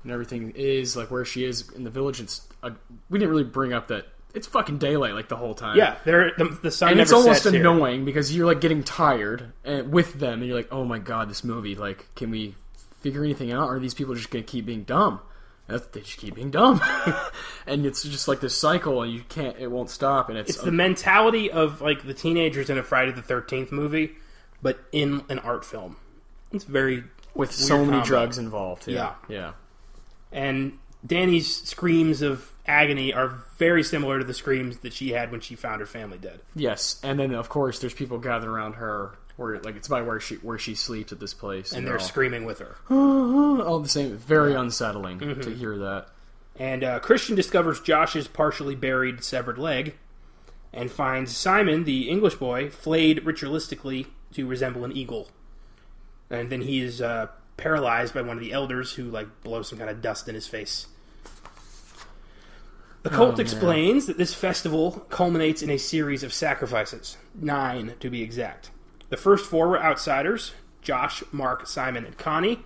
and 0.06 0.14
everything 0.14 0.54
is 0.56 0.96
like 0.96 1.10
where 1.10 1.26
she 1.26 1.44
is 1.44 1.70
in 1.72 1.84
the 1.84 1.90
village. 1.90 2.22
It's 2.22 2.48
uh, 2.62 2.70
we 3.10 3.18
didn't 3.18 3.32
really 3.32 3.44
bring 3.44 3.74
up 3.74 3.88
that 3.88 4.06
it's 4.36 4.46
fucking 4.46 4.78
daylight 4.78 5.16
like 5.16 5.30
the 5.30 5.36
whole 5.36 5.56
time. 5.56 5.78
Yeah, 5.78 5.98
they're, 6.06 6.32
the, 6.38 6.58
the 6.62 6.72
sun 6.72 6.92
and 6.92 7.02
it's 7.02 7.12
almost 7.12 7.44
sets 7.44 7.54
here. 7.54 7.60
annoying 7.60 8.06
because 8.06 8.34
you're 8.36 8.46
like 8.46 8.62
getting 8.62 8.84
tired 8.84 9.52
and 9.64 9.92
with 9.92 10.14
them 10.14 10.40
and 10.40 10.48
you're 10.48 10.56
like, 10.56 10.72
oh 10.72 10.86
my 10.86 11.00
god, 11.00 11.30
this 11.30 11.44
movie. 11.44 11.74
Like, 11.74 12.14
can 12.16 12.30
we 12.30 12.56
figure 13.00 13.24
anything 13.24 13.52
out? 13.52 13.68
Or 13.68 13.78
are 13.78 13.80
these 13.80 13.96
people 13.96 14.14
just 14.14 14.30
gonna 14.30 14.44
keep 14.44 14.66
being 14.66 14.84
dumb? 14.84 15.22
They 15.68 16.02
just 16.02 16.20
keep 16.20 16.36
being 16.36 16.52
dumb, 16.52 16.80
and 17.66 17.88
it's 17.88 18.04
just 18.04 18.28
like 18.28 18.40
this 18.40 18.56
cycle, 18.56 19.02
and 19.02 19.12
you 19.12 19.24
can't. 19.28 19.58
It 19.58 19.72
won't 19.72 19.90
stop, 19.90 20.30
and 20.30 20.38
it's, 20.38 20.52
It's 20.52 20.62
the 20.62 20.72
mentality 20.72 21.50
of 21.50 21.82
like 21.82 22.06
the 22.06 22.14
teenagers 22.14 22.70
in 22.70 22.78
a 22.78 22.84
Friday 22.84 23.14
the 23.14 23.24
Thirteenth 23.24 23.72
movie, 23.72 24.12
but 24.62 24.78
in 24.92 25.24
an 25.28 25.40
art 25.40 25.66
film. 25.66 25.96
It's 26.52 26.66
very 26.66 27.06
with 27.34 27.52
so 27.52 27.80
many 27.80 27.98
combo. 27.98 28.06
drugs 28.06 28.38
involved. 28.38 28.88
Yeah. 28.88 29.14
Yeah, 29.28 29.36
yeah. 29.36 29.52
And 30.36 30.78
Danny's 31.06 31.64
screams 31.64 32.22
of 32.22 32.52
agony 32.68 33.14
are 33.14 33.40
very 33.58 33.84
similar 33.84 34.20
to 34.20 34.26
the 34.26 34.34
screams 34.34 34.80
that 34.80 34.92
she 34.92 35.12
had 35.12 35.32
when 35.32 35.40
she 35.40 35.56
found 35.56 35.80
her 35.80 35.86
family 35.86 36.18
dead. 36.18 36.42
Yes, 36.54 37.00
and 37.02 37.18
then 37.18 37.34
of 37.34 37.48
course 37.48 37.80
there's 37.80 37.94
people 37.94 38.20
gathered 38.20 38.50
around 38.50 38.74
her 38.74 39.18
where 39.38 39.60
like 39.62 39.76
it's 39.76 39.88
by 39.88 40.02
where 40.02 40.20
she 40.20 40.36
where 40.36 40.58
she 40.58 40.76
sleeps 40.76 41.12
at 41.12 41.20
this 41.20 41.34
place, 41.34 41.72
And 41.72 41.88
they're 41.88 42.00
all, 42.00 42.06
screaming 42.06 42.44
with 42.44 42.60
her. 42.60 42.76
all 42.94 43.80
the 43.80 43.90
same. 43.90 44.18
Very 44.18 44.54
unsettling 44.54 45.20
to 45.20 45.56
hear 45.56 45.78
that. 45.78 46.10
And 46.58 46.84
uh, 46.84 47.00
Christian 47.00 47.36
discovers 47.36 47.80
Josh's 47.80 48.28
partially 48.28 48.76
buried 48.76 49.24
severed 49.24 49.58
leg 49.58 49.96
and 50.74 50.92
finds 50.92 51.36
Simon, 51.36 51.86
the 51.86 52.10
English 52.10 52.36
boy, 52.36 52.70
flayed 52.70 53.24
ritualistically 53.26 54.08
to 54.34 54.48
resemble 54.48 54.84
an 54.84 54.92
eagle. 54.92 55.30
And 56.30 56.50
then 56.50 56.62
he 56.62 56.82
is 56.82 57.02
uh, 57.02 57.28
paralyzed 57.58 58.14
by 58.14 58.22
one 58.22 58.38
of 58.38 58.44
the 58.44 58.54
elders 58.54 58.94
who 58.94 59.04
like 59.04 59.44
blows 59.44 59.70
some 59.70 59.80
kind 59.80 59.90
of 59.90 60.02
dust 60.02 60.28
in 60.28 60.36
his 60.36 60.48
face. 60.48 60.88
The 63.04 63.12
cult 63.12 63.30
oh, 63.30 63.32
man. 63.34 63.42
explains 63.42 64.06
that 64.08 64.18
this 64.18 64.34
festival 64.34 65.06
culminates 65.10 65.62
in 65.62 65.70
a 65.70 65.78
series 65.78 66.24
of 66.24 66.34
sacrifices, 66.34 67.18
nine 67.36 67.94
to 68.00 68.10
be 68.10 68.24
exact. 68.24 68.72
The 69.10 69.18
first 69.18 69.46
four 69.46 69.68
were 69.70 69.82
outsiders 69.82 70.54
Josh, 70.82 71.24
Mark, 71.32 71.68
Simon, 71.68 72.06
and 72.06 72.18
Connie. 72.18 72.60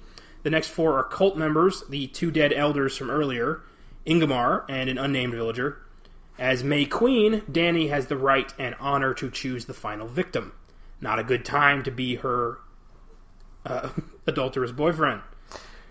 The 0.43 0.49
next 0.49 0.69
four 0.69 0.97
are 0.97 1.04
cult 1.04 1.38
members, 1.38 1.84
the 1.89 2.08
two 2.08 2.32
dead 2.32 2.54
elders 2.54 2.95
from 2.95 3.10
earlier, 3.10 3.62
Ingemar 4.06 4.65
and 4.69 4.89
an 4.89 4.97
unnamed 4.97 5.34
villager. 5.34 5.80
As 6.38 6.63
May 6.63 6.86
Queen, 6.86 7.41
Danny 7.52 7.88
has 7.88 8.08
the 8.08 8.15
right 8.15 8.54
and 8.58 8.75
honor 8.80 9.13
to 9.15 9.30
choose 9.30 9.65
the 9.65 9.73
final 9.73 10.08
victim. 10.08 10.54
Not 11.02 11.19
a 11.19 11.23
good 11.23 11.43
time 11.43 11.84
to 11.84 11.91
be 11.91 12.15
her 12.15 12.60
uh, 13.65 13.89
adulterous 14.28 14.72
boyfriend. 14.72 15.22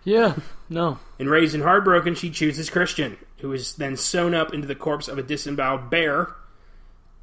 Yeah, 0.04 0.36
no, 0.70 0.98
And 1.18 1.28
raised 1.28 1.54
and 1.54 1.62
heartbroken, 1.62 2.14
she 2.14 2.30
chooses 2.30 2.70
Christian, 2.70 3.18
who 3.38 3.52
is 3.52 3.74
then 3.74 3.96
sewn 3.96 4.34
up 4.34 4.54
into 4.54 4.66
the 4.66 4.74
corpse 4.74 5.06
of 5.08 5.18
a 5.18 5.22
disemboweled 5.22 5.90
bear, 5.90 6.34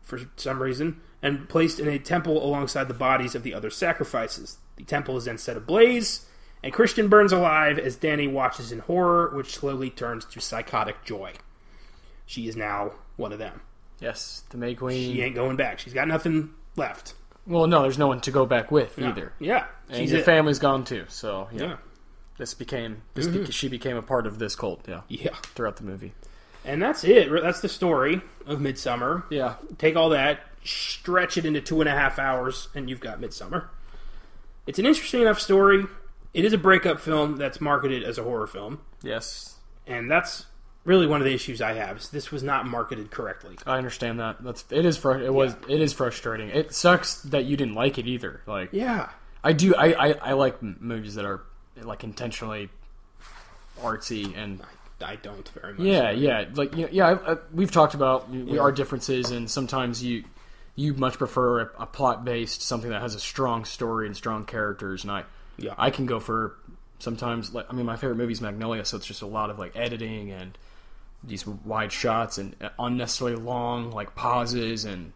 for 0.03 0.19
some 0.35 0.61
reason, 0.61 1.01
and 1.21 1.49
placed 1.49 1.79
in 1.79 1.87
a 1.87 1.97
temple 1.97 2.43
alongside 2.45 2.87
the 2.87 2.93
bodies 2.93 3.33
of 3.33 3.41
the 3.41 3.55
other 3.55 3.71
sacrifices. 3.71 4.57
The 4.75 4.83
temple 4.83 5.17
is 5.17 5.25
then 5.25 5.39
set 5.39 5.57
ablaze, 5.57 6.25
and 6.61 6.73
Christian 6.73 7.07
burns 7.07 7.31
alive 7.31 7.79
as 7.79 7.95
Danny 7.95 8.27
watches 8.27 8.71
in 8.71 8.79
horror, 8.79 9.31
which 9.35 9.55
slowly 9.55 9.89
turns 9.89 10.25
to 10.25 10.39
psychotic 10.39 11.03
joy. 11.03 11.33
She 12.27 12.47
is 12.47 12.55
now 12.55 12.91
one 13.15 13.31
of 13.31 13.39
them. 13.39 13.61
yes, 13.99 14.43
the 14.49 14.57
May 14.57 14.75
Queen. 14.75 15.13
She 15.13 15.21
ain't 15.21 15.35
going 15.35 15.55
back. 15.55 15.79
She's 15.79 15.93
got 15.93 16.07
nothing 16.07 16.51
left. 16.75 17.15
Well, 17.47 17.67
no, 17.67 17.83
there's 17.83 17.97
no 17.97 18.07
one 18.07 18.21
to 18.21 18.31
go 18.31 18.45
back 18.45 18.71
with 18.71 18.97
No. 18.97 19.09
either, 19.09 19.33
Yeah. 19.39 19.65
and 19.89 19.97
She's 19.97 20.11
your 20.11 20.21
it. 20.21 20.25
family's 20.25 20.59
gone 20.59 20.83
too. 20.83 21.05
So 21.09 21.47
yeah, 21.51 21.61
Yeah. 21.63 21.77
this 22.37 22.53
became 22.53 23.03
this 23.13 23.27
be- 23.27 23.51
she 23.51 23.67
became 23.67 23.97
a 23.97 24.01
part 24.01 24.25
of 24.25 24.39
this 24.39 24.55
cult. 24.55 24.87
Yeah, 24.87 25.01
Yeah. 25.07 25.35
throughout 25.53 25.77
the 25.77 25.83
movie. 25.83 26.13
And 26.63 26.81
that's 26.81 27.03
it. 27.03 27.29
That's 27.31 27.59
the 27.61 27.69
story 27.69 28.21
of 28.47 28.59
Midsommar. 28.59 29.23
Yeah, 29.29 29.55
take 29.77 29.95
all 29.95 30.09
that, 30.09 30.39
stretch 30.63 31.37
it 31.37 31.45
into 31.45 31.61
two 31.61 31.79
and 31.81 31.87
a 31.87 31.91
half 31.93 32.17
hours, 32.17 32.69
and 32.73 32.89
you've 32.89 32.99
got 32.99 33.21
Midsommar. 33.21 33.65
It's 34.65 34.79
an 34.79 34.87
interesting 34.87 35.21
enough 35.21 35.39
story. 35.39 35.85
It 36.33 36.43
is 36.43 36.53
a 36.53 36.57
breakup 36.57 36.99
film 36.99 37.35
that's 37.37 37.61
marketed 37.61 38.03
as 38.03 38.17
a 38.17 38.23
horror 38.23 38.47
film, 38.47 38.79
yes, 39.03 39.59
and 39.85 40.09
that's 40.09 40.47
really 40.85 41.07
one 41.07 41.19
of 41.19 41.25
the 41.25 41.33
issues 41.33 41.61
I 41.61 41.73
have. 41.73 41.97
Is 41.97 42.09
this 42.09 42.31
was 42.31 42.43
not 42.43 42.65
marketed 42.67 43.11
correctly. 43.11 43.57
I 43.65 43.77
understand 43.77 44.19
that. 44.21 44.41
That's 44.43 44.63
it 44.71 44.85
is 44.85 44.95
fr- 44.97 45.13
it 45.17 45.33
was 45.33 45.55
it 45.67 45.81
is 45.81 45.91
frustrating. 45.93 46.49
It 46.49 46.73
sucks 46.73 47.15
that 47.23 47.43
you 47.45 47.57
didn't 47.57 47.75
like 47.75 47.97
it 47.97 48.07
either. 48.07 48.41
Like 48.45 48.69
Yeah. 48.71 49.09
I 49.43 49.53
do 49.53 49.75
I, 49.75 50.07
I, 50.09 50.11
I 50.29 50.33
like 50.33 50.61
movies 50.63 51.15
that 51.15 51.25
are 51.25 51.41
like 51.81 52.03
intentionally 52.03 52.69
artsy 53.81 54.35
and 54.37 54.61
I 55.01 55.17
don't 55.17 55.47
very 55.49 55.73
much. 55.73 55.81
yeah 55.81 56.09
yeah 56.11 56.45
like 56.55 56.73
you 56.75 56.83
know, 56.83 56.89
yeah 56.91 57.07
I, 57.09 57.33
I, 57.33 57.37
we've 57.53 57.71
talked 57.71 57.93
about 57.93 58.29
we 58.29 58.57
our 58.57 58.71
differences 58.71 59.31
and 59.31 59.51
sometimes 59.51 60.01
you 60.03 60.23
you 60.75 60.93
much 60.93 61.17
prefer 61.17 61.61
a, 61.61 61.69
a 61.79 61.85
plot 61.85 62.23
based 62.23 62.61
something 62.61 62.89
that 62.91 63.01
has 63.01 63.13
a 63.13 63.19
strong 63.19 63.65
story 63.65 64.07
and 64.07 64.15
strong 64.15 64.45
characters 64.45 65.03
and 65.03 65.11
I 65.11 65.23
Yeah. 65.57 65.73
I 65.77 65.89
can 65.89 66.05
go 66.05 66.19
for 66.21 66.55
sometimes 66.99 67.53
like 67.53 67.65
I 67.69 67.73
mean 67.73 67.85
my 67.85 67.97
favorite 67.97 68.15
movie 68.15 68.31
is 68.33 68.41
Magnolia 68.41 68.85
so 68.85 68.95
it's 68.97 69.05
just 69.05 69.21
a 69.21 69.27
lot 69.27 69.49
of 69.49 69.59
like 69.59 69.75
editing 69.75 70.31
and 70.31 70.57
these 71.27 71.45
wide 71.47 71.91
shots 71.91 72.37
and 72.37 72.55
unnecessarily 72.79 73.35
long 73.37 73.91
like 73.91 74.15
pauses 74.15 74.85
and 74.85 75.11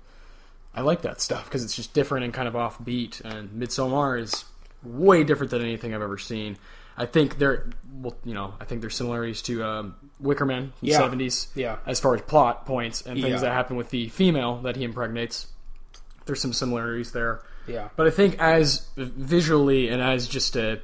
I 0.73 0.81
like 0.81 1.01
that 1.01 1.19
stuff 1.19 1.45
because 1.45 1.63
it's 1.63 1.75
just 1.75 1.93
different 1.93 2.25
and 2.25 2.33
kind 2.33 2.47
of 2.47 2.53
offbeat. 2.53 3.21
And 3.21 3.49
Midsommar 3.49 4.19
is 4.19 4.45
way 4.83 5.23
different 5.23 5.51
than 5.51 5.61
anything 5.61 5.93
I've 5.93 6.01
ever 6.01 6.17
seen. 6.17 6.57
I 6.95 7.05
think 7.05 7.37
there, 7.39 7.69
well, 8.01 8.15
you 8.23 8.33
know, 8.33 8.53
I 8.59 8.65
think 8.65 8.81
there's 8.81 8.95
similarities 8.95 9.41
to 9.43 9.63
um, 9.63 9.95
Wicker 10.19 10.45
Man 10.45 10.73
from 10.79 10.87
Yeah. 10.87 11.07
the 11.07 11.15
70s. 11.15 11.47
Yeah. 11.55 11.77
As 11.87 11.99
far 11.99 12.13
as 12.15 12.21
plot 12.21 12.65
points 12.65 13.01
and 13.01 13.19
things 13.19 13.35
Yeah. 13.35 13.39
that 13.49 13.53
happen 13.53 13.77
with 13.77 13.89
the 13.89 14.09
female 14.09 14.57
that 14.61 14.75
he 14.75 14.83
impregnates, 14.83 15.47
there's 16.25 16.39
some 16.41 16.53
similarities 16.53 17.13
there. 17.13 17.41
Yeah. 17.67 17.89
But 17.95 18.07
I 18.07 18.11
think 18.11 18.37
as 18.39 18.87
visually 18.95 19.89
and 19.89 20.01
as 20.01 20.27
just 20.27 20.55
a, 20.55 20.79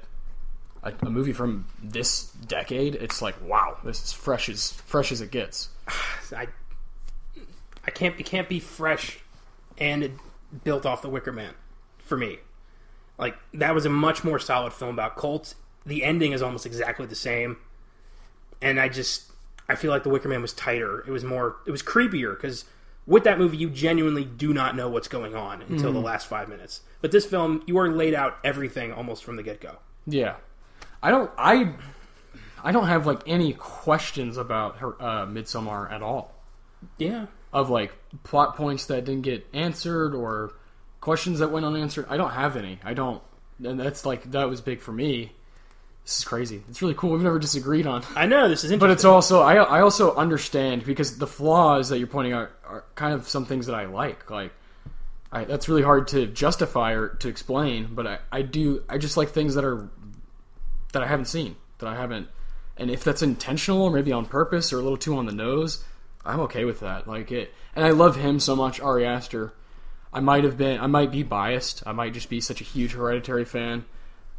a 0.85 0.93
a 1.01 1.09
movie 1.09 1.33
from 1.33 1.65
this 1.83 2.31
decade, 2.47 2.95
it's 2.95 3.21
like 3.21 3.35
wow, 3.47 3.77
this 3.83 4.03
is 4.03 4.13
fresh 4.13 4.47
as 4.49 4.71
fresh 4.71 5.11
as 5.11 5.21
it 5.21 5.31
gets. 5.31 5.69
I 6.35 6.47
I 7.85 7.91
can't 7.91 8.19
it 8.19 8.25
can't 8.25 8.47
be 8.47 8.59
fresh 8.59 9.19
and 9.77 10.03
it 10.03 10.11
built 10.63 10.85
off 10.85 11.01
the 11.01 11.09
Wicker 11.09 11.31
Man 11.31 11.53
for 11.97 12.17
me. 12.17 12.37
Like 13.17 13.35
that 13.53 13.73
was 13.73 13.85
a 13.85 13.89
much 13.89 14.23
more 14.23 14.39
solid 14.39 14.73
film 14.73 14.91
about 14.91 15.15
cults. 15.15 15.55
The 15.85 16.03
ending 16.03 16.31
is 16.31 16.41
almost 16.41 16.65
exactly 16.65 17.05
the 17.05 17.15
same, 17.15 17.57
and 18.61 18.79
I 18.79 18.89
just 18.89 19.31
I 19.67 19.75
feel 19.75 19.91
like 19.91 20.03
the 20.03 20.09
Wicker 20.09 20.29
Man 20.29 20.41
was 20.41 20.53
tighter. 20.53 21.03
It 21.07 21.11
was 21.11 21.23
more 21.23 21.57
it 21.65 21.71
was 21.71 21.81
creepier 21.81 22.35
because 22.35 22.65
with 23.07 23.23
that 23.23 23.37
movie 23.37 23.57
you 23.57 23.69
genuinely 23.69 24.25
do 24.25 24.53
not 24.53 24.75
know 24.75 24.89
what's 24.89 25.07
going 25.07 25.35
on 25.35 25.61
until 25.63 25.93
the 25.93 25.99
mm. 25.99 26.03
last 26.03 26.27
five 26.27 26.49
minutes. 26.49 26.81
But 27.01 27.11
this 27.11 27.25
film 27.25 27.63
you 27.65 27.77
are 27.77 27.89
laid 27.89 28.13
out 28.13 28.37
everything 28.43 28.91
almost 28.91 29.23
from 29.23 29.35
the 29.35 29.43
get 29.43 29.61
go. 29.61 29.77
Yeah, 30.07 30.35
I 31.05 31.11
don't. 31.11 31.31
I 31.37 31.73
I 32.63 32.71
don't 32.71 32.87
have 32.87 33.05
like 33.05 33.21
any 33.27 33.53
questions 33.53 34.37
about 34.37 34.77
her 34.77 34.99
uh, 34.99 35.27
Midsommar 35.27 35.91
at 35.91 36.01
all. 36.01 36.33
Yeah, 36.97 37.27
Of 37.53 37.69
like 37.69 37.93
plot 38.23 38.55
points 38.55 38.87
that 38.87 39.05
didn't 39.05 39.21
get 39.21 39.45
answered 39.53 40.15
or 40.15 40.53
questions 41.01 41.39
that 41.39 41.51
went 41.51 41.63
unanswered. 41.63 42.07
I 42.09 42.17
don't 42.17 42.31
have 42.31 42.57
any. 42.57 42.79
I 42.83 42.95
don't. 42.95 43.21
And 43.63 43.79
that's 43.79 44.03
like 44.03 44.31
that 44.31 44.49
was 44.49 44.61
big 44.61 44.81
for 44.81 44.91
me. 44.91 45.31
This 46.05 46.17
is 46.17 46.23
crazy. 46.23 46.63
It's 46.69 46.81
really 46.81 46.95
cool. 46.95 47.11
We've 47.11 47.21
never 47.21 47.37
disagreed 47.37 47.85
on. 47.85 48.03
I 48.15 48.25
know 48.25 48.49
this 48.49 48.63
is 48.63 48.71
interesting. 48.71 48.79
But 48.79 48.89
it's 48.89 49.05
also 49.05 49.41
I 49.41 49.57
I 49.57 49.81
also 49.81 50.15
understand 50.15 50.85
because 50.85 51.19
the 51.19 51.27
flaws 51.27 51.89
that 51.89 51.99
you're 51.99 52.07
pointing 52.07 52.33
out 52.33 52.49
are 52.65 52.83
kind 52.95 53.13
of 53.13 53.29
some 53.29 53.45
things 53.45 53.67
that 53.67 53.75
I 53.75 53.85
like. 53.85 54.31
Like 54.31 54.53
I, 55.31 55.43
that's 55.43 55.69
really 55.69 55.83
hard 55.83 56.07
to 56.09 56.25
justify 56.25 56.93
or 56.93 57.09
to 57.09 57.27
explain, 57.27 57.89
but 57.93 58.07
I, 58.07 58.19
I 58.31 58.41
do 58.41 58.81
I 58.89 58.97
just 58.97 59.17
like 59.17 59.29
things 59.29 59.53
that 59.53 59.63
are 59.63 59.87
that 60.95 61.03
I 61.03 61.07
haven't 61.07 61.25
seen 61.25 61.57
that 61.79 61.87
I 61.87 61.95
haven't, 61.95 62.29
and 62.77 62.89
if 62.89 63.03
that's 63.03 63.21
intentional 63.21 63.83
or 63.83 63.91
maybe 63.91 64.13
on 64.13 64.25
purpose 64.25 64.71
or 64.71 64.79
a 64.79 64.81
little 64.81 64.97
too 64.97 65.17
on 65.17 65.25
the 65.25 65.33
nose, 65.33 65.83
I'm 66.25 66.39
okay 66.41 66.63
with 66.63 66.79
that. 66.79 67.05
Like 67.05 67.31
it, 67.31 67.53
and 67.75 67.85
I 67.85 67.89
love 67.89 68.15
him 68.15 68.39
so 68.39 68.55
much, 68.55 68.79
Ari 68.79 69.05
Aster. 69.05 69.53
I 70.13 70.21
might 70.21 70.45
have 70.45 70.57
been 70.57 70.79
I 70.79 70.87
might 70.87 71.11
be 71.11 71.21
biased. 71.21 71.83
I 71.85 71.91
might 71.91 72.13
just 72.13 72.29
be 72.29 72.39
such 72.39 72.61
a 72.61 72.63
huge 72.63 72.93
Hereditary 72.93 73.43
fan 73.43 73.83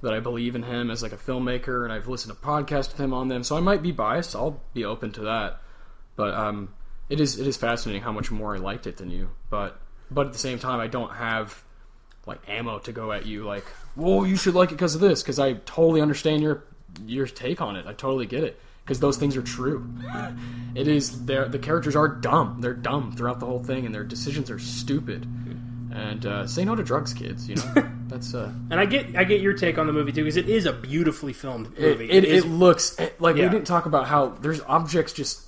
that 0.00 0.14
I 0.14 0.20
believe 0.20 0.54
in 0.54 0.62
him 0.62 0.90
as 0.90 1.02
like 1.02 1.12
a 1.12 1.18
filmmaker, 1.18 1.84
and 1.84 1.92
I've 1.92 2.08
listened 2.08 2.34
to 2.34 2.42
podcasts 2.42 2.92
with 2.92 3.00
him 3.00 3.12
on 3.12 3.28
them. 3.28 3.42
So 3.42 3.56
I 3.56 3.60
might 3.60 3.82
be 3.82 3.92
biased. 3.92 4.34
I'll 4.34 4.62
be 4.72 4.84
open 4.84 5.12
to 5.12 5.20
that. 5.22 5.60
But 6.16 6.32
um, 6.32 6.74
it 7.10 7.20
is 7.20 7.38
it 7.38 7.46
is 7.46 7.58
fascinating 7.58 8.02
how 8.02 8.12
much 8.12 8.30
more 8.30 8.54
I 8.56 8.58
liked 8.58 8.86
it 8.86 8.96
than 8.96 9.10
you. 9.10 9.28
But 9.50 9.78
but 10.10 10.26
at 10.26 10.32
the 10.32 10.38
same 10.38 10.58
time, 10.58 10.80
I 10.80 10.86
don't 10.86 11.12
have 11.12 11.62
like 12.26 12.40
ammo 12.48 12.78
to 12.80 12.92
go 12.92 13.12
at 13.12 13.24
you 13.26 13.44
like, 13.44 13.64
whoa, 13.94 14.24
you 14.24 14.36
should 14.36 14.54
like 14.54 14.70
it 14.70 14.74
because 14.74 14.94
of 14.94 15.00
this. 15.00 15.22
Because 15.22 15.38
I 15.38 15.54
totally 15.54 16.00
understand 16.00 16.42
your 16.42 16.64
your 17.06 17.26
take 17.26 17.60
on 17.60 17.76
it. 17.76 17.86
I 17.86 17.92
totally 17.92 18.26
get 18.26 18.42
it 18.44 18.58
because 18.84 19.00
those 19.00 19.16
things 19.16 19.36
are 19.36 19.42
true. 19.42 19.88
It 20.74 20.88
is 20.88 21.24
the 21.24 21.58
characters 21.62 21.96
are 21.96 22.06
dumb. 22.06 22.60
They're 22.60 22.74
dumb 22.74 23.12
throughout 23.16 23.40
the 23.40 23.46
whole 23.46 23.62
thing, 23.64 23.86
and 23.86 23.94
their 23.94 24.04
decisions 24.04 24.50
are 24.50 24.58
stupid. 24.58 25.26
And 25.90 26.26
uh, 26.26 26.46
say 26.46 26.66
no 26.66 26.74
to 26.76 26.82
drugs, 26.82 27.14
kids. 27.14 27.48
You 27.48 27.54
know 27.56 27.88
that's 28.08 28.34
uh, 28.34 28.52
and 28.70 28.78
I 28.78 28.84
get 28.84 29.16
I 29.16 29.24
get 29.24 29.40
your 29.40 29.54
take 29.54 29.78
on 29.78 29.86
the 29.86 29.94
movie 29.94 30.12
too 30.12 30.22
because 30.24 30.36
it 30.36 30.50
is 30.50 30.66
a 30.66 30.74
beautifully 30.74 31.32
filmed 31.32 31.68
it, 31.78 31.80
movie. 31.80 32.10
it, 32.10 32.24
is 32.24 32.44
it 32.44 32.48
looks 32.48 32.98
it- 33.00 33.18
like 33.18 33.36
Yeah. 33.36 33.44
we 33.44 33.48
didn't 33.50 33.66
talk 33.66 33.86
about 33.86 34.06
how 34.06 34.28
there's 34.42 34.60
objects 34.62 35.14
just 35.14 35.44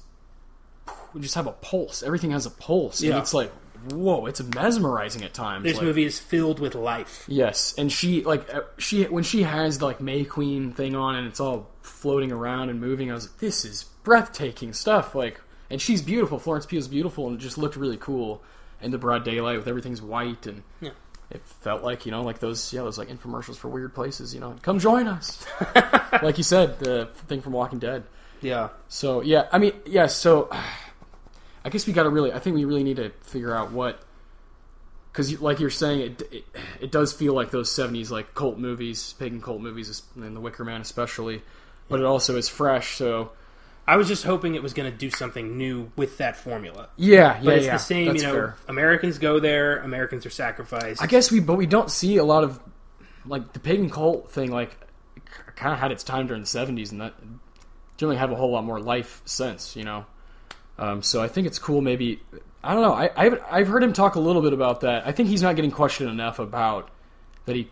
we 1.12 1.20
just 1.20 1.34
have 1.34 1.46
a 1.46 1.52
pulse. 1.52 2.02
Everything 2.02 2.30
has 2.30 2.46
a 2.46 2.50
pulse, 2.50 3.00
and 3.00 3.10
Yeah. 3.10 3.18
it's 3.18 3.34
like 3.34 3.52
whoa, 3.92 4.26
it's 4.26 4.42
mesmerizing 4.42 5.22
at 5.22 5.34
times. 5.34 5.64
this 5.64 5.76
like- 5.76 5.84
movie 5.84 6.04
is 6.04 6.18
filled 6.18 6.60
with 6.60 6.74
life. 6.74 7.24
Yes, 7.28 7.74
and 7.78 7.90
she 7.90 8.22
like 8.24 8.52
uh, 8.52 8.62
she 8.78 9.04
when 9.04 9.24
she 9.24 9.42
has 9.42 9.78
the 9.78 9.86
like 9.86 10.00
May 10.00 10.24
Queen 10.24 10.72
thing 10.72 10.94
on 10.96 11.14
and 11.14 11.26
it's 11.26 11.40
all 11.40 11.68
floating 11.82 12.32
around 12.32 12.70
and 12.70 12.80
moving. 12.80 13.10
I 13.10 13.14
was 13.14 13.28
like, 13.30 13.38
this 13.38 13.64
is 13.64 13.84
breathtaking 14.04 14.72
stuff. 14.72 15.14
Like, 15.14 15.40
and 15.70 15.80
she's 15.80 16.02
beautiful. 16.02 16.38
Florence 16.38 16.66
Pugh 16.66 16.78
is 16.78 16.88
beautiful, 16.88 17.26
and 17.28 17.38
it 17.38 17.42
just 17.42 17.58
looked 17.58 17.76
really 17.76 17.96
cool 17.98 18.42
in 18.80 18.90
the 18.90 18.98
broad 18.98 19.24
daylight 19.24 19.56
with 19.58 19.68
everything's 19.68 20.02
white 20.02 20.46
and. 20.46 20.62
Yeah. 20.80 20.90
It 21.30 21.42
felt 21.44 21.82
like 21.82 22.06
you 22.06 22.10
know, 22.10 22.22
like 22.22 22.38
those 22.38 22.72
yeah, 22.72 22.80
those 22.80 22.96
like 22.96 23.08
infomercials 23.08 23.56
for 23.56 23.68
weird 23.68 23.94
places. 23.94 24.32
You 24.32 24.40
know, 24.40 24.56
come 24.62 24.78
join 24.78 25.06
us, 25.06 25.44
like 26.22 26.38
you 26.38 26.42
said, 26.42 26.78
the 26.78 27.10
thing 27.26 27.42
from 27.42 27.52
Walking 27.52 27.78
Dead. 27.78 28.04
Yeah, 28.40 28.68
So 28.88 29.20
yeah, 29.20 29.46
I 29.52 29.58
mean, 29.58 29.74
yeah. 29.84 30.06
So 30.06 30.48
I 31.64 31.70
guess 31.70 31.86
we 31.86 31.92
got 31.92 32.04
to 32.04 32.10
really. 32.10 32.32
I 32.32 32.38
think 32.38 32.56
we 32.56 32.64
really 32.64 32.84
need 32.84 32.96
to 32.96 33.10
figure 33.22 33.54
out 33.54 33.72
what, 33.72 34.00
because 35.12 35.40
like 35.40 35.60
you're 35.60 35.70
saying, 35.70 36.00
it, 36.00 36.22
it 36.32 36.44
it 36.80 36.92
does 36.92 37.12
feel 37.12 37.34
like 37.34 37.50
those 37.50 37.70
'70s 37.70 38.10
like 38.10 38.34
cult 38.34 38.58
movies, 38.58 39.14
pagan 39.18 39.40
cult 39.42 39.60
movies, 39.60 40.02
and 40.16 40.36
The 40.36 40.40
Wicker 40.40 40.64
Man 40.64 40.80
especially. 40.80 41.42
But 41.88 42.00
it 42.00 42.06
also 42.06 42.36
is 42.36 42.48
fresh. 42.48 42.96
So 42.96 43.32
I 43.86 43.96
was 43.96 44.08
just 44.08 44.22
hoping 44.24 44.54
it 44.54 44.62
was 44.62 44.74
going 44.74 44.90
to 44.92 44.96
do 44.96 45.08
something 45.10 45.56
new 45.56 45.90
with 45.96 46.18
that 46.18 46.36
formula. 46.36 46.90
yeah, 46.96 47.36
yeah, 47.38 47.40
But 47.42 47.54
it's 47.54 47.66
yeah. 47.66 47.72
the 47.72 47.78
same, 47.78 48.06
That's 48.08 48.22
you 48.22 48.28
know. 48.28 48.34
fair. 48.34 48.56
Americans 48.68 49.18
go 49.18 49.40
there. 49.40 49.78
Americans 49.78 50.26
are 50.26 50.30
sacrificed. 50.30 51.02
I 51.02 51.06
guess 51.06 51.30
we, 51.32 51.40
but 51.40 51.54
we 51.56 51.64
don't 51.64 51.90
see 51.90 52.18
a 52.18 52.24
lot 52.24 52.44
of 52.44 52.60
like 53.24 53.54
the 53.54 53.60
pagan 53.60 53.88
cult 53.88 54.30
thing. 54.30 54.50
Like, 54.50 54.76
kind 55.56 55.72
of 55.72 55.78
had 55.78 55.90
its 55.92 56.04
time 56.04 56.26
during 56.26 56.42
the 56.42 56.48
'70s, 56.48 56.92
and 56.92 57.00
that 57.00 57.14
generally 57.96 58.18
have 58.18 58.30
a 58.30 58.36
whole 58.36 58.50
lot 58.52 58.64
more 58.64 58.78
life 58.80 59.22
since, 59.24 59.74
you 59.74 59.84
know. 59.84 60.04
Um, 60.78 61.02
so 61.02 61.20
I 61.22 61.28
think 61.28 61.46
it's 61.46 61.58
cool. 61.58 61.80
Maybe 61.80 62.20
I 62.62 62.72
don't 62.72 62.82
know. 62.82 62.94
I, 62.94 63.10
I've 63.16 63.42
I've 63.50 63.68
heard 63.68 63.82
him 63.82 63.92
talk 63.92 64.14
a 64.14 64.20
little 64.20 64.42
bit 64.42 64.52
about 64.52 64.80
that. 64.82 65.06
I 65.06 65.12
think 65.12 65.28
he's 65.28 65.42
not 65.42 65.56
getting 65.56 65.70
questioned 65.70 66.10
enough 66.10 66.38
about 66.38 66.88
that 67.46 67.56
he 67.56 67.68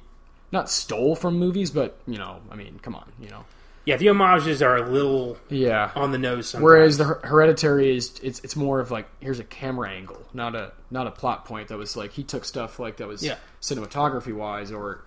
not 0.53 0.71
stole 0.71 1.15
from 1.17 1.39
movies, 1.39 1.71
but 1.71 1.99
you 2.07 2.19
know, 2.19 2.41
I 2.51 2.57
mean, 2.57 2.79
come 2.83 2.95
on, 2.95 3.11
you 3.21 3.29
know. 3.29 3.45
yeah, 3.85 3.97
the 3.97 4.07
homages 4.09 4.63
are 4.63 4.77
a 4.77 4.89
little 4.89 5.37
Yeah. 5.49 5.91
on 5.95 6.13
the 6.13 6.19
nose. 6.19 6.49
Sometimes. 6.49 6.65
Whereas 6.65 6.99
the 6.99 7.05
Hereditary 7.05 7.97
is 7.97 8.19
it's 8.23 8.41
it's 8.41 8.57
more 8.57 8.81
of 8.81 8.91
like 8.91 9.07
here's 9.21 9.39
a 9.41 9.45
camera 9.45 9.91
angle, 9.91 10.21
not 10.35 10.55
a 10.55 10.73
not 10.91 11.07
a 11.07 11.11
plot 11.13 11.45
point 11.45 11.69
that 11.69 11.79
was 11.79 11.97
like 11.97 12.13
he 12.13 12.23
took 12.25 12.45
stuff 12.45 12.79
like 12.79 12.97
that 12.99 13.07
was 13.09 13.23
Yeah. 13.23 13.37
cinematography 13.61 14.33
wise 14.35 14.73
or 14.73 15.03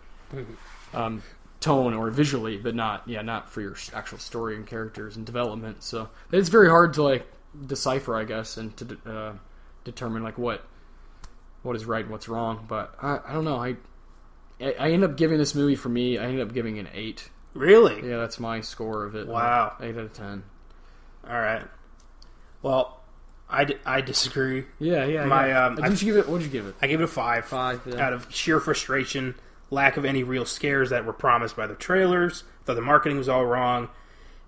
um, 0.93 1.21
tone 1.59 1.93
or 1.93 2.09
visually, 2.11 2.57
but 2.57 2.75
not 2.75 3.03
yeah 3.07 3.21
not 3.21 3.49
for 3.49 3.61
your 3.61 3.75
actual 3.93 4.17
story 4.19 4.55
and 4.55 4.65
characters 4.65 5.17
and 5.17 5.25
development. 5.25 5.83
So 5.83 6.09
it's 6.31 6.49
very 6.49 6.69
hard 6.69 6.93
to 6.95 7.03
like 7.03 7.27
decipher, 7.65 8.15
I 8.15 8.23
guess, 8.23 8.57
and 8.57 8.75
to 8.77 8.85
de- 8.85 9.09
uh, 9.11 9.33
determine 9.83 10.23
like 10.23 10.37
what 10.37 10.65
what 11.63 11.75
is 11.75 11.85
right 11.85 12.03
and 12.03 12.11
what's 12.11 12.29
wrong. 12.29 12.65
But 12.67 12.95
I, 13.01 13.19
I 13.27 13.33
don't 13.33 13.45
know. 13.45 13.57
I 13.57 13.75
I 14.61 14.73
I 14.79 14.91
end 14.91 15.03
up 15.03 15.17
giving 15.17 15.37
this 15.37 15.55
movie 15.55 15.75
for 15.75 15.89
me. 15.89 16.17
I 16.17 16.25
ended 16.25 16.41
up 16.47 16.53
giving 16.53 16.79
an 16.79 16.87
eight. 16.93 17.29
really, 17.53 18.07
Yeah, 18.07 18.17
that's 18.17 18.39
my 18.39 18.61
score 18.61 19.03
of 19.05 19.15
it. 19.15 19.27
Wow. 19.27 19.73
eight 19.81 19.95
out 19.95 20.05
of 20.05 20.13
ten. 20.13 20.43
all 21.27 21.39
right. 21.39 21.63
Well, 22.61 22.99
I, 23.49 23.63
d- 23.63 23.77
I 23.85 24.01
disagree. 24.01 24.65
Yeah, 24.79 25.05
yeah. 25.05 25.25
My, 25.25 25.47
yeah. 25.47 25.65
um, 25.67 25.75
didn't 25.75 26.01
you 26.01 26.13
give 26.13 26.17
it? 26.23 26.29
What 26.29 26.39
did 26.39 26.45
you 26.45 26.51
give 26.51 26.67
it? 26.67 26.75
I 26.81 26.87
gave 26.87 26.99
it 26.99 27.03
a 27.03 27.07
five. 27.07 27.45
Five, 27.45 27.81
yeah. 27.85 28.05
Out 28.05 28.13
of 28.13 28.27
sheer 28.33 28.59
frustration, 28.59 29.33
lack 29.71 29.97
of 29.97 30.05
any 30.05 30.23
real 30.23 30.45
scares 30.45 30.89
that 30.91 31.05
were 31.05 31.13
promised 31.13 31.55
by 31.55 31.65
the 31.67 31.73
trailers. 31.75 32.43
Thought 32.65 32.75
the 32.75 32.81
marketing 32.81 33.17
was 33.17 33.27
all 33.29 33.45
wrong, 33.45 33.87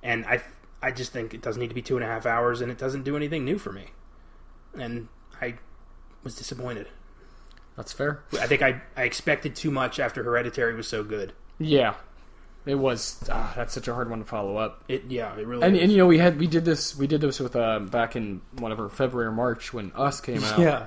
and 0.04 0.26
I 0.26 0.43
I 0.82 0.92
just 0.92 1.12
think 1.14 1.34
it 1.34 1.42
doesn't 1.42 1.60
need 1.62 1.70
to 1.70 1.76
be 1.76 1.82
two 1.82 1.96
and 1.96 2.04
a 2.04 2.08
half 2.08 2.26
hours, 2.26 2.62
and 2.62 2.72
it 2.72 2.78
doesn't 2.78 3.04
do 3.04 3.16
anything 3.16 3.46
new 3.46 3.58
for 3.58 3.72
me. 3.72 3.88
And 4.78 5.08
I 5.42 5.56
was 6.24 6.36
disappointed. 6.36 6.88
That's 7.78 7.94
fair. 7.94 8.24
I 8.40 8.48
think 8.48 8.62
I 8.62 8.82
I 8.98 9.04
expected 9.04 9.56
too 9.56 9.72
much 9.72 10.00
after 10.00 10.24
Hereditary 10.24 10.76
was 10.76 10.88
so 10.88 11.04
good. 11.04 11.34
Yeah, 11.60 11.94
It 12.66 12.76
was 12.76 13.24
ah, 13.32 13.54
that's 13.56 13.74
such 13.74 13.88
a 13.88 13.94
hard 13.94 14.10
one 14.10 14.20
to 14.20 14.26
follow 14.26 14.58
up. 14.58 14.84
It 14.88 15.06
yeah, 15.10 15.36
it 15.38 15.46
really 15.48 15.64
And, 15.64 15.76
is. 15.76 15.84
and 15.84 15.92
you 15.92 15.98
know 15.98 16.08
we 16.08 16.18
had 16.18 16.40
we 16.40 16.48
did 16.48 16.66
this 16.66 16.96
we 16.96 17.08
did 17.08 17.22
this 17.22 17.40
with 17.40 17.56
uh, 17.56 17.80
back 17.80 18.16
in 18.16 18.42
whatever 18.58 18.90
February 18.90 19.28
or 19.28 19.32
March 19.32 19.74
when 19.74 19.92
Us 19.96 20.20
came 20.22 20.44
out. 20.44 20.60
yeah. 20.60 20.86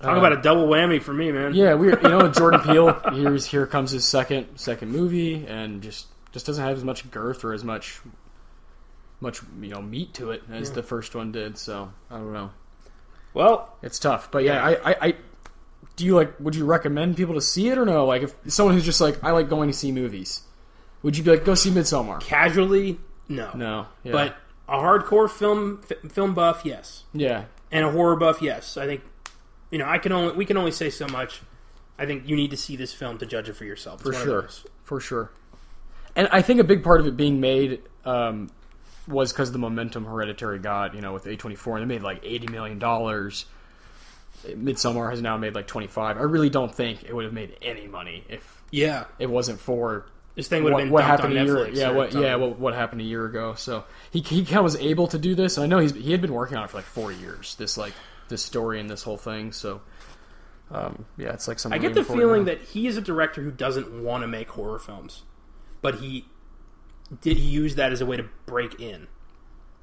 Talk 0.00 0.14
Uh, 0.16 0.18
about 0.18 0.32
a 0.32 0.42
double 0.42 0.68
whammy 0.68 1.00
for 1.00 1.14
me, 1.14 1.32
man. 1.32 1.54
Yeah, 1.54 1.74
we 1.74 1.88
you 1.88 1.96
know 2.02 2.28
Jordan 2.32 2.60
Peele. 2.60 2.92
Here's 3.14 3.46
here 3.46 3.66
comes 3.66 3.90
his 3.90 4.04
second 4.04 4.46
second 4.56 4.92
movie, 4.92 5.46
and 5.46 5.82
just 5.82 6.06
just 6.32 6.46
doesn't 6.46 6.62
have 6.64 6.76
as 6.76 6.84
much 6.84 7.10
girth 7.10 7.44
or 7.44 7.52
as 7.54 7.64
much 7.64 8.00
much 9.20 9.40
you 9.60 9.68
know 9.70 9.80
meat 9.82 10.14
to 10.14 10.30
it 10.30 10.42
as 10.50 10.72
the 10.72 10.82
first 10.82 11.14
one 11.14 11.32
did. 11.32 11.58
So 11.58 11.92
I 12.10 12.16
don't 12.16 12.32
know. 12.32 12.50
Well, 13.34 13.74
It's 13.82 13.98
tough, 13.98 14.30
but 14.30 14.44
yeah, 14.44 14.64
I, 14.64 14.90
I, 14.92 14.96
I 15.08 15.14
do 15.96 16.04
you 16.06 16.14
like? 16.14 16.38
Would 16.40 16.54
you 16.54 16.64
recommend 16.64 17.16
people 17.16 17.34
to 17.34 17.40
see 17.40 17.68
it 17.68 17.76
or 17.78 17.84
no? 17.84 18.06
Like 18.06 18.22
if 18.22 18.34
someone 18.48 18.74
who's 18.74 18.84
just 18.84 19.00
like 19.00 19.22
I 19.22 19.30
like 19.32 19.48
going 19.48 19.68
to 19.70 19.76
see 19.76 19.92
movies, 19.92 20.42
would 21.02 21.16
you 21.16 21.22
be 21.24 21.30
like 21.30 21.44
go 21.44 21.54
see 21.54 21.70
Midsommar? 21.70 22.20
casually, 22.20 22.98
no. 23.28 23.50
No, 23.54 23.86
yeah. 24.04 24.12
But 24.12 24.36
a 24.68 24.78
hardcore 24.78 25.30
film 25.30 25.82
f- 25.90 26.10
film 26.10 26.34
buff, 26.34 26.62
yes, 26.64 27.04
yeah, 27.12 27.44
and 27.70 27.84
a 27.84 27.90
horror 27.90 28.16
buff, 28.16 28.40
yes. 28.42 28.76
I 28.76 28.86
think 28.86 29.02
you 29.70 29.78
know 29.78 29.86
I 29.86 29.98
can 29.98 30.12
only 30.12 30.34
we 30.34 30.44
can 30.46 30.56
only 30.56 30.72
say 30.72 30.88
so 30.90 31.06
much. 31.06 31.40
I 31.98 32.04
think 32.06 32.28
you 32.28 32.36
need 32.36 32.50
to 32.50 32.56
see 32.58 32.76
this 32.76 32.92
film 32.92 33.16
to 33.18 33.26
judge 33.26 33.48
it 33.48 33.54
for 33.54 33.64
yourself. 33.64 34.00
It's 34.06 34.16
for 34.18 34.24
sure, 34.24 34.48
for 34.82 35.00
sure. 35.00 35.30
And 36.14 36.28
I 36.32 36.40
think 36.42 36.60
a 36.60 36.64
big 36.64 36.82
part 36.82 37.00
of 37.00 37.06
it 37.06 37.16
being 37.16 37.40
made 37.40 37.80
um, 38.04 38.50
was 39.06 39.32
because 39.32 39.52
the 39.52 39.58
momentum 39.58 40.04
Hereditary 40.04 40.58
got, 40.58 40.94
you 40.94 41.00
know, 41.00 41.12
with 41.12 41.26
A 41.26 41.36
twenty 41.36 41.56
four, 41.56 41.76
and 41.78 41.88
they 41.88 41.94
made 41.94 42.02
like 42.02 42.20
eighty 42.22 42.46
million 42.48 42.78
dollars. 42.78 43.46
Midsommar 44.46 45.10
has 45.10 45.22
now 45.22 45.36
made 45.36 45.54
like 45.54 45.66
twenty 45.66 45.86
five. 45.86 46.18
I 46.18 46.22
really 46.22 46.50
don't 46.50 46.74
think 46.74 47.04
it 47.04 47.14
would 47.14 47.24
have 47.24 47.34
made 47.34 47.56
any 47.62 47.86
money 47.86 48.24
if 48.28 48.62
Yeah, 48.70 49.04
it 49.18 49.30
wasn't 49.30 49.60
for 49.60 50.06
this 50.34 50.48
thing 50.48 50.62
would 50.64 50.72
have 50.72 50.80
been 50.82 50.90
what 50.90 51.04
happened 51.04 51.36
a 51.36 51.44
year. 51.44 51.68
Yeah, 51.68 51.90
what 51.90 52.12
yeah 52.12 52.36
what, 52.36 52.58
what 52.58 52.74
happened 52.74 53.00
a 53.00 53.04
year 53.04 53.24
ago. 53.24 53.54
So 53.54 53.84
he 54.10 54.20
he 54.20 54.44
kind 54.44 54.58
of 54.58 54.64
was 54.64 54.76
able 54.76 55.08
to 55.08 55.18
do 55.18 55.34
this. 55.34 55.58
I 55.58 55.66
know 55.66 55.78
he's 55.78 55.94
he 55.94 56.12
had 56.12 56.20
been 56.20 56.34
working 56.34 56.56
on 56.58 56.64
it 56.64 56.70
for 56.70 56.76
like 56.76 56.84
four 56.84 57.10
years. 57.10 57.54
This 57.56 57.76
like 57.78 57.94
this 58.28 58.42
story 58.42 58.78
and 58.78 58.88
this 58.88 59.02
whole 59.02 59.16
thing. 59.16 59.52
So 59.52 59.80
um, 60.70 61.06
yeah, 61.16 61.32
it's 61.32 61.48
like 61.48 61.58
something 61.58 61.78
I 61.78 61.82
get 61.82 61.94
the 61.94 62.04
feeling 62.04 62.42
now. 62.42 62.52
that 62.52 62.60
he 62.60 62.86
is 62.86 62.96
a 62.96 63.00
director 63.00 63.42
who 63.42 63.50
doesn't 63.50 64.02
want 64.02 64.22
to 64.22 64.28
make 64.28 64.50
horror 64.50 64.78
films, 64.78 65.22
but 65.80 65.96
he 65.96 66.26
did 67.20 67.36
he 67.36 67.44
use 67.46 67.74
that 67.76 67.92
as 67.92 68.00
a 68.00 68.06
way 68.06 68.16
to 68.16 68.24
break 68.46 68.80
in. 68.80 69.06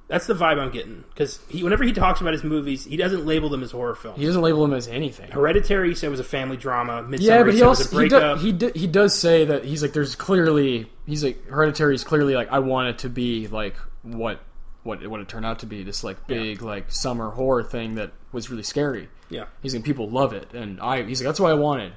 That's 0.09 0.27
the 0.27 0.33
vibe 0.33 0.59
I'm 0.59 0.69
getting 0.69 1.05
because 1.09 1.39
he, 1.49 1.63
whenever 1.63 1.83
he 1.83 1.93
talks 1.93 2.19
about 2.21 2.33
his 2.33 2.43
movies, 2.43 2.83
he 2.83 2.97
doesn't 2.97 3.25
label 3.25 3.49
them 3.49 3.63
as 3.63 3.71
horror 3.71 3.95
films. 3.95 4.19
he 4.19 4.25
doesn't 4.25 4.41
label 4.41 4.61
them 4.61 4.73
as 4.73 4.87
anything. 4.87 5.31
Hereditary, 5.31 5.89
he 5.89 5.95
said 5.95 6.11
was 6.11 6.19
a 6.19 6.25
family 6.25 6.57
drama. 6.57 7.03
Midsommar, 7.03 7.19
Yeah, 7.21 7.43
but 7.43 7.51
he 7.53 7.57
he 7.59 7.63
also 7.63 7.99
he, 7.99 8.09
do, 8.09 8.35
he 8.35 8.51
d- 8.51 8.71
he 8.79 8.85
does 8.87 9.17
say 9.17 9.45
that 9.45 9.63
he's 9.63 9.81
like 9.81 9.93
there's 9.93 10.15
clearly 10.15 10.91
he's 11.07 11.23
like 11.23 11.47
Hereditary 11.47 11.95
is 11.95 12.03
clearly 12.03 12.35
like 12.35 12.51
I 12.51 12.59
want 12.59 12.89
it 12.89 12.97
to 12.99 13.09
be 13.09 13.47
like 13.47 13.75
what 14.03 14.41
what 14.83 15.01
it, 15.01 15.07
what 15.09 15.21
it 15.21 15.29
turned 15.29 15.45
out 15.45 15.59
to 15.59 15.65
be 15.65 15.83
this 15.83 16.03
like 16.03 16.27
big 16.27 16.61
like 16.61 16.91
summer 16.91 17.29
horror 17.31 17.63
thing 17.63 17.95
that 17.95 18.11
was 18.33 18.49
really 18.49 18.63
scary. 18.63 19.07
yeah, 19.29 19.45
He's 19.61 19.73
like 19.73 19.85
people 19.85 20.09
love 20.09 20.33
it, 20.33 20.53
and 20.53 20.81
I 20.81 21.03
he's 21.03 21.21
like 21.21 21.27
that's 21.27 21.39
what 21.39 21.49
I 21.49 21.55
wanted, 21.55 21.93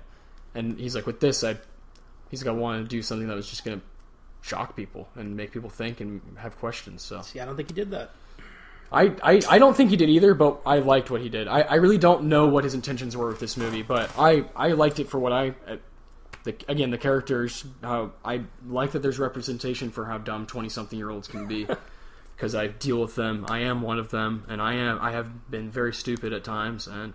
and 0.54 0.78
he's 0.78 0.94
like 0.94 1.06
with 1.06 1.18
this 1.18 1.42
I 1.42 1.56
he's 2.30 2.42
like 2.44 2.54
I 2.54 2.56
wanted 2.56 2.84
to 2.84 2.88
do 2.88 3.02
something 3.02 3.26
that 3.26 3.34
was 3.34 3.50
just 3.50 3.64
gonna 3.64 3.80
shock 4.46 4.76
people 4.76 5.08
and 5.16 5.36
make 5.36 5.52
people 5.52 5.70
think 5.70 6.00
and 6.00 6.20
have 6.38 6.56
questions. 6.58 7.02
So 7.02 7.22
see, 7.22 7.40
I 7.40 7.44
don't 7.44 7.56
think 7.56 7.68
he 7.68 7.74
did 7.74 7.90
that. 7.90 8.10
I, 8.92 9.12
I, 9.22 9.42
I 9.50 9.58
don't 9.58 9.76
think 9.76 9.90
he 9.90 9.96
did 9.96 10.08
either, 10.08 10.32
but 10.34 10.60
I 10.64 10.78
liked 10.78 11.10
what 11.10 11.20
he 11.20 11.28
did. 11.28 11.48
I, 11.48 11.62
I 11.62 11.74
really 11.74 11.98
don't 11.98 12.24
know 12.24 12.46
what 12.46 12.62
his 12.62 12.72
intentions 12.74 13.16
were 13.16 13.26
with 13.26 13.40
this 13.40 13.56
movie, 13.56 13.82
but 13.82 14.10
I, 14.16 14.44
I 14.54 14.68
liked 14.72 15.00
it 15.00 15.08
for 15.08 15.18
what 15.18 15.32
I. 15.32 15.54
uh, 15.66 15.76
The, 16.44 16.54
again, 16.68 16.90
the 16.92 16.98
characters. 16.98 17.64
How 17.82 18.12
I 18.24 18.42
like 18.68 18.92
that 18.92 19.02
there's 19.02 19.18
representation 19.18 19.90
for 19.90 20.04
how 20.06 20.18
dumb 20.18 20.46
twenty 20.46 20.68
something 20.68 20.96
year 20.96 21.10
olds 21.10 21.26
can 21.26 21.48
be, 21.48 21.66
because 22.36 22.54
I 22.54 22.68
deal 22.68 23.00
with 23.00 23.16
them. 23.16 23.44
I 23.48 23.58
am 23.66 23.82
one 23.82 23.98
of 23.98 24.10
them, 24.10 24.44
and 24.48 24.62
I 24.62 24.74
am. 24.74 25.00
I 25.00 25.10
have 25.10 25.50
been 25.50 25.68
very 25.72 25.92
stupid 25.92 26.32
at 26.32 26.44
times, 26.44 26.86
and 26.86 27.14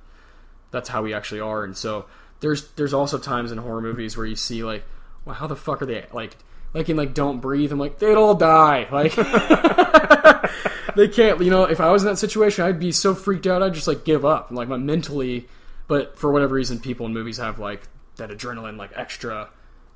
that's 0.71 0.89
how 0.89 1.01
we 1.03 1.13
actually 1.13 1.39
are. 1.39 1.63
And 1.63 1.77
so 1.77 2.05
there's 2.41 2.67
there's 2.75 2.93
also 2.93 3.17
times 3.17 3.53
in 3.53 3.57
horror 3.59 3.79
movies 3.81 4.17
where 4.17 4.25
you 4.25 4.35
see 4.35 4.61
like, 4.65 4.83
well, 5.23 5.35
how 5.35 5.47
the 5.47 5.55
fuck 5.55 5.81
are 5.81 5.85
they 5.85 6.05
like 6.11 6.35
like 6.73 6.89
in 6.89 6.97
like 6.97 7.13
Don't 7.13 7.39
Breathe? 7.39 7.71
I'm 7.71 7.79
like 7.79 7.99
they'd 7.99 8.15
all 8.15 8.35
die. 8.35 8.87
Like. 8.91 9.15
they 10.95 11.07
can't 11.07 11.41
you 11.41 11.49
know 11.49 11.63
if 11.63 11.79
i 11.79 11.89
was 11.89 12.03
in 12.03 12.09
that 12.09 12.17
situation 12.17 12.65
i'd 12.65 12.79
be 12.79 12.91
so 12.91 13.15
freaked 13.15 13.47
out 13.47 13.63
i'd 13.63 13.73
just 13.73 13.87
like 13.87 14.03
give 14.03 14.25
up. 14.25 14.49
And 14.49 14.57
like 14.57 14.67
my 14.67 14.77
mentally 14.77 15.47
but 15.87 16.17
for 16.17 16.31
whatever 16.31 16.55
reason 16.55 16.79
people 16.79 17.05
in 17.05 17.13
movies 17.13 17.37
have 17.37 17.59
like 17.59 17.81
that 18.15 18.29
adrenaline 18.29 18.77
like 18.77 18.91
extra. 18.95 19.49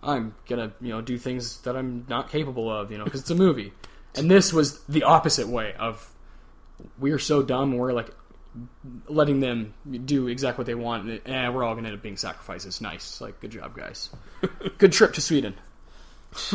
I'm 0.03 0.35
gonna 0.47 0.73
you 0.81 0.89
know 0.89 1.01
do 1.01 1.17
things 1.17 1.61
that 1.61 1.75
i'm 1.75 2.05
not 2.09 2.29
capable 2.29 2.71
of 2.71 2.91
you 2.91 2.97
know 2.97 3.05
because 3.05 3.21
it's 3.21 3.29
a 3.29 3.35
movie. 3.35 3.73
And 4.15 4.29
this 4.31 4.53
was 4.53 4.79
the 4.83 5.03
opposite 5.03 5.47
way 5.47 5.73
of 5.79 6.11
we're 6.99 7.19
so 7.19 7.41
dumb 7.41 7.77
we're 7.77 7.93
like 7.93 8.09
letting 9.07 9.41
them 9.41 9.73
do 10.05 10.27
exactly 10.27 10.61
what 10.61 10.67
they 10.67 10.75
want 10.75 11.09
and 11.09 11.21
eh, 11.25 11.49
we're 11.49 11.63
all 11.63 11.75
gonna 11.75 11.87
end 11.87 11.97
up 11.97 12.03
being 12.03 12.17
sacrifices. 12.17 12.81
Nice. 12.81 13.21
Like 13.21 13.39
good 13.39 13.51
job 13.51 13.75
guys. 13.75 14.09
Good 14.77 14.91
trip 14.91 15.13
to 15.13 15.21
sweden 15.21 15.55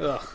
Ugh. 0.00 0.28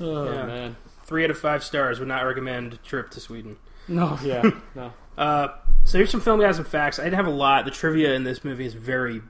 oh 0.00 0.24
Yeah. 0.32 0.46
man 0.46 0.76
Three 1.04 1.24
out 1.24 1.30
of 1.30 1.38
five 1.38 1.64
stars. 1.64 1.98
Would 2.00 2.08
not 2.08 2.20
recommend 2.26 2.78
trip 2.84 3.10
to 3.12 3.20
Sweden. 3.20 3.56
no 3.88 4.18
yeah 4.22 4.42
no 4.74 4.92
Uh, 5.16 5.48
so 5.84 5.96
here's 5.98 6.10
some 6.10 6.20
Filmgazm 6.20 6.66
facts. 6.66 6.98
I 6.98 7.04
didn't 7.04 7.16
have 7.16 7.26
a 7.26 7.30
lot. 7.30 7.64
The 7.64 7.70
trivia 7.70 8.12
in 8.14 8.24
this 8.24 8.44
movie 8.44 8.66
is 8.66 8.74
very 8.74 9.22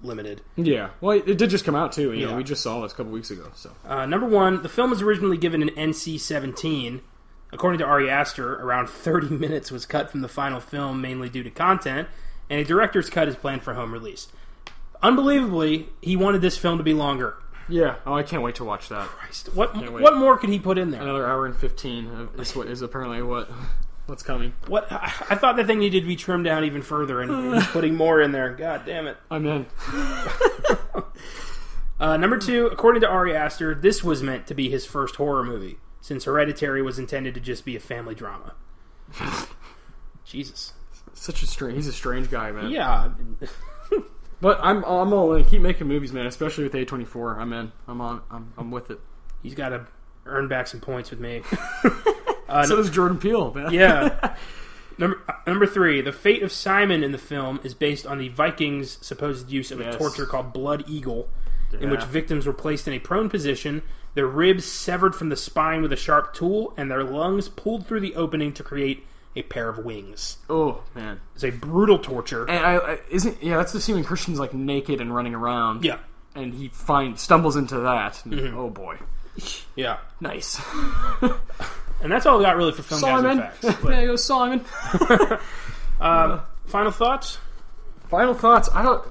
limited. 0.00 0.40
Yeah, 0.56 0.90
well, 1.00 1.16
it, 1.18 1.28
it 1.28 1.38
did 1.38 1.50
just 1.50 1.64
come 1.64 1.74
out 1.74 1.90
too. 1.92 2.12
You 2.12 2.20
Yeah. 2.20 2.26
know, 2.30 2.36
we 2.36 2.44
just 2.44 2.62
saw 2.62 2.80
this 2.82 2.92
a 2.92 2.94
couple 2.94 3.10
weeks 3.12 3.30
ago. 3.32 3.50
So 3.54 3.72
Uh, 3.84 4.06
number 4.06 4.26
one, 4.26 4.62
the 4.62 4.68
film 4.68 4.90
was 4.90 5.02
originally 5.02 5.36
given 5.36 5.60
an 5.60 5.70
NC-17. 5.70 7.00
According 7.52 7.78
to 7.80 7.84
Ari 7.84 8.08
Aster, 8.08 8.54
around 8.54 8.88
30 8.88 9.28
minutes 9.30 9.72
was 9.72 9.84
cut 9.86 10.08
from 10.10 10.20
the 10.20 10.28
final 10.28 10.60
film, 10.60 11.00
mainly 11.00 11.28
due 11.28 11.42
to 11.42 11.50
content, 11.50 12.06
and 12.48 12.60
a 12.60 12.64
director's 12.64 13.10
cut 13.10 13.26
is 13.28 13.34
planned 13.36 13.62
for 13.64 13.74
home 13.74 13.92
release. 13.92 14.28
Unbelievably, 15.02 15.88
he 16.02 16.16
wanted 16.16 16.40
this 16.42 16.56
film 16.56 16.78
to 16.78 16.84
be 16.84 16.94
longer. 16.94 17.36
Yeah, 17.68 17.96
oh, 18.06 18.14
I 18.14 18.22
can't 18.22 18.42
wait 18.42 18.54
to 18.56 18.64
watch 18.64 18.88
that. 18.88 19.06
Christ, 19.08 19.50
what 19.54 19.74
Can't 19.74 19.92
wait. 19.92 20.02
what 20.02 20.16
more 20.16 20.36
could 20.38 20.50
he 20.50 20.58
put 20.58 20.78
in 20.78 20.90
there? 20.90 21.02
Another 21.02 21.26
hour 21.26 21.46
and 21.46 21.56
fifteen 21.56 22.06
of- 22.10 22.40
is 22.40 22.54
what 22.56 22.66
is 22.68 22.82
apparently 22.82 23.22
what 23.22 23.50
what's 24.06 24.22
coming. 24.22 24.52
What 24.66 24.90
I 24.90 25.12
I 25.30 25.34
thought 25.34 25.56
that 25.56 25.66
thing 25.66 25.78
needed 25.80 26.00
to 26.02 26.06
be 26.06 26.16
trimmed 26.16 26.44
down 26.44 26.64
even 26.64 26.82
further, 26.82 27.20
and 27.20 27.54
he's 27.54 27.66
putting 27.68 27.94
more 27.94 28.20
in 28.22 28.32
there. 28.32 28.50
God 28.54 28.82
damn 28.86 29.06
it. 29.06 29.16
I'm 29.30 29.46
in. 29.46 29.66
Uh, 32.00 32.16
number 32.16 32.38
two, 32.38 32.66
according 32.66 33.00
to 33.00 33.08
Ari 33.08 33.34
Aster, 33.34 33.74
this 33.74 34.04
was 34.04 34.22
meant 34.22 34.46
to 34.46 34.54
be 34.54 34.70
his 34.70 34.86
first 34.86 35.16
horror 35.16 35.42
movie, 35.42 35.78
since 36.00 36.26
Hereditary 36.26 36.80
was 36.80 36.96
intended 36.96 37.34
to 37.34 37.40
just 37.40 37.64
be 37.64 37.74
a 37.74 37.80
family 37.80 38.14
drama. 38.14 38.54
Jesus. 40.24 40.74
Such 41.14 41.42
a 41.42 41.46
strange. 41.48 41.74
He's 41.74 41.88
a 41.88 41.92
strange 41.92 42.30
guy, 42.30 42.52
man. 42.52 42.70
Yeah. 42.70 43.10
But 44.40 44.60
I'm 44.62 44.84
I'm 44.84 45.12
all 45.12 45.34
in. 45.34 45.44
Keep 45.44 45.62
making 45.62 45.86
movies, 45.88 46.12
man. 46.12 46.26
Especially 46.26 46.64
with 46.64 46.72
A24. 46.72 47.38
I'm 47.38 47.52
in. 47.52 47.72
I'm 47.86 48.00
on. 48.00 48.22
I'm 48.30 48.52
I'm 48.56 48.70
with 48.70 48.90
it. 48.90 49.00
He's 49.42 49.54
got 49.54 49.70
to 49.70 49.86
earn 50.26 50.48
back 50.48 50.66
some 50.66 50.80
points 50.80 51.10
with 51.10 51.20
me. 51.20 51.42
so 51.82 52.76
does 52.76 52.90
Jordan 52.90 53.18
Peele, 53.18 53.52
man. 53.52 53.72
Yeah. 53.72 54.36
Number 54.98 55.22
uh, 55.28 55.32
number 55.46 55.64
three, 55.64 56.00
the 56.00 56.10
fate 56.10 56.42
of 56.42 56.50
Simon 56.50 57.04
in 57.04 57.12
the 57.12 57.18
film 57.18 57.60
is 57.62 57.72
based 57.72 58.04
on 58.04 58.18
the 58.18 58.28
Vikings' 58.30 58.98
supposed 59.00 59.48
use 59.48 59.70
of 59.70 59.78
Yes. 59.78 59.94
a 59.94 59.98
torture 59.98 60.26
called 60.26 60.52
blood 60.52 60.82
eagle, 60.88 61.28
in 61.80 61.88
which 61.88 62.02
victims 62.02 62.46
were 62.46 62.52
placed 62.52 62.88
in 62.88 62.94
a 62.94 62.98
prone 62.98 63.28
position, 63.30 63.82
their 64.14 64.26
ribs 64.26 64.64
severed 64.64 65.14
from 65.14 65.28
the 65.28 65.36
spine 65.36 65.82
with 65.82 65.92
a 65.92 65.96
sharp 65.96 66.34
tool, 66.34 66.74
and 66.76 66.90
their 66.90 67.04
lungs 67.04 67.48
pulled 67.48 67.86
through 67.86 68.00
the 68.00 68.16
opening 68.16 68.52
to 68.54 68.64
create 68.64 69.06
a 69.36 69.42
pair 69.42 69.68
of 69.68 69.78
wings. 69.84 70.38
Oh 70.50 70.82
man. 70.94 71.20
It's 71.34 71.44
a 71.44 71.50
brutal 71.50 71.98
torture. 71.98 72.44
And 72.48 72.64
I, 72.64 72.76
I 72.76 72.98
isn't 73.10 73.42
yeah. 73.42 73.56
That's 73.56 73.72
the 73.72 73.80
scene 73.80 73.94
when 73.94 74.04
Christian's 74.04 74.38
like 74.40 74.52
naked 74.54 75.00
and 75.00 75.14
running 75.14 75.34
around. 75.34 75.84
Yeah, 75.84 75.98
And 76.34 76.52
he 76.54 76.68
finds 76.68 77.22
stumbles 77.22 77.56
into 77.56 77.78
that. 77.80 78.24
and- 78.24 78.54
Oh 78.56 78.70
boy. 78.70 78.98
yeah, 79.76 79.98
Nice. 80.20 80.60
and 82.02 82.10
that's 82.12 82.26
all 82.26 82.38
we 82.38 82.44
got 82.44 82.56
really 82.56 82.72
for 82.72 82.82
film 82.82 83.00
guys 83.00 83.22
Simon. 83.22 83.30
and 83.40 83.52
facts. 83.52 83.82
There 83.84 84.00
you 84.00 84.06
go, 84.08 84.16
Simon. 84.16 84.64
um, 86.00 86.40
final 86.66 86.90
thoughts? 86.90 87.38
Final 88.08 88.34
thoughts. 88.34 88.68
I 88.72 88.82
don't. 88.82 89.06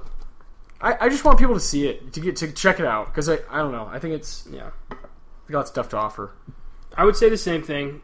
I, 0.80 1.06
I 1.06 1.08
just 1.08 1.24
want 1.24 1.38
people 1.38 1.54
to 1.54 1.60
see 1.60 1.86
it 1.88 2.12
to 2.12 2.20
get 2.20 2.36
to 2.36 2.52
check 2.52 2.78
it 2.80 2.86
out 2.86 3.06
because 3.06 3.28
I 3.28 3.38
I 3.50 3.58
don't 3.58 3.72
know. 3.72 3.88
I 3.90 3.98
think 3.98 4.14
it's 4.14 4.46
Yeah, 4.50 4.70
We 4.90 5.52
got 5.52 5.66
stuff 5.68 5.88
to 5.90 5.96
offer. 5.96 6.32
I 6.96 7.04
would 7.04 7.16
say 7.16 7.28
the 7.28 7.36
same 7.38 7.62
thing. 7.62 8.02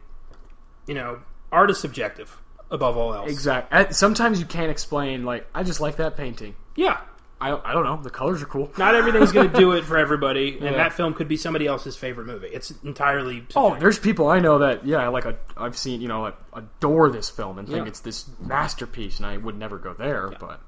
You 0.87 0.93
know, 0.95 1.19
art 1.51 1.69
is 1.71 1.79
subjective 1.79 2.37
above 2.71 2.97
all 2.97 3.13
else. 3.13 3.31
Exactly. 3.31 3.93
Sometimes 3.93 4.39
you 4.39 4.45
can't 4.45 4.71
explain. 4.71 5.23
Like 5.23 5.47
I 5.53 5.63
just 5.63 5.79
like 5.79 5.97
that 5.97 6.17
painting. 6.17 6.55
Yeah, 6.75 6.99
I 7.39 7.51
I 7.63 7.73
don't 7.73 7.83
know. 7.85 8.01
The 8.01 8.09
colors 8.09 8.41
are 8.41 8.45
cool. 8.47 8.71
not 8.77 8.95
everything's 8.95 9.31
going 9.31 9.51
to 9.51 9.57
do 9.57 9.73
it 9.73 9.83
for 9.85 9.97
everybody, 9.97 10.57
and 10.61 10.75
that 10.75 10.93
film 10.93 11.13
could 11.13 11.27
be 11.27 11.37
somebody 11.37 11.67
else's 11.67 11.95
favorite 11.95 12.27
movie. 12.27 12.47
It's 12.47 12.71
entirely 12.83 13.45
Oh, 13.55 13.75
there's 13.79 13.99
people 13.99 14.27
I 14.27 14.39
know 14.39 14.59
that 14.59 14.85
yeah, 14.85 15.07
like 15.09 15.25
a, 15.25 15.37
I've 15.55 15.77
seen 15.77 16.01
you 16.01 16.07
know 16.07 16.21
like, 16.21 16.37
adore 16.53 17.09
this 17.09 17.29
film 17.29 17.59
and 17.59 17.67
think 17.67 17.83
Yeah. 17.85 17.87
it's 17.89 17.99
this 18.01 18.25
masterpiece, 18.39 19.17
and 19.17 19.25
I 19.25 19.37
would 19.37 19.57
never 19.57 19.77
go 19.77 19.93
there. 19.93 20.31
But 20.39 20.59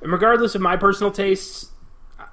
And 0.00 0.12
regardless 0.12 0.54
of 0.54 0.60
my 0.60 0.76
personal 0.76 1.10
tastes, 1.12 1.70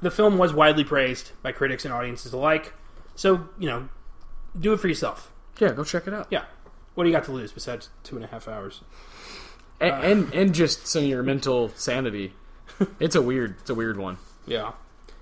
the 0.02 0.12
film 0.12 0.38
was 0.38 0.54
widely 0.54 0.84
praised 0.84 1.32
by 1.42 1.52
critics 1.52 1.86
and 1.86 1.94
audiences 1.94 2.34
alike. 2.34 2.74
So 3.16 3.48
you 3.58 3.70
know, 3.70 3.90
do 4.60 4.74
it 4.74 4.80
for 4.80 4.88
yourself. 4.88 5.32
Yeah, 5.60 5.72
go 5.74 5.84
check 5.84 6.08
it 6.08 6.14
out. 6.14 6.28
Yeah. 6.30 6.46
What 7.00 7.06
do 7.06 7.12
you 7.12 7.16
got 7.16 7.24
to 7.24 7.32
lose 7.32 7.54
besides 7.54 7.88
two 8.04 8.18
and 8.18 8.26
a 8.26 8.28
half 8.28 8.50
hours? 8.50 8.82
And, 9.80 10.04
and 10.04 10.34
and 10.34 10.54
just 10.54 10.86
some 10.86 11.04
of 11.04 11.08
your 11.08 11.24
mental 11.24 11.70
sanity. 11.76 12.34
It's 13.00 13.16
a 13.16 13.22
weird, 13.22 13.56
it's 13.62 13.70
a 13.70 13.74
weird 13.74 13.96
one. 13.98 14.18
Yeah. 14.46 14.74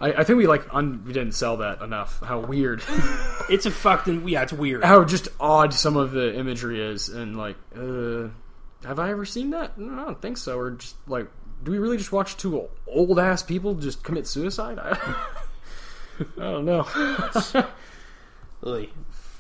I, 0.02 0.12
I 0.14 0.24
think 0.24 0.38
we 0.38 0.48
like 0.48 0.66
un, 0.74 1.04
we 1.06 1.14
didn't 1.14 1.34
sell 1.34 1.58
that 1.58 1.84
enough. 1.84 2.20
How 2.24 2.40
weird, 2.40 2.82
It's 3.52 3.68
a 3.68 3.70
fucking 3.70 4.28
yeah. 4.28 4.42
It's 4.42 4.54
weird. 4.54 4.84
how 4.84 5.04
just 5.04 5.28
odd 5.40 5.72
some 5.72 5.98
of 5.98 6.14
the 6.14 6.36
imagery 6.36 6.82
is, 6.82 7.10
and 7.10 7.38
like, 7.38 7.58
uh, 7.76 8.30
have 8.84 8.98
I 8.98 9.12
ever 9.12 9.24
seen 9.24 9.52
that? 9.52 9.78
No, 9.78 10.02
I 10.02 10.06
don't 10.06 10.20
think 10.20 10.38
so. 10.40 10.58
Or 10.58 10.72
just 10.72 10.96
like, 11.08 11.28
do 11.64 11.72
we 11.72 11.78
really 11.78 11.98
just 11.98 12.12
watch 12.12 12.38
two 12.38 12.68
old 12.88 13.20
ass 13.20 13.44
people 13.44 13.76
just 13.76 14.04
commit 14.04 14.26
suicide? 14.26 14.80
I, 14.80 14.94
I 16.38 16.42
don't 16.42 16.66
know. 16.66 16.88
Really. 18.62 18.92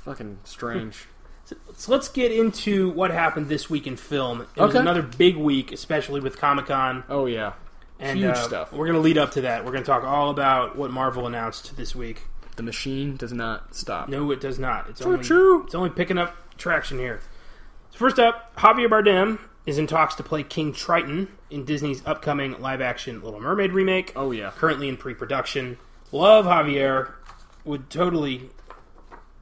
Fucking 0.05 0.37
strange. 0.43 1.07
So 1.75 1.91
let's 1.91 2.09
get 2.09 2.31
into 2.31 2.89
what 2.89 3.11
happened 3.11 3.47
this 3.47 3.69
week 3.69 3.87
in 3.87 3.95
film. 3.97 4.41
It 4.41 4.47
was 4.59 4.71
Okay. 4.71 4.79
another 4.79 5.01
big 5.01 5.37
week, 5.37 5.71
especially 5.71 6.19
with 6.19 6.37
Comic 6.37 6.65
Con. 6.67 7.03
Oh 7.09 7.25
yeah, 7.25 7.53
And 7.99 8.19
Huge 8.19 8.31
uh, 8.31 8.47
stuff. 8.47 8.73
We're 8.73 8.85
going 8.85 8.95
to 8.97 9.01
lead 9.01 9.17
up 9.17 9.31
to 9.31 9.41
that. 9.41 9.63
We're 9.63 9.71
going 9.71 9.83
to 9.83 9.87
talk 9.89 10.03
all 10.03 10.29
about 10.29 10.75
what 10.75 10.91
Marvel 10.91 11.25
announced 11.27 11.77
this 11.77 11.95
week. 11.95 12.23
the 12.57 12.63
machine 12.63 13.15
does 13.15 13.31
not 13.31 13.75
stop. 13.75 14.09
No, 14.09 14.29
it 14.31 14.41
does 14.41 14.57
not. 14.59 14.89
It's 14.89 15.01
only 15.01 15.23
choo. 15.23 15.63
it's 15.65 15.75
only 15.75 15.89
picking 15.91 16.17
up 16.17 16.35
traction 16.57 16.97
here. 16.97 17.21
So 17.91 17.97
first 17.99 18.17
up, 18.19 18.55
Javier 18.57 18.89
Bardem 18.89 19.39
is 19.67 19.77
in 19.77 19.85
talks 19.87 20.15
to 20.15 20.23
play 20.23 20.41
King 20.43 20.73
Triton 20.73 21.27
in 21.51 21.63
Disney's 21.65 22.01
upcoming 22.05 22.59
live-action 22.59 23.21
Little 23.21 23.39
Mermaid 23.39 23.71
remake. 23.73 24.11
Oh 24.15 24.31
yeah, 24.31 24.51
Currently 24.55 24.89
in 24.89 24.97
pre-production. 24.97 25.77
Love 26.11 26.45
Javier. 26.45 27.11
Would 27.63 27.89
totally 27.89 28.49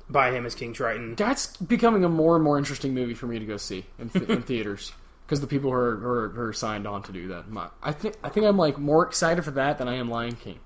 buy 0.09 0.31
him 0.31 0.45
as 0.45 0.55
King 0.55 0.73
Triton. 0.73 1.15
that's 1.15 1.57
becoming 1.57 2.03
a 2.03 2.09
more 2.09 2.35
and 2.35 2.43
more 2.43 2.57
interesting 2.57 2.93
movie 2.93 3.13
for 3.15 3.27
me 3.27 3.39
to 3.39 3.45
go 3.45 3.57
see 3.57 3.85
in, 3.99 4.09
th- 4.09 4.29
in 4.29 4.41
theaters 4.43 4.91
because 5.25 5.41
the 5.41 5.47
people 5.47 5.71
who 5.71 5.75
are, 5.77 5.95
who 5.95 6.07
are, 6.07 6.29
who 6.29 6.41
are 6.41 6.53
signed 6.53 6.85
on 6.87 7.01
to 7.03 7.11
do 7.11 7.29
that. 7.29 7.49
My- 7.49 7.69
I 7.81 7.91
think 7.91 8.15
I 8.23 8.29
think 8.29 8.45
I'm 8.45 8.57
like 8.57 8.77
more 8.77 9.05
excited 9.07 9.43
for 9.43 9.51
that 9.51 9.77
than 9.79 9.87
I 9.87 9.95
am 9.95 10.09
Lion 10.09 10.35
King. 10.35 10.59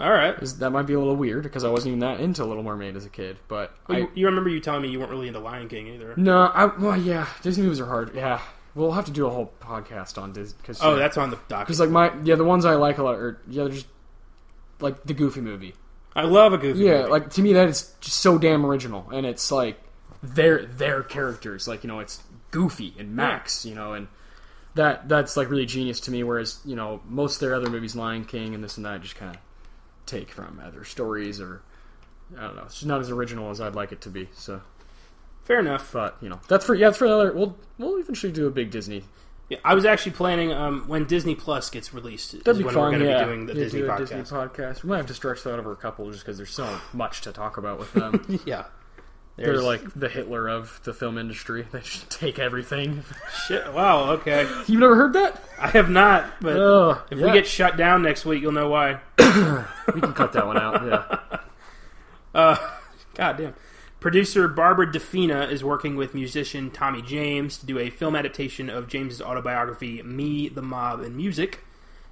All 0.00 0.12
right, 0.12 0.36
That 0.60 0.70
might 0.70 0.86
be 0.86 0.94
a 0.94 0.98
little 0.98 1.16
weird 1.16 1.42
because 1.42 1.64
I 1.64 1.70
wasn't 1.70 1.88
even 1.88 1.98
that 2.00 2.20
into 2.20 2.44
Little 2.44 2.62
Mermaid 2.62 2.94
as 2.94 3.04
a 3.04 3.08
kid. 3.08 3.36
But 3.48 3.74
Well, 3.88 3.98
I, 4.02 4.08
you, 4.14 4.26
remember 4.26 4.48
you 4.48 4.60
telling 4.60 4.82
me 4.82 4.90
you 4.90 5.00
weren't 5.00 5.10
really 5.10 5.26
into 5.26 5.40
Lion 5.40 5.68
King 5.68 5.88
either. 5.88 6.14
no, 6.16 6.42
I 6.46 6.66
well 6.66 6.96
yeah, 6.96 7.26
Disney 7.42 7.64
movies 7.64 7.80
are 7.80 7.86
hard. 7.86 8.14
Yeah, 8.14 8.40
we'll 8.76 8.92
have 8.92 9.06
to 9.06 9.10
do 9.10 9.26
a 9.26 9.30
whole 9.30 9.52
podcast 9.60 10.16
on 10.16 10.32
Disney 10.32 10.56
because 10.62 10.78
Oh, 10.82 10.94
that's 10.94 11.16
on 11.16 11.30
the 11.30 11.38
doc. 11.48 11.66
because 11.66 11.80
like 11.80 11.90
my 11.90 12.12
yeah 12.22 12.36
the 12.36 12.44
ones 12.44 12.64
I 12.64 12.74
like 12.74 12.98
a 12.98 13.02
lot 13.02 13.16
are 13.16 13.40
yeah 13.48 13.64
they're 13.64 13.72
just 13.72 13.88
like 14.80 15.02
the 15.02 15.14
Goofy 15.14 15.40
movie. 15.40 15.74
I 16.18 16.24
love 16.24 16.52
a 16.52 16.58
goofy. 16.58 16.80
Yeah, 16.80 16.98
movie. 16.98 17.10
like 17.10 17.30
to 17.30 17.42
me 17.42 17.52
that 17.52 17.68
is 17.68 17.94
just 18.00 18.18
so 18.18 18.38
damn 18.38 18.66
original, 18.66 19.08
and 19.12 19.24
it's 19.24 19.52
like 19.52 19.80
their 20.20 20.66
their 20.66 21.04
characters, 21.04 21.68
like 21.68 21.84
you 21.84 21.88
know, 21.88 22.00
it's 22.00 22.20
Goofy 22.50 22.92
and 22.98 23.14
Max, 23.14 23.64
you 23.64 23.76
know, 23.76 23.92
and 23.92 24.08
that 24.74 25.08
that's 25.08 25.36
like 25.36 25.48
really 25.48 25.64
genius 25.64 26.00
to 26.00 26.10
me. 26.10 26.24
Whereas 26.24 26.58
you 26.64 26.74
know 26.74 27.00
most 27.06 27.36
of 27.36 27.40
their 27.40 27.54
other 27.54 27.70
movies, 27.70 27.94
Lion 27.94 28.24
King 28.24 28.52
and 28.52 28.64
this 28.64 28.76
and 28.76 28.84
that, 28.84 29.00
just 29.00 29.14
kind 29.14 29.32
of 29.32 29.40
take 30.06 30.32
from 30.32 30.60
other 30.64 30.84
stories 30.84 31.40
or 31.40 31.62
I 32.36 32.42
don't 32.42 32.56
know, 32.56 32.62
it's 32.62 32.74
just 32.74 32.86
not 32.86 33.00
as 33.00 33.10
original 33.10 33.50
as 33.50 33.60
I'd 33.60 33.76
like 33.76 33.92
it 33.92 34.00
to 34.00 34.10
be. 34.10 34.28
So, 34.34 34.60
fair 35.44 35.60
enough. 35.60 35.92
but 35.92 36.16
you 36.20 36.28
know, 36.28 36.40
that's 36.48 36.64
for 36.64 36.74
yeah, 36.74 36.88
that's 36.88 36.98
for 36.98 37.06
another. 37.06 37.32
We'll 37.32 37.56
we'll 37.78 37.96
eventually 37.96 38.32
do 38.32 38.48
a 38.48 38.50
big 38.50 38.72
Disney. 38.72 39.04
Yeah, 39.48 39.58
I 39.64 39.74
was 39.74 39.84
actually 39.86 40.12
planning 40.12 40.52
um, 40.52 40.84
when 40.88 41.04
Disney 41.06 41.34
Plus 41.34 41.70
gets 41.70 41.94
released. 41.94 42.32
That'd 42.44 42.58
be 42.58 42.64
when 42.64 42.74
fun. 42.74 42.82
we're 42.82 42.90
going 42.90 43.02
to 43.02 43.08
yeah, 43.08 43.18
be 43.20 43.24
doing 43.24 43.46
the 43.46 43.54
Yeah, 43.54 43.64
Disney 43.64 43.80
do 43.80 43.86
podcast. 43.88 43.98
Disney 43.98 44.22
podcast. 44.22 44.82
We 44.82 44.90
might 44.90 44.96
have 44.98 45.06
to 45.06 45.14
stretch 45.14 45.42
that 45.44 45.58
over 45.58 45.72
a 45.72 45.76
couple 45.76 46.10
just 46.10 46.22
because 46.24 46.36
there's 46.36 46.50
so 46.52 46.80
much 46.92 47.22
to 47.22 47.32
talk 47.32 47.56
about 47.56 47.78
with 47.78 47.92
them. 47.94 48.40
Yeah, 48.44 48.64
They're 49.36 49.62
like 49.62 49.82
the 49.94 50.08
Hitler 50.10 50.48
of 50.48 50.80
the 50.84 50.92
film 50.92 51.16
industry. 51.16 51.66
They 51.72 51.80
just 51.80 52.10
take 52.10 52.38
everything. 52.38 53.04
shit. 53.46 53.72
Wow. 53.72 54.10
Okay, 54.14 54.42
You've 54.66 54.80
never 54.80 54.96
heard 54.96 55.14
that? 55.14 55.42
I 55.58 55.68
have 55.68 55.88
not, 55.88 56.26
but 56.42 56.56
Oh, 56.56 57.02
if 57.10 57.18
yeah. 57.18 57.26
we 57.26 57.32
get 57.32 57.46
shut 57.46 57.76
down 57.78 58.02
next 58.02 58.26
week, 58.26 58.42
you'll 58.42 58.52
know 58.52 58.68
why. 58.68 59.00
we 59.94 60.00
can 60.02 60.12
cut 60.12 60.32
that 60.34 60.46
one 60.46 60.58
out. 60.58 60.84
Yeah. 60.84 61.38
God 63.14 63.36
damn. 63.36 63.54
Producer 64.00 64.46
Barbara 64.46 64.86
DeFina 64.86 65.50
is 65.50 65.64
working 65.64 65.96
with 65.96 66.14
musician 66.14 66.70
Tommy 66.70 67.02
James 67.02 67.58
to 67.58 67.66
do 67.66 67.78
a 67.80 67.90
film 67.90 68.14
adaptation 68.14 68.70
of 68.70 68.86
James's 68.86 69.20
autobiography, 69.20 70.02
Me, 70.02 70.48
the 70.48 70.62
Mob, 70.62 71.00
and 71.00 71.16
Music. 71.16 71.64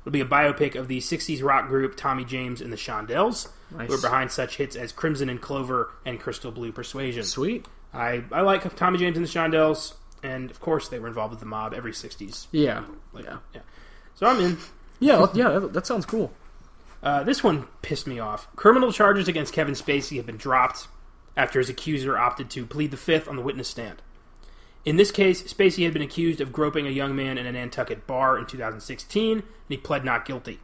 It'll 0.02 0.12
be 0.12 0.20
a 0.20 0.24
biopic 0.24 0.74
of 0.74 0.88
the 0.88 0.98
60s 0.98 1.42
rock 1.44 1.68
group 1.68 1.96
Tommy 1.96 2.24
James 2.24 2.60
and 2.60 2.72
the 2.72 2.76
Shondells, 2.76 3.48
Nice. 3.70 3.88
who 3.88 3.94
are 3.94 4.00
behind 4.00 4.30
such 4.32 4.56
hits 4.56 4.74
as 4.74 4.90
Crimson 4.92 5.28
and 5.28 5.40
Clover 5.40 5.90
and 6.04 6.18
Crystal 6.18 6.50
Blue 6.50 6.72
Persuasion. 6.72 7.22
Sweet. 7.22 7.66
I, 7.94 8.24
I 8.32 8.40
like 8.42 8.74
Tommy 8.76 8.98
James 8.98 9.16
and 9.16 9.24
the 9.26 9.30
Shondells, 9.30 9.94
and 10.24 10.50
of 10.50 10.60
course 10.60 10.88
they 10.88 10.98
were 10.98 11.08
involved 11.08 11.30
with 11.32 11.40
the 11.40 11.46
mob 11.46 11.72
every 11.72 11.92
60s. 11.92 12.48
Yeah. 12.50 12.84
Like, 13.12 13.24
Yeah. 13.24 13.38
yeah. 13.54 13.60
So 14.16 14.26
I'm 14.26 14.40
in. 14.40 14.58
Yeah. 14.98 15.18
that- 15.18 15.36
Yeah. 15.36 15.48
That, 15.60 15.72
that 15.72 15.86
sounds 15.86 16.04
cool. 16.06 16.32
Uh, 17.02 17.22
this 17.22 17.44
one 17.44 17.66
pissed 17.82 18.08
me 18.08 18.18
off. 18.18 18.48
Criminal 18.56 18.90
charges 18.90 19.28
against 19.28 19.52
Kevin 19.52 19.74
Spacey 19.74 20.16
have 20.16 20.26
been 20.26 20.36
dropped 20.38 20.88
after 21.36 21.58
his 21.58 21.68
accuser 21.68 22.16
opted 22.16 22.50
to 22.50 22.66
plead 22.66 22.90
the 22.90 22.96
fifth 22.96 23.28
on 23.28 23.36
the 23.36 23.42
witness 23.42 23.68
stand. 23.68 24.02
In 24.84 24.96
this 24.96 25.10
case, 25.10 25.42
Spacey 25.42 25.84
had 25.84 25.92
been 25.92 26.02
accused 26.02 26.40
of 26.40 26.52
groping 26.52 26.86
a 26.86 26.90
young 26.90 27.16
man 27.16 27.38
in 27.38 27.46
a 27.46 27.52
Nantucket 27.52 28.06
bar 28.06 28.38
in 28.38 28.46
2016, 28.46 29.38
and 29.38 29.44
he 29.68 29.76
pled 29.76 30.04
not 30.04 30.24
guilty. 30.24 30.60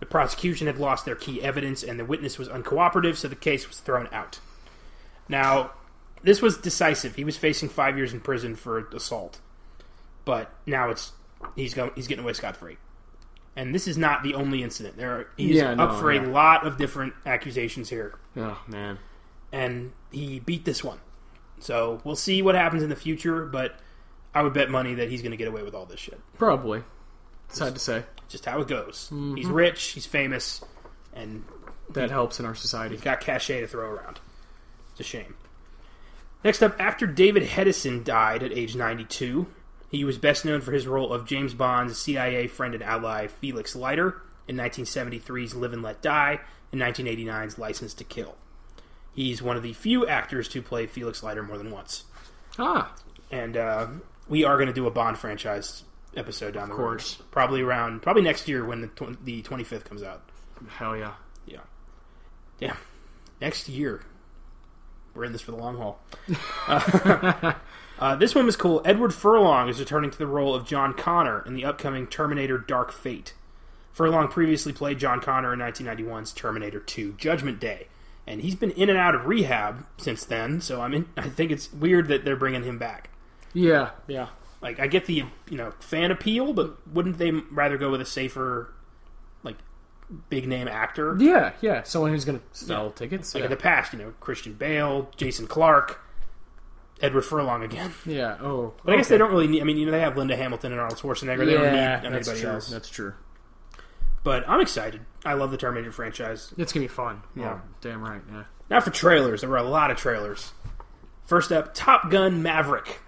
The 0.00 0.06
prosecution 0.06 0.66
had 0.66 0.78
lost 0.78 1.04
their 1.04 1.14
key 1.14 1.42
evidence, 1.42 1.82
and 1.82 2.00
the 2.00 2.04
witness 2.04 2.38
was 2.38 2.48
uncooperative, 2.48 3.16
so 3.16 3.28
the 3.28 3.36
case 3.36 3.68
was 3.68 3.80
thrown 3.80 4.08
out. 4.12 4.40
Now, 5.28 5.72
this 6.22 6.40
was 6.40 6.56
decisive. 6.56 7.16
He 7.16 7.24
was 7.24 7.36
facing 7.36 7.68
five 7.68 7.96
years 7.96 8.12
in 8.12 8.20
prison 8.20 8.56
for 8.56 8.78
assault, 8.88 9.40
but 10.24 10.52
now 10.64 10.90
it's 10.90 11.12
he's 11.54 11.74
go, 11.74 11.92
he's 11.94 12.06
getting 12.06 12.24
away 12.24 12.32
scot 12.32 12.56
free. 12.56 12.78
And 13.54 13.74
this 13.74 13.88
is 13.88 13.96
not 13.96 14.22
the 14.22 14.34
only 14.34 14.62
incident. 14.62 14.96
There 14.96 15.12
are, 15.12 15.28
he's 15.36 15.56
Yeah, 15.56 15.74
no, 15.74 15.84
up 15.84 16.00
for 16.00 16.12
yeah. 16.12 16.20
a 16.20 16.28
lot 16.28 16.66
of 16.66 16.76
different 16.76 17.14
accusations 17.24 17.88
here, 17.88 18.14
Oh 18.36 18.60
man. 18.66 18.98
And 19.52 19.92
he 20.10 20.40
beat 20.40 20.64
this 20.64 20.82
one. 20.84 20.98
So 21.58 22.00
we'll 22.04 22.16
see 22.16 22.42
what 22.42 22.54
happens 22.54 22.82
in 22.82 22.90
the 22.90 22.96
future, 22.96 23.46
but 23.46 23.78
I 24.34 24.42
would 24.42 24.52
bet 24.52 24.70
money 24.70 24.94
that 24.94 25.08
he's 25.08 25.22
going 25.22 25.30
to 25.30 25.36
get 25.36 25.48
away 25.48 25.62
with 25.62 25.74
all 25.74 25.86
this 25.86 26.00
shit. 26.00 26.20
Probably. 26.38 26.82
It's 27.48 27.58
Sad 27.58 27.74
to 27.74 27.80
say. 27.80 28.04
Just 28.28 28.44
how 28.44 28.60
it 28.60 28.68
goes. 28.68 29.06
Mm-hmm. 29.12 29.36
He's 29.36 29.46
rich, 29.46 29.82
he's 29.92 30.04
famous, 30.06 30.62
and 31.14 31.44
That 31.90 32.10
helps 32.10 32.40
in 32.40 32.46
our 32.46 32.54
society. 32.54 32.94
he's 32.96 33.04
got 33.04 33.20
cachet 33.20 33.60
to 33.60 33.66
throw 33.68 33.88
around. 33.88 34.20
It's 34.90 35.00
a 35.00 35.04
shame. 35.04 35.36
Next 36.44 36.62
up, 36.62 36.76
after 36.80 37.06
David 37.06 37.44
Hedison 37.44 38.04
died 38.04 38.42
at 38.42 38.52
age 38.52 38.76
92. 38.76 39.46
He 39.88 40.02
was 40.02 40.18
best 40.18 40.44
known 40.44 40.60
for 40.60 40.72
his 40.72 40.86
role 40.86 41.12
of 41.12 41.26
James 41.26 41.54
Bond's 41.54 41.96
CIA 41.96 42.48
friend 42.48 42.74
and 42.74 42.82
ally 42.82 43.28
Felix 43.28 43.76
Leiter 43.76 44.20
in 44.48 44.56
1973's 44.56 45.54
Live 45.54 45.72
and 45.72 45.80
Let 45.82 46.02
Die 46.02 46.40
and 46.72 46.80
1989's 46.80 47.56
License 47.56 47.94
to 47.94 48.04
Kill. 48.04 48.34
He's 49.16 49.40
one 49.40 49.56
of 49.56 49.62
the 49.62 49.72
few 49.72 50.06
actors 50.06 50.46
to 50.48 50.60
play 50.60 50.86
Felix 50.86 51.22
Leiter 51.22 51.42
more 51.42 51.56
than 51.56 51.70
once. 51.70 52.04
Ah. 52.58 52.94
And 53.30 53.56
uh, 53.56 53.86
we 54.28 54.44
are 54.44 54.56
going 54.56 54.66
to 54.68 54.74
do 54.74 54.86
a 54.86 54.90
Bond 54.90 55.16
franchise 55.16 55.84
episode 56.14 56.52
down 56.52 56.68
the 56.68 56.74
course. 56.74 57.18
road. 57.18 57.30
Probably 57.30 57.62
around, 57.62 58.02
probably 58.02 58.20
next 58.22 58.46
year 58.46 58.62
when 58.62 58.82
the, 58.82 58.88
tw- 58.88 59.24
the 59.24 59.42
25th 59.42 59.84
comes 59.84 60.02
out. 60.02 60.22
Hell 60.68 60.98
yeah. 60.98 61.14
Yeah. 61.46 61.60
Yeah. 62.60 62.76
Next 63.40 63.70
year. 63.70 64.02
We're 65.14 65.24
in 65.24 65.32
this 65.32 65.40
for 65.40 65.52
the 65.52 65.56
long 65.56 65.78
haul. 65.78 65.98
Uh, 66.68 67.54
uh, 67.98 68.16
this 68.16 68.34
one 68.34 68.44
was 68.44 68.54
cool. 68.56 68.82
Edward 68.84 69.14
Furlong 69.14 69.70
is 69.70 69.80
returning 69.80 70.10
to 70.10 70.18
the 70.18 70.26
role 70.26 70.54
of 70.54 70.66
John 70.66 70.92
Connor 70.92 71.42
in 71.46 71.54
the 71.54 71.64
upcoming 71.64 72.06
Terminator 72.06 72.58
Dark 72.58 72.92
Fate. 72.92 73.32
Furlong 73.92 74.28
previously 74.28 74.74
played 74.74 74.98
John 74.98 75.22
Connor 75.22 75.54
in 75.54 75.58
1991's 75.60 76.32
Terminator 76.32 76.80
2 76.80 77.14
Judgment 77.14 77.58
Day. 77.58 77.86
And 78.26 78.40
he's 78.40 78.56
been 78.56 78.72
in 78.72 78.88
and 78.90 78.98
out 78.98 79.14
of 79.14 79.26
rehab 79.26 79.86
since 79.98 80.24
then, 80.24 80.60
so 80.60 80.80
I 80.80 80.88
mean, 80.88 81.08
I 81.16 81.28
think 81.28 81.52
it's 81.52 81.72
weird 81.72 82.08
that 82.08 82.24
they're 82.24 82.36
bringing 82.36 82.64
him 82.64 82.76
back. 82.78 83.10
Yeah. 83.54 83.90
Yeah. 84.08 84.28
Like, 84.60 84.80
I 84.80 84.86
get 84.88 85.06
the 85.06 85.24
you 85.48 85.56
know 85.56 85.72
fan 85.78 86.10
appeal, 86.10 86.52
but 86.52 86.76
wouldn't 86.88 87.18
they 87.18 87.30
rather 87.30 87.78
go 87.78 87.90
with 87.90 88.00
a 88.00 88.04
safer, 88.06 88.72
like, 89.44 89.56
big 90.28 90.48
name 90.48 90.66
actor? 90.66 91.16
Yeah. 91.20 91.52
Yeah. 91.60 91.84
Someone 91.84 92.10
who's 92.10 92.24
gonna 92.24 92.40
sell 92.52 92.90
tickets. 92.90 93.32
Like 93.34 93.42
yeah. 93.42 93.46
in 93.46 93.50
the 93.50 93.56
past, 93.56 93.92
you 93.92 94.00
know, 94.00 94.12
Christian 94.18 94.54
Bale, 94.54 95.08
Jason 95.16 95.46
Clarke, 95.46 96.00
Edward 97.00 97.22
Furlong 97.22 97.62
again. 97.62 97.92
yeah. 98.06 98.38
Oh. 98.40 98.74
But 98.84 98.94
I 98.94 98.96
guess 98.96 99.08
they 99.08 99.18
don't 99.18 99.30
really 99.30 99.46
need. 99.46 99.60
I 99.60 99.64
mean, 99.64 99.76
you 99.76 99.86
know, 99.86 99.92
they 99.92 100.00
have 100.00 100.16
Linda 100.16 100.36
Hamilton 100.36 100.72
and 100.72 100.80
Arnold 100.80 100.98
Schwarzenegger. 100.98 101.46
They 101.46 101.54
don't 101.54 101.72
need 101.72 101.78
anybody 101.78 102.24
That's 102.24 102.40
true. 102.40 102.50
else. 102.50 102.70
That's 102.70 102.88
true. 102.88 103.14
But 104.26 104.48
I'm 104.48 104.60
excited. 104.60 105.02
I 105.24 105.34
love 105.34 105.52
the 105.52 105.56
Terminator 105.56 105.92
franchise. 105.92 106.52
It's 106.58 106.72
gonna 106.72 106.82
be 106.82 106.88
fun. 106.88 107.22
Yeah. 107.36 107.60
Oh, 107.62 107.68
damn 107.80 108.02
right. 108.02 108.20
Yeah. 108.28 108.42
Now 108.68 108.80
for 108.80 108.90
trailers, 108.90 109.42
there 109.42 109.50
were 109.50 109.56
a 109.56 109.62
lot 109.62 109.92
of 109.92 109.96
trailers. 109.98 110.52
First 111.26 111.52
up, 111.52 111.74
Top 111.74 112.10
Gun 112.10 112.42
Maverick. 112.42 112.98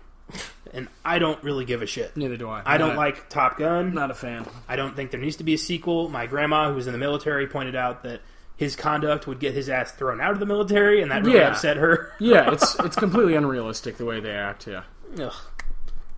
and 0.72 0.86
I 1.04 1.18
don't 1.18 1.42
really 1.42 1.64
give 1.64 1.82
a 1.82 1.86
shit. 1.86 2.16
Neither 2.16 2.36
do 2.36 2.48
I. 2.48 2.62
I 2.64 2.78
don't 2.78 2.90
Not- 2.90 2.98
like 2.98 3.28
Top 3.30 3.58
Gun. 3.58 3.94
Not 3.94 4.12
a 4.12 4.14
fan. 4.14 4.46
I 4.68 4.76
don't 4.76 4.94
think 4.94 5.10
there 5.10 5.18
needs 5.18 5.34
to 5.38 5.44
be 5.44 5.54
a 5.54 5.58
sequel. 5.58 6.08
My 6.08 6.26
grandma, 6.26 6.68
who 6.68 6.76
was 6.76 6.86
in 6.86 6.92
the 6.92 6.98
military, 7.00 7.48
pointed 7.48 7.74
out 7.74 8.04
that 8.04 8.20
his 8.56 8.76
conduct 8.76 9.26
would 9.26 9.40
get 9.40 9.54
his 9.54 9.68
ass 9.68 9.90
thrown 9.90 10.20
out 10.20 10.30
of 10.30 10.38
the 10.38 10.46
military, 10.46 11.02
and 11.02 11.10
that 11.10 11.24
really 11.24 11.38
Yeah. 11.40 11.48
upset 11.50 11.78
her. 11.78 12.12
Yeah, 12.20 12.52
it's 12.52 12.78
it's 12.78 12.96
completely 12.96 13.34
unrealistic 13.34 13.96
the 13.96 14.04
way 14.04 14.20
they 14.20 14.30
act. 14.30 14.68
Yeah. 14.68 14.82
Ugh. 15.20 15.32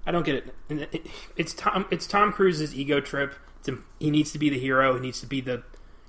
I 0.06 0.10
don't 0.10 0.26
get 0.26 0.34
it. 0.34 0.54
It- 0.92 1.06
It's 1.36 1.54
Tom. 1.54 1.86
It's 1.90 2.06
Tom 2.06 2.32
Cruise's 2.34 2.74
ego 2.74 3.00
trip. 3.00 3.34
He 3.98 4.10
needs 4.10 4.32
to 4.32 4.38
be 4.38 4.48
the 4.48 4.58
hero. 4.58 4.94
He 4.94 5.00
needs 5.00 5.20
to 5.20 5.26
be 5.26 5.40
the 5.40 5.62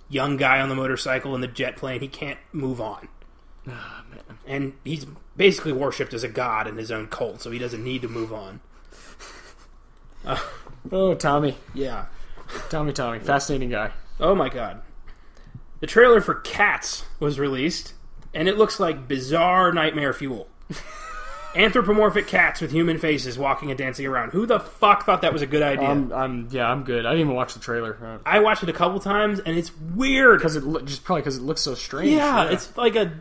young 0.10 0.38
guy 0.38 0.60
on 0.62 0.70
the 0.70 0.76
motorcycle 0.76 1.36
in 1.36 1.42
the 1.42 1.48
jet 1.48 1.76
plane. 1.76 2.02
He 2.02 2.08
can't 2.08 2.40
move 2.52 2.80
on. 2.82 3.08
Ah, 3.68 4.04
man. 4.10 4.38
And 4.48 4.74
he's 4.84 5.06
basically 5.38 5.72
worshipped 5.72 6.14
as 6.14 6.24
a 6.24 6.28
god 6.28 6.68
in 6.68 6.78
his 6.78 6.92
own 6.92 7.08
cult, 7.08 7.42
so 7.42 7.52
he 7.52 7.60
doesn't 7.60 7.84
need 7.84 8.02
to 8.02 8.08
move 8.08 8.34
on. 8.34 8.60
Oh, 10.92 11.14
Tommy, 11.16 11.58
Yeah. 11.74 12.06
Tommy, 12.70 12.92
Tommy, 12.94 13.20
fascinating 13.20 13.70
guy. 13.70 13.92
Oh 14.20 14.36
my 14.36 14.50
god. 14.50 14.82
The 15.80 15.88
trailer 15.88 16.22
for 16.22 16.36
Cats 16.36 17.06
was 17.20 17.40
released, 17.40 17.94
and 18.34 18.48
it 18.48 18.58
looks 18.58 18.80
like 18.80 19.08
bizarre 19.08 19.72
nightmare 19.72 20.14
fuel. 20.14 20.48
Anthropomorphic 21.56 22.28
cats 22.28 22.62
with 22.62 22.72
human 22.72 22.98
faces 22.98 23.38
walking 23.38 23.70
and 23.72 23.78
dancing 23.78 24.06
around. 24.06 24.32
Who 24.32 24.46
the 24.46 24.60
fuck 24.60 25.06
thought 25.06 25.22
that 25.24 25.34
was 25.34 25.42
a 25.42 25.46
good 25.48 25.62
idea? 25.62 25.88
I'm, 25.88 26.12
I'm, 26.14 26.48
yeah, 26.52 26.70
I'm 26.70 26.84
good. 26.84 27.06
I 27.06 27.10
didn't 27.12 27.26
even 27.26 27.36
watch 27.36 27.54
the 27.54 27.60
trailer 27.60 27.98
uh, 28.02 28.18
I 28.26 28.40
watched 28.40 28.64
it 28.64 28.70
a 28.70 28.74
couple 28.74 29.00
times, 29.00 29.40
and 29.40 29.58
it's 29.58 29.72
weird. 29.76 30.40
because 30.40 30.56
it 30.56 30.64
lo- 30.64 30.82
just 30.82 31.04
probably 31.04 31.22
because 31.22 31.38
it 31.38 31.42
looks 31.44 31.62
so 31.62 31.76
strange. 31.76 32.12
Yeah, 32.12 32.50
it's 32.50 32.76
like 32.78 32.96
a 32.96 33.12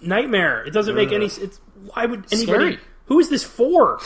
nightmare. 0.00 0.64
It 0.64 0.72
doesn't 0.72 0.94
make 0.94 1.10
any. 1.12 1.26
It's 1.26 1.60
why 1.92 2.06
would 2.06 2.26
anybody? 2.32 2.42
Scary. 2.46 2.78
Who 3.06 3.18
is 3.18 3.28
this 3.28 3.42
for? 3.42 3.98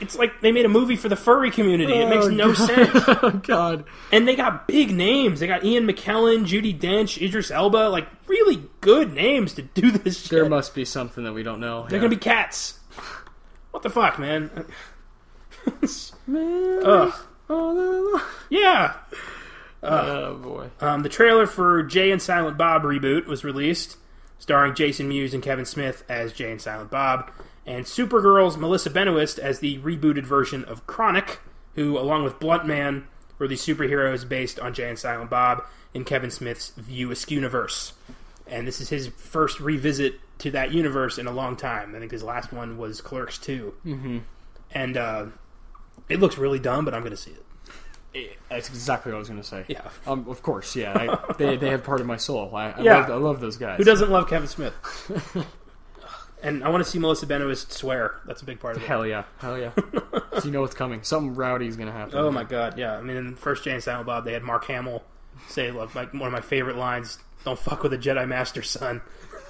It's 0.00 0.16
like 0.16 0.40
they 0.40 0.52
made 0.52 0.64
a 0.64 0.68
movie 0.68 0.96
for 0.96 1.08
the 1.08 1.16
furry 1.16 1.50
community. 1.50 1.92
It 1.94 2.08
makes 2.08 2.26
Oh, 2.26 2.28
no 2.28 2.52
God. 2.54 2.56
sense. 2.66 2.90
oh 3.22 3.30
God. 3.42 3.84
And 4.12 4.26
they 4.26 4.34
got 4.36 4.66
big 4.66 4.90
names. 4.92 5.40
They 5.40 5.46
got 5.46 5.64
Ian 5.64 5.86
McKellen, 5.86 6.46
Judi 6.46 6.78
Dench, 6.78 7.20
Idris 7.20 7.50
Elba, 7.50 7.88
like 7.88 8.08
really 8.26 8.62
good 8.80 9.12
names 9.12 9.52
to 9.54 9.62
do 9.62 9.90
this 9.90 10.22
shit. 10.22 10.30
There 10.30 10.48
must 10.48 10.74
be 10.74 10.84
something 10.84 11.24
that 11.24 11.32
we 11.32 11.42
don't 11.42 11.60
know. 11.60 11.86
They're 11.88 11.98
gonna 12.00 12.08
be 12.10 12.16
cats. 12.16 12.78
What 13.70 13.82
the 13.82 13.90
fuck, 13.90 14.18
man? 14.18 14.50
Man, 16.26 16.80
Ugh. 16.84 17.14
oh, 17.50 18.28
Yeah. 18.50 18.94
oh 19.82 20.34
boy. 20.36 20.70
Um, 20.80 21.02
the 21.02 21.08
trailer 21.08 21.46
for 21.46 21.82
Jay 21.82 22.10
and 22.10 22.20
Silent 22.20 22.56
Bob 22.58 22.82
reboot 22.82 23.26
was 23.26 23.44
released, 23.44 23.96
starring 24.38 24.74
Jason 24.74 25.08
Mewes 25.08 25.34
and 25.34 25.42
Kevin 25.42 25.64
Smith 25.64 26.04
as 26.08 26.32
Jay 26.32 26.50
and 26.50 26.60
Silent 26.60 26.90
Bob, 26.90 27.30
and 27.66 27.84
Supergirl's 27.84 28.56
Melissa 28.56 28.90
Benoist 28.90 29.38
as 29.38 29.60
the 29.60 29.78
rebooted 29.78 30.24
version 30.24 30.64
of 30.64 30.86
Chronic, 30.86 31.40
who, 31.74 31.98
along 31.98 32.24
with 32.24 32.38
Bluntman, 32.38 33.04
were 33.38 33.48
the 33.48 33.54
superheroes 33.56 34.28
based 34.28 34.58
on 34.60 34.74
Jay 34.74 34.88
and 34.88 34.98
Silent 34.98 35.30
Bob 35.30 35.64
in 35.92 36.04
Kevin 36.04 36.30
Smith's 36.30 36.70
View 36.70 37.10
Askew 37.10 37.36
universe. 37.36 37.92
And 38.46 38.66
this 38.66 38.80
is 38.80 38.90
his 38.90 39.08
first 39.08 39.58
revisit 39.60 40.20
to 40.38 40.50
that 40.50 40.72
universe 40.72 41.18
in 41.18 41.26
a 41.26 41.32
long 41.32 41.56
time. 41.56 41.94
I 41.94 41.98
think 41.98 42.12
his 42.12 42.22
last 42.22 42.52
one 42.52 42.76
was 42.76 43.00
Clerks 43.00 43.38
2. 43.38 43.74
Mm-hmm. 43.86 44.18
And 44.72 44.96
uh, 44.96 45.26
it 46.08 46.20
looks 46.20 46.36
really 46.36 46.58
dumb, 46.58 46.84
but 46.84 46.92
I'm 46.94 47.00
going 47.00 47.12
to 47.12 47.16
see 47.16 47.30
it. 47.32 48.38
That's 48.48 48.68
exactly 48.68 49.10
what 49.10 49.16
I 49.16 49.18
was 49.20 49.28
going 49.28 49.40
to 49.40 49.46
say. 49.46 49.64
Yeah. 49.68 49.88
Um, 50.06 50.28
of 50.28 50.42
course, 50.42 50.76
yeah. 50.76 50.92
I, 50.94 51.32
they, 51.34 51.56
they 51.56 51.70
have 51.70 51.82
part 51.82 52.00
of 52.00 52.06
my 52.06 52.16
soul. 52.16 52.54
I, 52.54 52.70
I, 52.70 52.80
Yeah. 52.82 52.98
love, 53.00 53.10
I 53.10 53.14
love 53.16 53.40
those 53.40 53.56
guys. 53.56 53.78
Who 53.78 53.84
doesn't 53.84 54.10
love 54.10 54.28
Kevin 54.28 54.46
Smith? 54.48 54.74
and 56.44 56.62
I 56.62 56.68
want 56.68 56.84
to 56.84 56.90
see 56.90 56.98
Melissa 56.98 57.26
Benoist 57.26 57.72
swear. 57.72 58.20
That's 58.26 58.42
a 58.42 58.44
big 58.44 58.60
part 58.60 58.76
of 58.76 58.82
it. 58.82 58.86
Hell 58.86 59.06
yeah. 59.06 59.24
Hell 59.38 59.58
yeah. 59.58 59.72
so 60.38 60.44
you 60.44 60.50
know 60.50 60.60
what's 60.60 60.74
coming. 60.74 61.02
Something 61.02 61.34
rowdy 61.34 61.66
is 61.66 61.76
going 61.76 61.88
to 61.88 61.92
happen. 61.92 62.16
Oh 62.16 62.30
my 62.30 62.44
god, 62.44 62.78
yeah. 62.78 62.96
I 62.96 63.00
mean, 63.00 63.16
in 63.16 63.30
the 63.32 63.36
first 63.36 63.64
Jay 63.64 63.72
and 63.72 63.82
Silent 63.82 64.06
Bob, 64.06 64.24
they 64.24 64.32
had 64.32 64.42
Mark 64.42 64.66
Hamill 64.66 65.02
say 65.48 65.70
like 65.70 65.94
one 65.94 66.22
of 66.22 66.32
my 66.32 66.40
favorite 66.40 66.76
lines: 66.76 67.18
"Don't 67.44 67.58
fuck 67.58 67.82
with 67.82 67.92
a 67.94 67.98
Jedi 67.98 68.28
Master, 68.28 68.62
son." 68.62 69.00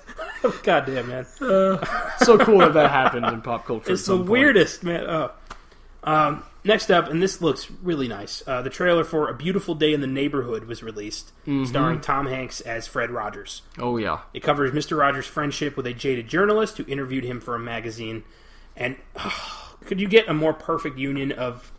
god 0.63 0.87
damn, 0.87 1.09
man, 1.09 1.27
so 1.39 2.39
cool 2.39 2.59
that 2.59 2.75
that 2.75 2.91
happened 2.91 3.27
in 3.27 3.43
pop 3.43 3.67
culture. 3.67 3.93
it's 3.93 4.07
the 4.07 4.17
point. 4.17 4.29
weirdest, 4.29 4.85
man. 4.85 5.05
Oh. 5.09 5.33
Um, 6.05 6.45
next 6.65 6.91
up, 6.91 7.09
and 7.09 7.23
this 7.23 7.41
looks 7.41 7.71
really 7.83 8.09
nice. 8.09 8.43
Uh, 8.47 8.63
the 8.63 8.71
trailer 8.71 9.05
for 9.05 9.29
"A 9.29 9.35
Beautiful 9.35 9.75
Day 9.75 9.93
in 9.95 10.01
the 10.01 10.07
Neighborhood" 10.07 10.65
was 10.65 10.83
released, 10.83 11.33
Mm-hmm. 11.47 11.65
starring 11.67 12.01
Tom 12.01 12.27
Hanks 12.27 12.61
as 12.63 12.87
Fred 12.87 13.11
Rogers. 13.11 13.63
Oh 13.79 13.97
yeah. 13.97 14.21
It 14.33 14.43
covers 14.43 14.73
Mr. 14.73 14.99
Rogers' 14.99 15.27
friendship 15.27 15.77
with 15.77 15.87
a 15.87 15.93
jaded 15.95 16.29
journalist 16.29 16.79
who 16.79 16.85
interviewed 16.87 17.25
him 17.25 17.41
for 17.41 17.55
a 17.55 17.59
magazine. 17.59 18.25
And 18.77 18.97
could 19.87 20.01
you 20.01 20.09
get 20.09 20.29
a 20.29 20.35
more 20.35 20.53
perfect 20.55 20.99
union 20.99 21.31
of 21.33 21.73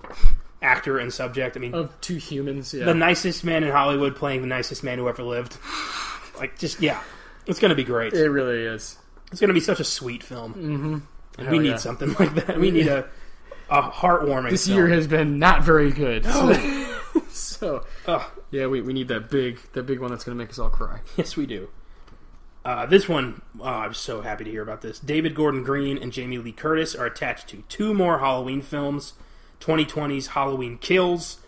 actor 0.62 0.98
and 0.98 1.14
subject? 1.14 1.58
I 1.58 1.60
mean, 1.60 1.74
Of 1.74 2.00
two 2.02 2.16
humans. 2.16 2.74
Yeah. 2.74 2.86
the 2.86 2.94
nicest 2.94 3.44
man 3.44 3.64
in 3.64 3.72
Hollywood 3.72 4.16
playing 4.16 4.42
the 4.42 4.48
nicest 4.48 4.84
man 4.84 4.98
who 4.98 5.08
ever 5.10 5.24
lived. 5.24 5.58
Like, 6.38 6.60
just, 6.60 6.82
yeah. 6.82 7.00
It's 7.48 7.60
going 7.62 7.70
to 7.70 7.76
be 7.76 7.86
great. 7.86 8.12
it 8.12 8.28
really 8.30 8.64
is. 8.64 8.98
It's 9.32 9.40
going 9.40 9.48
to 9.48 9.54
be 9.54 9.62
such 9.62 9.80
a 9.80 9.86
sweet 9.86 10.22
film. 10.22 10.54
Mm-hmm. 10.54 10.94
And 11.38 11.48
Hell 11.48 11.52
we 11.52 11.60
need 11.60 11.70
yeah. 11.70 11.76
something 11.78 12.14
like 12.20 12.36
that. 12.36 12.60
We 12.60 12.72
need 12.72 12.88
a, 12.88 13.08
a 13.70 13.82
heartwarming 13.84 14.50
This 14.52 14.68
film. 14.68 14.78
year 14.78 14.88
has 14.88 15.08
been 15.08 15.40
not 15.40 15.64
very 15.64 15.92
good. 15.92 16.26
So, 16.26 16.88
so 17.30 17.86
Ugh. 18.08 18.24
yeah, 18.52 18.68
we, 18.68 18.82
we 18.82 18.94
need 18.94 19.08
that 19.10 19.30
big 19.30 19.60
that 19.74 19.84
big 19.84 20.00
one 20.00 20.12
that's 20.12 20.24
going 20.24 20.38
to 20.38 20.42
make 20.44 20.50
us 20.52 20.60
all 20.60 20.70
cry. 20.70 21.00
Yes, 21.18 21.36
we 21.38 21.46
do. 21.46 21.70
Uh, 22.64 22.86
this 22.88 23.08
one, 23.08 23.42
oh, 23.60 23.64
I'm 23.64 23.94
so 23.94 24.22
happy 24.22 24.44
to 24.44 24.50
hear 24.50 24.64
about 24.64 24.82
this. 24.82 24.98
David 25.00 25.36
Gordon 25.36 25.64
Green 25.64 26.00
and 26.00 26.12
Jamie 26.12 26.40
Lee 26.40 26.52
Curtis 26.52 26.96
are 26.96 27.06
attached 27.06 27.48
to 27.50 27.64
two 27.70 27.94
more 27.94 28.18
Halloween 28.20 28.62
films 28.64 29.14
2020's 29.60 30.28
Halloween 30.28 30.78
Kills 30.80 31.40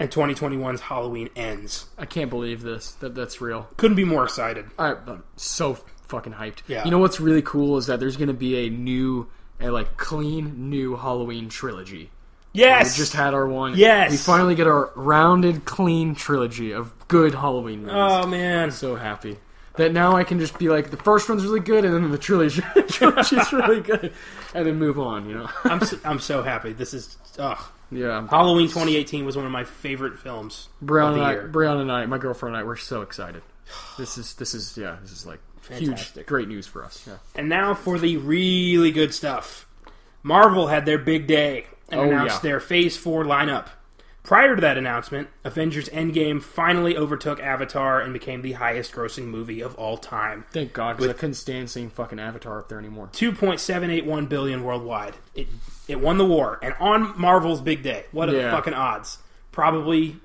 and 0.00 0.10
2021's 0.10 0.80
Halloween 0.82 1.28
Ends. 1.36 1.86
I 1.96 2.06
can't 2.06 2.28
believe 2.28 2.62
this. 2.62 2.92
That 2.92 3.14
that's 3.14 3.40
real. 3.40 3.68
Couldn't 3.76 3.96
be 3.96 4.04
more 4.04 4.24
excited. 4.24 4.66
I, 4.78 4.94
I'm 4.94 5.22
so 5.36 5.78
fucking 6.08 6.32
hyped. 6.34 6.58
Yeah. 6.66 6.84
You 6.84 6.90
know 6.90 6.98
what's 6.98 7.20
really 7.20 7.42
cool 7.42 7.76
is 7.78 7.86
that 7.86 8.00
there's 8.00 8.16
going 8.16 8.28
to 8.28 8.34
be 8.34 8.66
a 8.66 8.70
new, 8.70 9.28
a 9.60 9.70
like 9.70 9.96
clean 9.96 10.70
new 10.70 10.96
Halloween 10.96 11.48
trilogy. 11.48 12.10
Yes! 12.52 12.96
We 12.96 13.02
just 13.02 13.14
had 13.14 13.32
our 13.32 13.46
one. 13.46 13.74
Yes! 13.76 14.10
We 14.10 14.16
finally 14.18 14.54
get 14.54 14.66
our 14.66 14.90
rounded, 14.94 15.64
clean 15.64 16.14
trilogy 16.14 16.72
of 16.72 16.92
good 17.08 17.34
Halloween 17.34 17.80
movies. 17.80 17.94
oh, 17.96 18.26
man. 18.26 18.70
so 18.70 18.96
happy 18.96 19.38
that 19.76 19.92
now 19.92 20.16
I 20.16 20.24
can 20.24 20.38
just 20.38 20.58
be 20.58 20.68
like 20.68 20.90
the 20.90 20.96
first 20.96 21.28
one's 21.28 21.44
really 21.44 21.60
good 21.60 21.84
and 21.84 21.94
then 21.94 22.10
the 22.10 22.18
trilogy 22.18 22.62
trilogy's 22.88 23.52
really 23.52 23.80
good 23.80 24.12
and 24.54 24.66
then 24.66 24.78
move 24.78 24.98
on. 24.98 25.28
You 25.28 25.36
know. 25.36 25.50
I'm 25.64 25.80
so, 25.80 25.98
I'm 26.04 26.18
so 26.18 26.42
happy. 26.42 26.72
This 26.72 26.94
is. 26.94 27.16
Ugh. 27.38 27.58
yeah. 27.90 28.26
Halloween 28.28 28.68
2018 28.68 29.24
was 29.24 29.36
one 29.36 29.46
of 29.46 29.52
my 29.52 29.64
favorite 29.64 30.18
films 30.18 30.68
Brown 30.82 31.10
of 31.10 31.14
and 31.14 31.22
the 31.22 31.26
I, 31.26 31.32
year. 31.32 31.48
Brown 31.48 31.78
and 31.78 31.90
I, 31.90 32.04
my 32.06 32.18
girlfriend 32.18 32.54
and 32.54 32.62
I, 32.62 32.66
we're 32.66 32.76
so 32.76 33.02
excited. 33.02 33.42
This 33.96 34.18
is 34.18 34.34
this 34.34 34.54
is 34.54 34.76
yeah, 34.76 34.98
this 35.00 35.12
is 35.12 35.24
like 35.24 35.40
huge, 35.68 36.12
great 36.26 36.48
news 36.48 36.66
for 36.66 36.84
us. 36.84 37.04
Yeah. 37.06 37.16
And 37.34 37.48
now 37.48 37.74
for 37.74 37.98
the 37.98 38.16
really 38.16 38.90
good 38.90 39.12
stuff. 39.14 39.66
Marvel 40.22 40.68
had 40.68 40.86
their 40.86 40.98
big 40.98 41.26
day 41.26 41.66
and 41.88 42.00
Oh, 42.00 42.04
announced 42.04 42.36
yeah. 42.44 42.50
their 42.50 42.60
Phase 42.60 42.96
4 42.96 43.24
lineup. 43.24 43.66
Prior 44.22 44.54
to 44.54 44.60
that 44.60 44.78
announcement, 44.78 45.26
Avengers 45.42 45.88
Endgame 45.88 46.40
finally 46.40 46.96
overtook 46.96 47.40
Avatar 47.40 48.00
and 48.00 48.12
became 48.12 48.42
the 48.42 48.52
highest 48.52 48.92
grossing 48.92 49.24
movie 49.26 49.60
of 49.60 49.74
all 49.74 49.96
time. 49.96 50.44
Thank 50.52 50.72
God, 50.72 50.96
because 50.96 51.10
I 51.10 51.14
couldn't 51.14 51.34
stand 51.34 51.68
seeing 51.70 51.90
fucking 51.90 52.20
Avatar 52.20 52.60
up 52.60 52.68
there 52.68 52.78
anymore. 52.78 53.08
2.781 53.12 54.28
billion 54.28 54.62
worldwide. 54.62 55.14
It 55.34 55.48
it 55.88 55.98
won 56.00 56.18
the 56.18 56.24
war 56.24 56.60
and 56.62 56.72
on 56.78 57.20
Marvel's 57.20 57.60
big 57.60 57.82
day. 57.82 58.04
What 58.12 58.28
are 58.28 58.32
the 58.32 58.42
fucking 58.42 58.74
odds? 58.74 59.18
Probably 59.50 60.16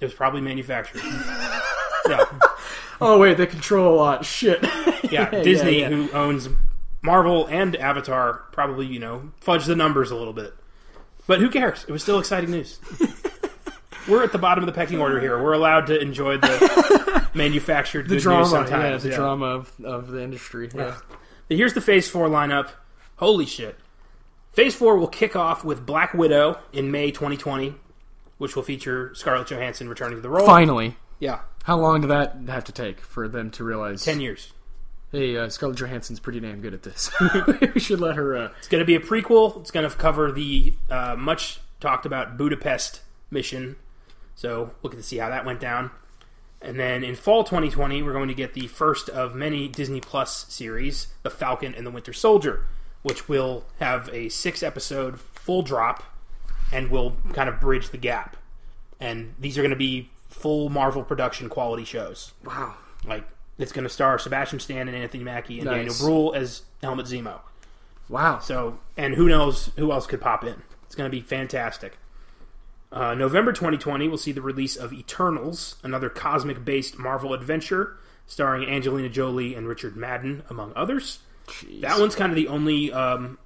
it 0.00 0.04
was 0.04 0.14
probably 0.14 0.40
manufactured. 0.40 1.02
yeah. 2.08 2.24
Oh 3.02 3.18
wait, 3.18 3.36
they 3.36 3.46
control 3.46 3.94
a 3.94 3.96
lot. 3.96 4.24
Shit. 4.24 4.64
Yeah, 5.10 5.28
Disney, 5.28 5.80
yeah. 5.80 5.90
who 5.90 6.10
owns 6.12 6.48
Marvel 7.02 7.44
and 7.46 7.76
Avatar, 7.76 8.44
probably 8.50 8.86
you 8.86 8.98
know 8.98 9.30
fudged 9.44 9.66
the 9.66 9.76
numbers 9.76 10.10
a 10.10 10.16
little 10.16 10.32
bit. 10.32 10.54
But 11.26 11.38
who 11.40 11.50
cares? 11.50 11.84
It 11.86 11.92
was 11.92 12.02
still 12.02 12.18
exciting 12.18 12.50
news. 12.50 12.78
We're 14.08 14.22
at 14.24 14.32
the 14.32 14.38
bottom 14.38 14.64
of 14.64 14.66
the 14.66 14.72
pecking 14.72 14.98
order 15.00 15.20
here. 15.20 15.40
We're 15.42 15.52
allowed 15.52 15.86
to 15.88 16.00
enjoy 16.00 16.38
the 16.38 17.28
manufactured 17.34 18.08
the 18.08 18.18
drama, 18.18 18.40
news 18.44 18.52
yeah, 18.52 18.58
sometimes. 18.58 19.02
the 19.02 19.10
yeah. 19.10 19.16
drama 19.16 19.46
of, 19.46 19.72
of 19.84 20.08
the 20.08 20.22
industry. 20.22 20.70
Yeah. 20.74 20.96
But 21.48 21.56
here's 21.56 21.74
the 21.74 21.82
Phase 21.82 22.08
Four 22.08 22.28
lineup. 22.28 22.70
Holy 23.16 23.44
shit! 23.44 23.76
Phase 24.52 24.74
Four 24.74 24.96
will 24.96 25.08
kick 25.08 25.36
off 25.36 25.62
with 25.62 25.84
Black 25.84 26.14
Widow 26.14 26.58
in 26.72 26.90
May 26.90 27.10
2020, 27.10 27.74
which 28.38 28.56
will 28.56 28.62
feature 28.62 29.14
Scarlett 29.14 29.48
Johansson 29.48 29.88
returning 29.90 30.16
to 30.16 30.22
the 30.22 30.30
role. 30.30 30.46
Finally, 30.46 30.96
Yeah, 31.20 31.40
how 31.64 31.78
long 31.78 32.00
did 32.02 32.10
that 32.10 32.36
have 32.48 32.64
to 32.64 32.72
take 32.72 33.00
for 33.00 33.28
them 33.28 33.50
to 33.52 33.64
realize? 33.64 34.04
ten 34.04 34.20
years. 34.20 34.52
Hey, 35.10 35.36
uh, 35.36 35.48
Scarlett 35.50 35.76
Johansson's 35.78 36.20
pretty 36.20 36.40
damn 36.40 36.60
good 36.62 36.72
at 36.72 36.82
this. 36.84 37.10
we 37.74 37.80
should 37.80 38.00
let 38.00 38.16
her. 38.16 38.36
Uh, 38.36 38.48
It's 38.58 38.68
going 38.68 38.80
to 38.80 38.86
be 38.86 38.94
a 38.94 39.00
prequel. 39.00 39.60
It's 39.60 39.70
going 39.70 39.88
to 39.88 39.94
cover 39.94 40.32
the 40.32 40.72
uh, 40.90 41.16
much 41.18 41.60
talked 41.80 42.06
about 42.06 42.38
Budapest 42.38 43.02
mission. 43.30 43.76
So 44.34 44.70
we'll 44.82 44.90
get 44.90 44.96
to 44.96 45.02
see 45.02 45.18
how 45.18 45.28
that 45.28 45.44
went 45.44 45.60
down. 45.60 45.90
And 46.62 46.78
then 46.80 47.04
in 47.04 47.14
fall 47.14 47.44
2020, 47.44 48.02
we're 48.02 48.12
going 48.14 48.28
to 48.28 48.34
get 48.34 48.54
the 48.54 48.68
first 48.68 49.08
of 49.10 49.34
many 49.34 49.68
Disney 49.68 50.00
Plus 50.00 50.46
series, 50.48 51.08
The 51.24 51.30
Falcon 51.30 51.74
and 51.74 51.84
the 51.86 51.90
Winter 51.90 52.12
Soldier. 52.14 52.64
which 53.02 53.28
will 53.28 53.64
have 53.80 54.08
a 54.12 54.28
six 54.30 54.62
episode 54.62 55.20
full 55.20 55.60
drop 55.62 56.04
and 56.72 56.88
will 56.88 57.16
kind 57.34 57.48
of 57.50 57.60
bridge 57.60 57.90
the 57.90 57.98
gap. 57.98 58.36
And 59.00 59.34
these 59.38 59.58
are 59.58 59.62
going 59.62 59.70
to 59.70 59.76
be 59.76 60.08
full 60.32 60.68
Marvel 60.68 61.02
production 61.04 61.48
quality 61.48 61.84
shows. 61.84 62.32
Wow. 62.44 62.74
Like 63.06 63.24
it's 63.58 63.72
going 63.72 63.84
to 63.84 63.90
star 63.90 64.18
Sebastian 64.18 64.60
Stan 64.60 64.88
and 64.88 64.96
Anthony 64.96 65.24
Mackie 65.24 65.58
and 65.58 65.66
Nice. 65.66 65.76
Daniel 65.76 65.94
Bruhl 65.98 66.34
as 66.34 66.62
Helmut 66.82 67.06
Zemo. 67.06 67.40
Wow. 68.08 68.40
So, 68.40 68.78
and 68.96 69.14
who 69.14 69.28
knows 69.28 69.70
who 69.76 69.92
else 69.92 70.06
could 70.06 70.20
pop 70.20 70.44
in? 70.44 70.62
It's 70.84 70.94
going 70.94 71.10
to 71.10 71.16
be 71.16 71.22
fantastic. 71.22 71.98
Uh, 72.90 73.14
November 73.14 73.52
2020, 73.52 74.06
we'll 74.08 74.18
see 74.18 74.32
the 74.32 74.42
release 74.42 74.76
of 74.76 74.92
Eternals, 74.92 75.76
another 75.82 76.10
cosmic 76.10 76.62
based 76.62 76.98
Marvel 76.98 77.32
adventure 77.32 77.96
starring 78.26 78.68
Angelina 78.68 79.08
Jolie 79.08 79.54
and 79.54 79.66
Richard 79.66 79.96
Madden, 79.96 80.42
among 80.50 80.72
others. 80.76 81.20
Jeez. 81.46 81.80
That 81.80 81.98
one's 81.98 82.14
kind 82.14 82.30
of 82.30 82.36
the 82.36 82.48
only 82.48 82.92
um, 82.92 83.38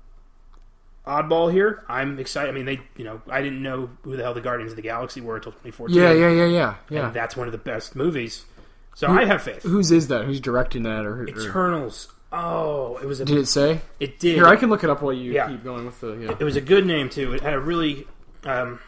oddball 1.06 1.52
here. 1.52 1.84
I'm 1.88 2.18
excited. 2.18 2.48
I 2.50 2.52
mean, 2.52 2.64
they, 2.66 2.80
you 2.96 3.04
know, 3.04 3.20
I 3.30 3.40
didn't 3.42 3.62
know 3.62 3.90
who 4.02 4.16
the 4.16 4.22
hell 4.22 4.34
the 4.34 4.40
Guardians 4.40 4.72
of 4.72 4.76
the 4.76 4.82
Galaxy 4.82 5.20
were 5.20 5.36
until 5.36 5.52
2014. 5.52 5.96
yeah, 5.96 6.12
yeah, 6.12 6.30
yeah, 6.30 6.44
yeah, 6.46 6.74
yeah. 6.90 7.06
And 7.06 7.14
that's 7.14 7.36
one 7.36 7.46
of 7.48 7.52
the 7.52 7.58
best 7.58 7.94
movies. 7.96 8.44
So 8.94 9.08
I 9.08 9.24
have 9.24 9.42
faith. 9.42 9.62
Whose 9.62 9.90
is 9.90 10.08
that? 10.08 10.24
Who's 10.24 10.40
directing 10.40 10.82
that? 10.84 11.04
Or, 11.04 11.22
or 11.22 11.28
Eternals. 11.28 12.08
Oh, 12.32 12.96
it 12.96 13.06
was 13.06 13.20
a. 13.20 13.24
did 13.24 13.38
it 13.38 13.46
say? 13.46 13.80
It 14.00 14.18
did. 14.18 14.34
Here, 14.34 14.46
I 14.46 14.56
can 14.56 14.68
look 14.68 14.82
it 14.84 14.90
up 14.90 15.00
while 15.02 15.12
you 15.12 15.32
Yeah. 15.32 15.48
keep 15.48 15.62
going 15.62 15.86
with 15.86 16.00
the. 16.00 16.12
Yeah. 16.14 16.34
It 16.38 16.44
was 16.44 16.56
a 16.56 16.60
good 16.60 16.84
name 16.86 17.08
too. 17.08 17.32
It 17.34 17.40
had 17.42 17.54
a 17.54 17.60
really 17.60 18.06
um, 18.44 18.80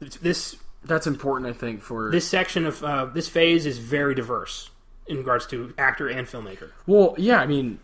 this 0.00 0.56
That's 0.84 1.06
important, 1.06 1.48
I 1.48 1.52
think, 1.56 1.82
for 1.82 2.10
this 2.10 2.26
section 2.28 2.66
of 2.66 2.82
uh, 2.82 3.04
this 3.06 3.28
phase 3.28 3.64
is 3.66 3.78
very 3.78 4.14
diverse 4.14 4.70
in 5.06 5.18
regards 5.18 5.46
to 5.48 5.72
actor 5.78 6.08
and 6.08 6.26
filmmaker. 6.26 6.70
Well, 6.86 7.14
yeah, 7.18 7.38
I 7.40 7.46
mean, 7.46 7.78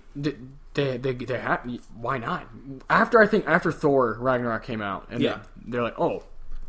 they 0.75 0.97
they, 0.99 1.13
they 1.15 1.39
have, 1.39 1.69
why 1.95 2.19
not? 2.19 2.47
After 2.89 3.21
I 3.21 3.27
think 3.27 3.47
after 3.47 3.73
Thor 3.73 4.17
Ragnarok 4.21 4.63
came 4.63 4.81
out, 4.83 5.07
and 5.11 5.21
Yeah. 5.23 5.41
they, 5.67 5.79
are 5.79 5.83
like, 5.83 5.99
oh, 5.99 6.17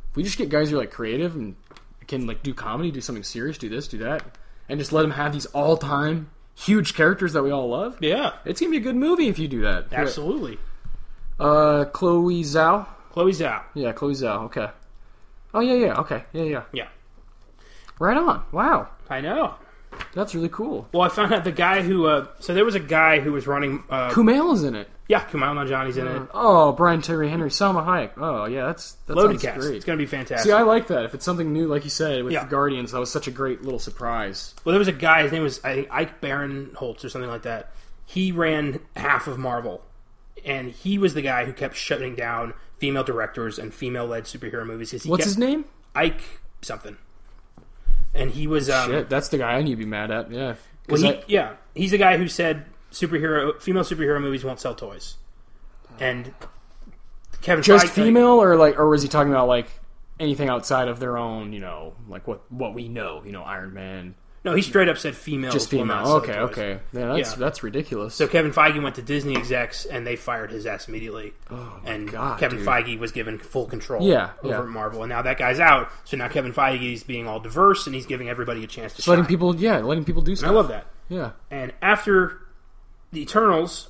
if 0.10 0.16
we 0.16 0.24
just 0.24 0.38
get 0.38 0.50
guys 0.50 0.70
who 0.70 0.78
are 0.78 0.80
like 0.80 0.92
creative 0.92 1.36
and 1.36 1.56
can 2.08 2.26
like 2.28 2.44
do 2.44 2.54
comedy, 2.54 2.92
do 2.92 3.00
something 3.02 3.24
serious, 3.24 3.58
do 3.58 3.70
this, 3.70 3.88
do 3.88 3.98
that, 4.00 4.24
and 4.68 4.80
just 4.80 4.92
let 4.92 5.04
them 5.04 5.12
have 5.12 5.32
these 5.34 5.46
all 5.48 5.78
time 5.78 6.30
huge 6.56 6.94
characters 6.96 7.34
that 7.34 7.44
we 7.44 7.52
all 7.52 7.70
love. 7.70 7.98
Yeah, 8.02 8.34
It's 8.46 8.60
gonna 8.60 8.72
be 8.72 8.78
a 8.78 8.82
good 8.82 8.96
movie 8.96 9.28
if 9.30 9.40
you 9.40 9.48
do 9.48 9.62
that. 9.62 9.92
absolutely. 9.94 10.60
Uh, 11.40 11.86
Chloe 11.86 12.44
Zhao. 12.44 12.86
Chloe 13.12 13.32
Zhao. 13.32 13.64
Yeah, 13.74 13.94
Chloe 13.94 14.14
Zhao. 14.14 14.44
Okay. 14.46 14.70
Oh 15.54 15.60
yeah, 15.60 15.74
yeah. 15.74 15.94
Okay. 16.00 16.24
Yeah, 16.34 16.44
yeah. 16.44 16.64
Yeah, 16.74 16.88
Right 18.00 18.18
on. 18.18 18.44
Wow, 18.52 18.90
I 19.10 19.22
know. 19.22 19.56
That's 20.14 20.36
really 20.36 20.50
cool. 20.50 20.88
Well, 20.94 21.04
I 21.04 21.10
found 21.10 21.34
out 21.34 21.44
the 21.44 21.52
guy 21.52 21.82
who. 21.82 22.06
Uh, 22.08 22.28
so 22.40 22.54
there 22.54 22.66
was 22.66 22.76
a 22.76 22.80
guy 22.80 23.20
who 23.20 23.32
was 23.32 23.48
running. 23.48 23.84
Uh, 23.90 24.10
Kumail 24.12 24.54
is 24.54 24.64
in 24.64 24.76
it. 24.76 24.90
yeah, 25.08 25.22
Kumail 25.26 25.54
Nanjiani's 25.56 25.98
in 25.98 26.08
it. 26.08 26.22
Oh, 26.34 26.72
Brian 26.74 27.02
Tyree 27.02 27.30
Henry, 27.30 27.50
Salma 27.50 27.86
Hayek. 27.86 28.12
Oh 28.18 28.46
yeah, 28.46 28.66
that's 28.68 28.94
that 29.08 29.16
Loaded 29.16 29.42
sounds 29.42 29.44
cast. 29.56 29.60
great. 29.68 29.76
It's 29.76 29.86
going 29.86 29.98
to 29.98 30.02
be 30.02 30.08
fantastic. 30.08 30.50
See, 30.50 30.56
I 30.56 30.62
like 30.64 30.88
that. 30.88 31.06
If 31.06 31.14
it's 31.14 31.26
something 31.26 31.52
new, 31.54 31.68
like 31.68 31.84
you 31.84 31.90
said, 31.90 32.24
with 32.24 32.34
Yeah. 32.34 32.44
the 32.44 32.50
Guardians, 32.50 32.92
that 32.92 33.00
was 33.00 33.12
such 33.12 33.28
a 33.28 33.32
great 33.32 33.62
little 33.64 33.80
surprise. 33.80 34.54
Well, 34.66 34.72
there 34.74 34.80
was 34.80 34.88
a 34.88 34.94
guy. 34.94 35.24
His 35.24 35.32
name 35.32 35.44
was 35.44 35.64
I 35.64 35.76
think 35.76 35.88
Ike 35.92 36.22
Barinholtz 36.22 37.04
or 37.06 37.10
something 37.10 37.30
like 37.30 37.44
that. 37.44 37.72
He 38.06 38.32
ran 38.32 38.80
half 38.96 39.28
of 39.28 39.38
Marvel, 39.38 39.82
and 40.46 40.72
he 40.72 40.98
was 40.98 41.14
the 41.14 41.22
guy 41.22 41.46
who 41.46 41.54
kept 41.54 41.76
shutting 41.76 42.16
down 42.16 42.54
female 42.78 43.04
directors 43.04 43.58
and 43.60 43.74
female-led 43.74 44.24
superhero 44.26 44.66
movies. 44.66 44.92
'cause 44.92 45.04
He 45.04 45.10
What's 45.10 45.22
kept, 45.22 45.28
his 45.30 45.38
name? 45.38 45.66
Ike 45.96 46.22
something. 46.62 46.98
And 48.14 48.32
he 48.32 48.46
was 48.48 48.70
um, 48.70 48.90
Shit, 48.92 49.10
that's 49.10 49.30
the 49.30 49.38
guy 49.38 49.54
I 49.54 49.62
need 49.62 49.72
to 49.72 49.76
be 49.78 49.86
mad 49.86 50.12
at. 50.12 50.30
Yeah. 50.32 50.56
well, 50.90 51.02
he, 51.02 51.10
I- 51.10 51.24
yeah, 51.28 51.54
he's 51.76 51.92
the 51.92 51.98
guy 51.98 52.18
who 52.18 52.28
said 52.28 52.66
superhero 52.92 53.60
female 53.62 53.84
superhero 53.84 54.20
movies 54.22 54.44
won't 54.44 54.60
sell 54.60 54.76
toys, 54.76 55.16
and 56.00 56.34
Kevin 57.42 57.64
just 57.64 57.86
Feige- 57.88 57.90
female, 57.90 58.42
or 58.42 58.56
like, 58.58 58.78
or 58.78 58.90
was 58.90 59.02
he 59.02 59.08
talking 59.08 59.32
about 59.32 59.48
like 59.48 59.68
anything 60.20 60.50
outside 60.50 60.88
of 60.90 61.00
their 61.00 61.18
own? 61.18 61.54
You 61.54 61.62
know, 61.62 61.94
like 62.10 62.28
what 62.28 62.52
what 62.52 62.74
we 62.74 62.88
know. 62.90 63.22
You 63.26 63.32
know, 63.32 63.44
Iron 63.44 63.74
Man, 63.74 64.16
No, 64.44 64.56
he 64.56 64.64
straight 64.64 64.90
up 64.90 64.98
said 64.98 65.16
female. 65.16 65.52
just 65.52 65.70
female. 65.70 66.08
Okay, 66.14 66.34
okay. 66.40 66.80
Yeah, 66.94 67.14
that's 67.16 67.32
Yeah. 67.34 67.36
that's 67.38 67.62
ridiculous. 67.62 68.16
So 68.16 68.28
Kevin 68.28 68.52
Feige 68.52 68.82
went 68.82 68.96
to 68.96 69.04
Disney 69.04 69.36
execs, 69.38 69.86
and 69.86 70.06
they 70.08 70.16
fired 70.16 70.50
his 70.52 70.66
ass 70.66 70.88
immediately. 70.88 71.34
Oh 71.52 71.80
and 71.86 72.12
God, 72.12 72.40
Kevin 72.40 72.58
dude. 72.58 72.68
Feige 72.68 72.98
was 72.98 73.12
given 73.12 73.38
full 73.38 73.68
control 73.68 74.02
Yeah, 74.08 74.32
over 74.42 74.64
yeah. 74.64 74.70
Marvel, 74.70 75.04
and 75.04 75.10
now 75.10 75.22
that 75.22 75.38
guy's 75.38 75.60
out. 75.60 75.90
So 76.06 76.18
now 76.18 76.28
Kevin 76.28 76.54
Feige 76.54 76.92
is 76.94 77.04
being 77.04 77.28
all 77.28 77.40
diverse, 77.40 77.86
and 77.86 77.94
he's 77.94 78.08
giving 78.08 78.30
everybody 78.30 78.64
a 78.64 78.68
chance 78.68 78.94
to 78.94 78.98
Just 78.98 79.08
letting 79.08 79.26
people, 79.26 79.56
yeah, 79.56 79.78
letting 79.78 80.06
people 80.06 80.24
do 80.24 80.36
And. 80.36 80.50
I 80.50 80.52
love 80.52 80.70
that. 80.70 80.88
Yeah. 81.08 81.32
And 81.52 81.72
after 81.82 82.40
the 83.12 83.22
Eternals, 83.22 83.90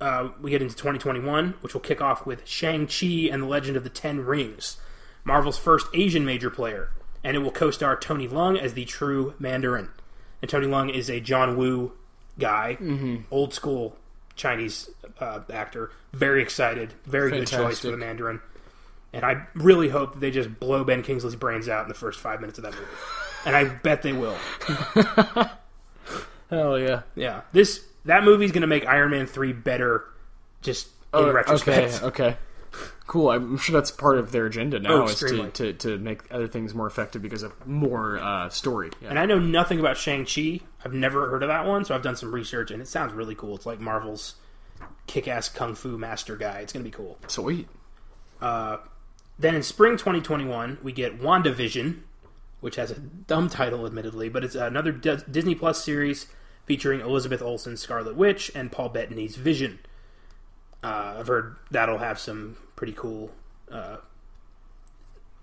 uh, 0.00 0.28
we 0.40 0.50
get 0.52 0.62
into 0.62 0.76
2021, 0.76 1.54
which 1.62 1.74
will 1.74 1.80
kick 1.80 2.00
off 2.00 2.24
with 2.26 2.46
Shang-Chi 2.46 3.28
and 3.32 3.42
the 3.42 3.46
Legend 3.46 3.76
of 3.76 3.82
the 3.82 3.90
Ten 3.90 4.24
Rings, 4.24 4.76
Marvel's 5.24 5.58
first 5.58 5.88
Asian 5.94 6.24
major 6.24 6.48
player. 6.50 6.90
And 7.22 7.36
it 7.36 7.40
will 7.40 7.50
co 7.50 7.70
star 7.70 7.96
Tony 7.96 8.26
Leung 8.28 8.58
as 8.58 8.74
the 8.74 8.84
true 8.84 9.34
Mandarin. 9.38 9.88
And 10.42 10.50
Tony 10.50 10.66
Leung 10.66 10.92
is 10.94 11.10
a 11.10 11.20
John 11.20 11.56
Woo 11.56 11.92
guy, 12.38 12.78
Mm-hmm. 12.80 13.16
old 13.30 13.52
school 13.52 13.96
Chinese 14.36 14.88
uh, 15.20 15.40
actor. 15.52 15.90
Very 16.12 16.42
excited. 16.42 16.94
Very 17.04 17.30
good 17.30 17.46
choice 17.46 17.80
for 17.80 17.88
the 17.88 17.96
Mandarin. 17.98 18.40
And 19.12 19.24
I 19.24 19.46
really 19.54 19.88
hope 19.88 20.14
that 20.14 20.20
they 20.20 20.30
just 20.30 20.58
blow 20.60 20.82
Ben 20.84 21.02
Kingsley's 21.02 21.34
brains 21.36 21.68
out 21.68 21.82
in 21.82 21.88
the 21.88 21.94
first 21.94 22.20
five 22.20 22.40
minutes 22.40 22.58
of 22.58 22.64
that 22.64 22.72
movie. 22.74 22.86
And 23.44 23.56
I 23.56 23.64
bet 23.64 24.02
they 24.02 24.12
will. 24.12 24.36
Hell 26.50 26.78
yeah. 26.78 27.02
Yeah, 27.14 27.42
this 27.52 27.84
that 28.04 28.24
movie's 28.24 28.50
going 28.52 28.62
to 28.62 28.66
make 28.66 28.86
Iron 28.86 29.10
Man 29.10 29.26
three 29.26 29.52
better. 29.52 30.04
Just 30.62 30.86
in 30.86 30.92
Oh, 31.12 31.32
retrospect, 31.32 32.02
Okay, 32.02 32.06
okay. 32.06 32.36
Cool. 33.06 33.30
I'm 33.30 33.56
sure 33.58 33.72
that's 33.74 33.90
part 33.90 34.18
of 34.18 34.30
their 34.30 34.46
agenda 34.46 34.78
now 34.78 35.02
Oh, 35.02 35.04
is 35.06 35.18
to, 35.18 35.50
to, 35.50 35.72
to 35.72 35.98
make 35.98 36.20
other 36.30 36.46
things 36.46 36.74
more 36.74 36.86
effective 36.86 37.20
because 37.22 37.42
of 37.42 37.66
more 37.66 38.18
uh, 38.18 38.48
story. 38.50 38.90
Yeah. 39.02 39.10
and 39.10 39.18
I 39.18 39.26
know 39.26 39.38
nothing 39.40 39.80
about 39.80 39.96
Shang 39.96 40.24
Chi. 40.26 40.60
I've 40.84 40.92
never 40.92 41.28
heard 41.28 41.42
of 41.42 41.48
that 41.48 41.66
one, 41.66 41.84
so 41.84 41.94
I've 41.94 42.02
done 42.02 42.14
some 42.16 42.32
research, 42.32 42.70
and 42.70 42.80
it 42.80 42.86
sounds 42.86 43.12
really 43.12 43.34
cool. 43.34 43.56
It's 43.56 43.66
like 43.66 43.80
Marvel's 43.80 44.36
kick-ass 45.08 45.48
kung 45.48 45.74
fu 45.74 45.98
master 45.98 46.36
guy. 46.36 46.60
It's 46.60 46.72
going 46.72 46.84
to 46.84 46.88
be 46.90 46.94
cool. 46.96 47.18
Sweet. 47.26 47.66
Then 48.40 49.54
in 49.54 49.62
spring 49.62 49.92
2021, 49.96 50.78
we 50.82 50.92
get 50.92 51.20
WandaVision, 51.20 52.00
which 52.60 52.76
has 52.76 52.90
a 52.90 52.98
dumb 52.98 53.48
title, 53.48 53.86
admittedly, 53.86 54.28
but 54.28 54.44
it's 54.44 54.54
another 54.54 54.92
D- 54.92 55.16
Disney 55.30 55.54
Plus 55.54 55.82
series 55.82 56.26
featuring 56.66 57.00
Elizabeth 57.00 57.40
Olsen's 57.42 57.80
Scarlet 57.80 58.16
Witch 58.16 58.52
and 58.54 58.70
Paul 58.70 58.90
Bettany's 58.90 59.36
Vision. 59.36 59.78
Uh, 60.82 61.16
I've 61.18 61.26
heard 61.26 61.56
that'll 61.70 61.98
have 61.98 62.18
some 62.18 62.56
pretty 62.76 62.92
cool 62.94 63.30
uh, 63.70 63.98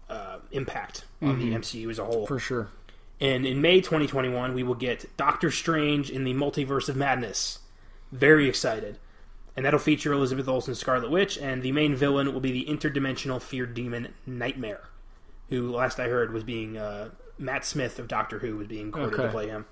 uh, 0.09 0.37
impact 0.51 1.05
on 1.21 1.39
the 1.39 1.51
MCU 1.51 1.89
as 1.89 1.99
a 1.99 2.05
whole. 2.05 2.25
For 2.25 2.39
sure. 2.39 2.69
And 3.19 3.45
in 3.45 3.61
May 3.61 3.81
2021, 3.81 4.53
we 4.53 4.63
will 4.63 4.75
get 4.75 5.15
Doctor 5.17 5.49
Strange 5.51 6.09
in 6.09 6.23
the 6.23 6.33
Multiverse 6.33 6.87
of 6.87 6.95
Madness. 6.95 7.59
Very 8.11 8.47
excited. 8.47 8.99
And 9.55 9.65
that'll 9.65 9.79
feature 9.79 10.13
Elizabeth 10.13 10.47
Olsen's 10.47 10.77
Scarlet 10.77 11.09
Witch, 11.09 11.35
and 11.37 11.63
the 11.63 11.71
main 11.71 11.95
villain 11.95 12.31
will 12.31 12.39
be 12.39 12.51
the 12.51 12.65
interdimensional 12.65 13.41
fear 13.41 13.65
demon 13.65 14.13
Nightmare, 14.27 14.89
who, 15.49 15.71
last 15.71 15.99
I 15.99 16.09
heard, 16.09 16.31
was 16.31 16.43
being 16.43 16.77
uh, 16.77 17.09
Matt 17.39 17.65
Smith 17.65 17.97
of 17.97 18.07
Doctor 18.07 18.37
Who 18.37 18.57
was 18.57 18.67
being 18.67 18.91
quoted 18.91 19.17
to 19.17 19.29
play 19.29 19.47
him, 19.47 19.65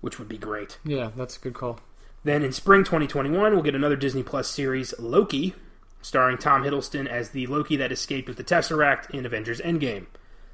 which 0.00 0.20
would 0.20 0.28
be 0.28 0.38
great. 0.38 0.78
Yeah, 0.84 1.10
that's 1.16 1.36
a 1.36 1.40
good 1.40 1.54
call. 1.54 1.80
Then 2.28 2.44
in 2.44 2.52
spring 2.52 2.84
2021, 2.84 3.52
we'll 3.54 3.62
get 3.62 3.74
another 3.74 3.96
Disney 3.96 4.22
Plus 4.22 4.50
series, 4.50 4.92
Loki, 4.98 5.54
starring 6.02 6.36
Tom 6.36 6.62
Hiddleston 6.62 7.06
as 7.06 7.30
the 7.30 7.46
Loki 7.46 7.74
that 7.76 7.90
escaped 7.90 8.28
with 8.28 8.36
the 8.36 8.44
Tesseract 8.44 9.08
in 9.10 9.24
Avengers 9.24 9.62
Endgame. 9.62 10.06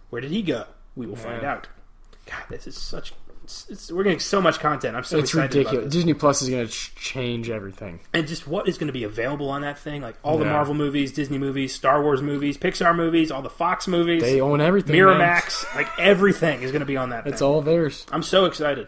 Where 0.09 0.21
did 0.21 0.31
he 0.31 0.41
go? 0.41 0.67
We 0.95 1.07
will 1.07 1.17
find 1.17 1.43
out. 1.43 1.67
God, 2.27 2.45
this 2.49 2.69
is 2.69 2.77
such. 2.77 3.13
It's, 3.43 3.69
it's, 3.69 3.91
we're 3.91 4.05
getting 4.05 4.21
so 4.21 4.41
much 4.41 4.61
content. 4.61 4.97
I'm 4.97 5.03
so 5.03 5.19
excited. 5.19 5.23
It's 5.23 5.31
excited 5.35 5.59
ridiculous. 5.59 5.93
Disney 5.93 6.15
Plus 6.15 6.43
is 6.43 6.49
going 6.49 6.65
to 6.65 6.73
ch- 6.73 6.95
change 6.95 7.51
everything. 7.51 7.99
And 8.13 8.29
just 8.29 8.47
what 8.47 8.69
is 8.69 8.79
going 8.79 8.87
to 8.87 8.93
be 8.93 9.03
available 9.03 9.51
on 9.51 9.63
that 9.63 9.77
thing? 9.77 10.01
Like 10.01 10.15
all 10.23 10.39
the 10.39 10.45
Marvel 10.45 10.75
movies, 10.75 11.11
Disney 11.11 11.39
movies, 11.39 11.75
Star 11.75 12.01
Wars 12.05 12.23
movies, 12.23 12.57
Pixar 12.57 12.95
movies, 12.95 13.33
all 13.33 13.43
the 13.43 13.51
Fox 13.51 13.89
movies, 13.89 14.23
They 14.23 14.41
own 14.41 14.61
everything. 14.61 14.95
man. 14.97 15.07
Miramax, 15.19 15.75
like 15.75 15.89
everything 15.99 16.63
is 16.63 16.71
going 16.71 16.81
to 16.81 16.87
be 16.87 16.97
on 16.97 17.11
that. 17.11 17.27
It's 17.27 17.41
thing. 17.41 17.49
all 17.49 17.61
theirs. 17.63 18.07
I'm 18.13 18.23
so 18.23 18.45
excited. 18.45 18.87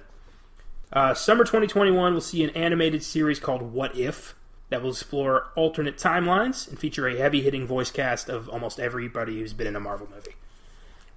Uh, 0.97 1.13
summer 1.13 1.45
2021, 1.45 2.13
we'll 2.15 2.23
see 2.23 2.43
an 2.43 2.49
animated 2.51 3.03
series 3.03 3.39
called 3.39 3.61
What 3.61 3.95
If 3.99 4.35
that 4.71 4.83
will 4.83 4.93
explore 4.93 5.49
alternate 5.55 5.99
timelines 5.99 6.67
and 6.67 6.79
feature 6.79 7.07
a 7.07 7.15
heavy 7.19 7.43
hitting 7.43 7.67
voice 7.67 7.91
cast 7.91 8.31
of 8.31 8.49
almost 8.49 8.81
everybody 8.81 9.39
who's 9.39 9.53
been 9.53 9.67
in 9.67 9.77
a 9.77 9.81
Marvel 9.81 10.09
movie. 10.11 10.37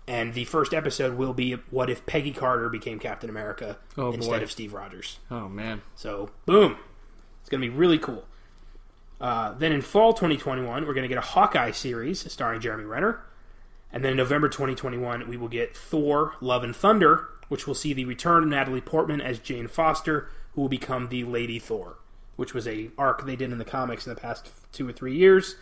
And 0.05 0.33
the 0.33 0.43
first 0.43 0.73
episode 0.73 1.17
will 1.17 1.33
be 1.33 1.53
What 1.69 1.89
If 1.89 2.05
Peggy 2.05 2.33
Carter 2.33 2.67
became 2.67 2.99
Captain 2.99 3.29
America 3.29 3.77
Oh, 3.97 4.11
instead 4.11 4.39
boy. 4.39 4.43
of 4.43 4.51
Steve 4.51 4.73
Rogers. 4.73 5.19
Oh, 5.31 5.47
man. 5.47 5.81
So, 5.95 6.29
boom. 6.45 6.75
It's 7.39 7.49
going 7.49 7.61
to 7.61 7.69
be 7.69 7.73
really 7.73 7.99
cool. 7.99 8.25
Uh, 9.21 9.53
then 9.53 9.71
in 9.71 9.81
fall 9.81 10.11
2021, 10.11 10.85
we're 10.85 10.93
going 10.93 11.03
to 11.03 11.07
get 11.07 11.17
a 11.17 11.21
Hawkeye 11.21 11.71
series 11.71 12.29
starring 12.29 12.59
Jeremy 12.59 12.83
Renner. 12.83 13.21
And 13.93 14.03
then 14.03 14.11
in 14.11 14.17
November 14.17 14.49
2021, 14.49 15.29
we 15.29 15.37
will 15.37 15.47
get 15.47 15.73
Thor 15.73 16.33
Love 16.41 16.65
and 16.65 16.75
Thunder, 16.75 17.29
which 17.49 17.67
will 17.67 17.75
see 17.75 17.93
the 17.93 18.05
return 18.05 18.43
of 18.43 18.49
Natalie 18.49 18.79
Portman 18.81 19.19
as 19.21 19.39
Jane 19.39 19.67
Foster, 19.67 20.29
who 20.55 20.61
will 20.61 20.69
become 20.69 21.09
the 21.09 21.23
Lady 21.25 21.59
Thor, 21.59 21.97
which 22.37 22.53
was 22.53 22.67
a 22.67 22.89
arc 22.97 23.25
they 23.25 23.35
did 23.35 23.51
in 23.51 23.57
the 23.57 23.65
comics 23.65 24.07
in 24.07 24.13
the 24.13 24.19
past 24.19 24.49
two 24.71 24.87
or 24.87 24.93
three 24.93 25.15
years. 25.15 25.55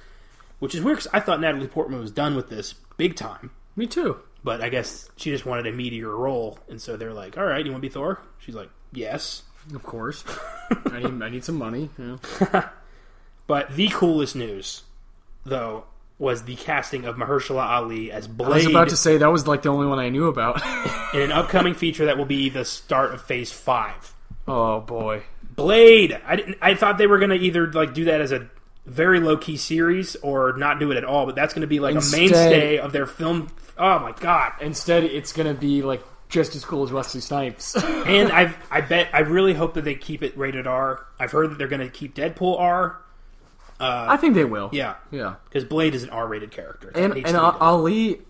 Which 0.60 0.74
is 0.76 0.82
weird 0.82 0.98
because 0.98 1.12
I 1.14 1.20
thought 1.20 1.40
Natalie 1.42 1.68
Portman 1.68 2.00
was 2.00 2.12
done 2.12 2.36
with 2.36 2.50
this 2.50 2.74
big 2.98 3.16
time, 3.16 3.52
Me 3.76 3.86
too. 3.86 4.20
but 4.44 4.60
I 4.62 4.70
guess 4.70 5.08
she 5.16 5.30
just 5.30 5.46
wanted 5.46 5.68
a 5.68 5.72
meatier 5.72 6.18
role, 6.18 6.58
and 6.68 6.82
so 6.82 6.98
they're 6.98 7.14
like, 7.14 7.38
"All 7.38 7.46
right, 7.46 7.64
you 7.66 7.72
want 7.72 7.82
to 7.84 7.88
be 7.90 7.94
Thor?" 7.94 8.20
She's 8.40 8.56
like, 8.56 8.70
"Yes." 8.92 9.44
Of 9.76 9.84
course. 9.84 10.24
I 10.92 11.00
need 11.00 11.22
I 11.22 11.30
need 11.30 11.44
some 11.44 11.58
money. 11.58 11.90
Yeah. 11.98 12.70
But 13.48 13.76
the 13.76 13.88
coolest 13.90 14.36
news, 14.36 14.84
though, 15.46 15.86
was 16.20 16.44
the 16.44 16.56
casting 16.56 17.06
of 17.06 17.16
Mahershala 17.16 17.64
Ali 17.64 18.12
as 18.12 18.28
Blade. 18.28 18.52
I 18.52 18.56
was 18.56 18.66
about 18.66 18.90
to 18.90 18.98
say 18.98 19.18
that 19.18 19.32
was 19.32 19.48
like 19.48 19.62
the 19.62 19.70
only 19.70 19.88
one 19.88 20.00
I 20.00 20.10
knew 20.10 20.28
about. 20.28 20.62
in 21.14 21.22
an 21.22 21.32
upcoming 21.32 21.74
feature 21.74 22.06
that 22.06 22.18
will 22.18 22.26
be 22.26 22.50
the 22.50 22.66
start 22.66 23.14
of 23.14 23.22
Phase 23.22 23.52
Five. 23.52 24.14
oh 24.48 24.80
boy. 24.82 25.24
Blade. 25.56 26.20
I 26.26 26.36
didn't. 26.36 26.58
I 26.62 26.76
thought 26.76 26.98
they 26.98 27.08
were 27.08 27.18
going 27.20 27.32
to 27.32 27.36
either 27.36 27.72
like 27.72 27.94
do 27.94 28.06
that 28.06 28.22
as 28.22 28.32
a 28.32 28.48
very 28.86 29.20
low 29.20 29.38
key 29.38 29.58
series 29.58 30.16
or 30.18 30.56
not 30.58 30.80
do 30.80 30.92
it 30.92 30.98
at 30.98 31.04
all. 31.04 31.26
But 31.26 31.36
that's 31.36 31.54
going 31.54 31.62
to 31.62 31.68
be 31.68 31.80
like 31.80 31.96
Instead- 31.96 32.18
a 32.18 32.22
mainstay 32.22 32.78
of 32.78 32.92
their 32.92 33.06
film. 33.06 33.50
Oh 33.78 34.00
my 34.00 34.12
god! 34.12 34.54
Instead, 34.62 35.04
it's 35.04 35.34
gonna 35.34 35.54
be 35.54 35.82
like 35.84 36.02
just 36.30 36.56
as 36.56 36.66
cool 36.66 36.84
as 36.84 36.92
Wesley 36.92 37.22
Snipes. 37.22 37.76
And 37.76 38.32
I 38.34 38.54
I 38.72 38.82
bet 38.82 39.10
I 39.14 39.20
really 39.20 39.54
hope 39.54 39.76
that 39.76 39.84
they 39.84 39.96
keep 39.96 40.24
it 40.24 40.38
rated 40.38 40.68
R. 40.68 41.06
I've 41.20 41.32
heard 41.32 41.52
that 41.52 41.58
they're 41.58 41.68
going 41.68 41.82
to 41.82 41.90
keep 41.90 42.16
Deadpool 42.16 42.60
R. 42.60 43.00
I 43.80 44.18
think 44.18 44.34
they 44.36 44.46
will. 44.46 44.70
Yeah, 44.74 44.96
Yeah. 45.12 45.36
because 45.46 45.64
Blade 45.64 45.94
is 45.96 46.04
an 46.04 46.10
R 46.10 46.28
rated 46.28 46.52
character. 46.52 46.92
And 46.96 47.14
and 47.14 47.26
to. 47.28 47.40
Ali, 47.42 48.22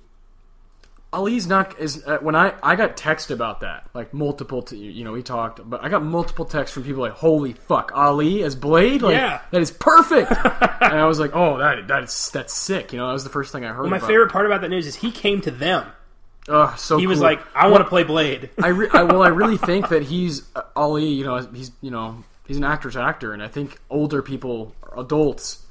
Ali's 1.14 1.48
not 1.48 1.80
is 1.80 2.04
uh, 2.06 2.18
when 2.20 2.36
I 2.36 2.54
I 2.62 2.76
got 2.76 2.98
text 2.98 3.32
about 3.32 3.62
that 3.62 3.88
like 3.94 4.14
multiple 4.14 4.62
t- 4.62 4.76
you 4.76 5.06
know 5.06 5.14
we 5.14 5.24
talked 5.24 5.62
but 5.68 5.82
I 5.82 5.88
got 5.88 6.04
multiple 6.04 6.44
texts 6.44 6.74
from 6.74 6.84
people 6.84 7.02
like 7.02 7.14
holy 7.14 7.54
fuck 7.54 7.94
Ali 7.96 8.44
as 8.44 8.58
Blade 8.58 9.02
like 9.02 9.14
Yeah. 9.16 9.40
that 9.52 9.62
is 9.62 9.72
perfect 9.72 10.30
and 10.82 10.94
I 11.00 11.06
was 11.06 11.18
like 11.18 11.32
oh 11.34 11.58
that 11.60 11.88
that 11.88 12.04
is 12.04 12.30
that's 12.34 12.54
sick 12.54 12.92
you 12.92 13.00
know 13.00 13.08
that 13.08 13.14
was 13.14 13.24
the 13.24 13.30
first 13.30 13.54
thing 13.54 13.64
I 13.64 13.70
heard. 13.72 13.90
My 13.90 13.98
about. 13.98 14.08
favorite 14.08 14.32
part 14.34 14.46
about 14.46 14.60
that 14.62 14.70
news 14.70 14.86
is 14.86 14.96
he 14.98 15.12
came 15.12 15.40
to 15.42 15.52
them. 15.52 15.88
Ugh, 16.50 16.78
so 16.80 16.98
He 16.98 17.08
was 17.08 17.20
like, 17.20 17.42
"I 17.54 17.68
want 17.68 17.84
to 17.84 17.90
play 17.90 18.04
Blade." 18.04 18.50
I, 18.64 18.70
re- 18.70 18.88
I 18.94 19.04
well, 19.04 19.22
I 19.22 19.28
really 19.28 19.58
think 19.70 19.90
that 19.90 20.04
he's 20.04 20.44
uh, 20.56 20.62
Ali. 20.78 21.06
You 21.08 21.26
know, 21.26 21.38
he's 21.54 21.72
you 21.82 21.92
know 21.92 22.24
he's 22.48 22.58
an 22.58 22.64
actor's 22.64 22.96
actor, 22.98 23.34
and 23.34 23.44
I 23.44 23.48
think 23.48 23.80
older 23.90 24.22
people, 24.22 24.74
adults, 24.96 25.64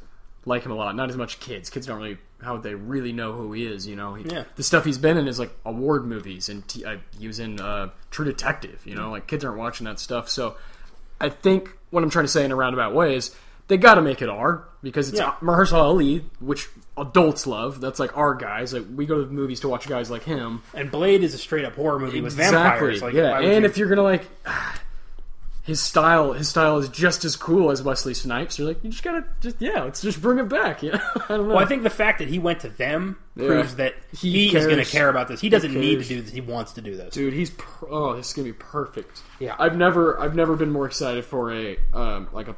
like 0.45 0.63
him 0.65 0.73
a 0.73 0.75
lot. 0.77 0.95
Not 0.95 1.11
as 1.11 1.17
much 1.17 1.41
kids. 1.41 1.71
Kids 1.71 1.87
don't 1.87 1.99
really 1.99 2.19
how 2.43 2.59
they 2.59 2.75
really 2.75 3.13
know 3.13 3.33
who 3.33 3.53
he 3.55 3.65
is. 3.67 3.87
You 3.87 3.97
know, 3.97 4.15
he, 4.15 4.25
Yeah. 4.29 4.45
the 4.57 4.63
stuff 4.63 4.85
he's 4.85 4.99
been 4.99 5.17
in 5.17 5.27
is 5.27 5.39
like 5.39 5.51
award 5.65 6.05
movies, 6.07 6.49
and 6.49 6.67
t- 6.69 6.85
uh, 6.85 6.97
he 7.19 7.27
was 7.27 7.41
in 7.41 7.61
uh, 7.61 7.89
True 8.11 8.25
Detective. 8.27 8.81
You 8.85 8.95
know, 8.95 9.11
like 9.11 9.27
kids 9.27 9.45
aren't 9.45 9.59
watching 9.59 9.87
that 9.87 9.99
stuff. 9.99 10.29
So 10.29 10.57
I 11.21 11.31
think 11.31 11.71
what 11.91 12.03
I'm 12.05 12.11
trying 12.11 12.27
to 12.27 12.31
say 12.31 12.45
in 12.45 12.53
a 12.53 12.57
roundabout 12.57 12.95
way 12.95 13.17
is 13.17 13.35
they 13.69 13.77
got 13.79 13.95
to 13.95 14.03
make 14.03 14.21
it 14.23 14.29
R 14.29 14.65
because 14.83 15.09
it's 15.09 15.19
Yeah. 15.19 15.33
Mahershala 15.41 15.83
Ali, 15.83 16.25
which 16.39 16.69
adults 16.97 17.47
love. 17.49 17.81
That's 17.81 17.99
like 17.99 18.17
our 18.17 18.35
guys. 18.35 18.73
Like 18.75 18.85
we 18.95 19.07
go 19.07 19.17
to 19.21 19.25
the 19.25 19.33
movies 19.33 19.61
to 19.61 19.69
watch 19.69 19.89
guys 19.89 20.11
like 20.11 20.23
him. 20.25 20.63
And 20.75 20.91
Blade 20.91 21.25
is 21.25 21.35
a 21.35 21.39
straight 21.39 21.65
up 21.65 21.75
horror 21.75 21.99
movie 21.99 22.21
with 22.21 22.35
vampires. 22.35 23.03
Like, 23.03 23.15
yeah. 23.15 23.39
And 23.41 23.63
you- 23.65 23.69
if 23.71 23.79
you're 23.79 23.89
gonna 23.89 24.03
like, 24.03 24.29
his 25.67 25.81
style, 25.81 26.33
his 26.33 26.49
style 26.49 26.79
is 26.79 26.89
just 26.89 27.25
as 27.25 27.35
cool 27.37 27.71
as 27.71 27.83
Wesley 27.83 28.15
Snipes. 28.15 28.59
You're 28.59 28.69
like, 28.69 28.83
you 28.85 28.91
just 28.91 29.03
gotta, 29.03 29.25
just 29.41 29.57
yeah, 29.61 29.83
let's 29.83 30.01
just 30.01 30.23
bring 30.23 30.39
it 30.39 30.49
back. 30.49 30.83
Yeah, 30.83 30.99
I 31.29 31.37
don't 31.37 31.49
know. 31.49 31.55
well, 31.55 31.59
I 31.59 31.67
think 31.67 31.83
the 31.83 31.91
fact 31.91 32.21
that 32.21 32.29
he 32.29 32.39
went 32.39 32.61
to 32.61 32.69
them 32.69 33.19
Yeah. 33.35 33.47
proves 33.49 33.75
that 33.77 33.95
He 34.17 34.49
he, 34.49 34.57
is 34.57 34.65
going 34.67 34.79
to 34.79 34.85
care 34.85 35.09
about 35.09 35.29
this. 35.29 35.41
He 35.41 35.49
doesn't 35.49 35.75
need 35.75 36.01
to 36.03 36.05
do 36.09 36.23
this. 36.23 36.33
He 36.33 36.41
wants 36.41 36.73
to 36.75 36.81
do 36.81 36.97
this. 36.97 37.13
dude, 37.15 37.33
he's 37.35 37.51
per- 37.51 37.89
oh, 37.91 38.15
this 38.17 38.29
is 38.29 38.33
gonna 38.33 38.47
be 38.47 38.53
perfect. 38.53 39.21
Yeah. 39.41 39.57
I've 39.59 39.77
never, 39.77 40.19
I've 40.21 40.35
never 40.37 40.55
been 40.57 40.71
more 40.71 40.87
excited 40.87 41.25
for 41.25 41.53
a 41.53 41.77
um, 41.93 42.29
like 42.33 42.49
a, 42.49 42.57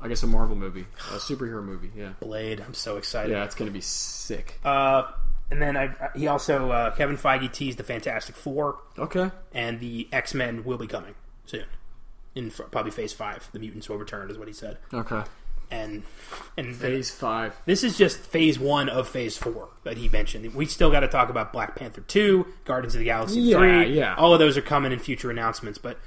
I 0.00 0.08
guess 0.08 0.22
a 0.22 0.26
Marvel 0.26 0.56
movie, 0.56 0.86
a 1.12 1.16
superhero 1.18 1.62
movie. 1.62 1.90
Yeah, 1.94 2.12
Blade. 2.20 2.60
I'm 2.60 2.72
so 2.74 2.96
excited. 2.96 3.32
yeah, 3.32 3.44
it's 3.44 3.54
gonna 3.54 3.70
be 3.70 3.82
sick. 3.82 4.58
Uh, 4.64 5.02
and 5.50 5.60
then 5.60 5.76
I, 5.76 5.90
he 6.16 6.26
also 6.26 6.70
uh, 6.70 6.94
Kevin 6.94 7.18
Feige 7.18 7.52
teased 7.52 7.76
the 7.78 7.84
Fantastic 7.84 8.34
Four 8.34 8.78
Okay. 8.98 9.30
and 9.52 9.78
the 9.80 10.08
X 10.10 10.32
Men 10.32 10.64
will 10.64 10.78
be 10.78 10.86
coming 10.86 11.14
soon. 11.44 11.64
In 12.34 12.46
f- 12.48 12.60
probably 12.70 12.90
Phase 12.92 13.12
Five, 13.12 13.48
the 13.52 13.58
mutants 13.58 13.88
will 13.88 13.98
return, 13.98 14.30
is 14.30 14.38
what 14.38 14.46
he 14.48 14.54
said. 14.54 14.78
Okay. 14.94 15.22
And 15.70 16.02
and 16.56 16.74
Phase 16.74 17.10
five. 17.12 17.54
This 17.64 17.84
is 17.84 17.96
just 17.96 18.18
phase 18.18 18.58
one 18.58 18.88
of 18.88 19.08
phase 19.08 19.36
four 19.36 19.68
that 19.84 19.96
he 19.96 20.08
mentioned. 20.08 20.52
We 20.54 20.66
still 20.66 20.90
got 20.90 21.00
to 21.00 21.08
talk 21.08 21.28
about 21.28 21.52
Black 21.52 21.76
Panther 21.76 22.00
2, 22.00 22.44
Guardians 22.64 22.94
of 22.96 22.98
the 23.00 23.04
Galaxy 23.04 23.38
Yeah, 23.40 23.58
3. 23.58 23.94
yeah. 23.96 24.14
All 24.16 24.32
of 24.32 24.40
those 24.40 24.56
are 24.56 24.62
coming 24.62 24.90
in 24.90 24.98
future 24.98 25.30
announcements. 25.30 25.78
But, 25.78 25.98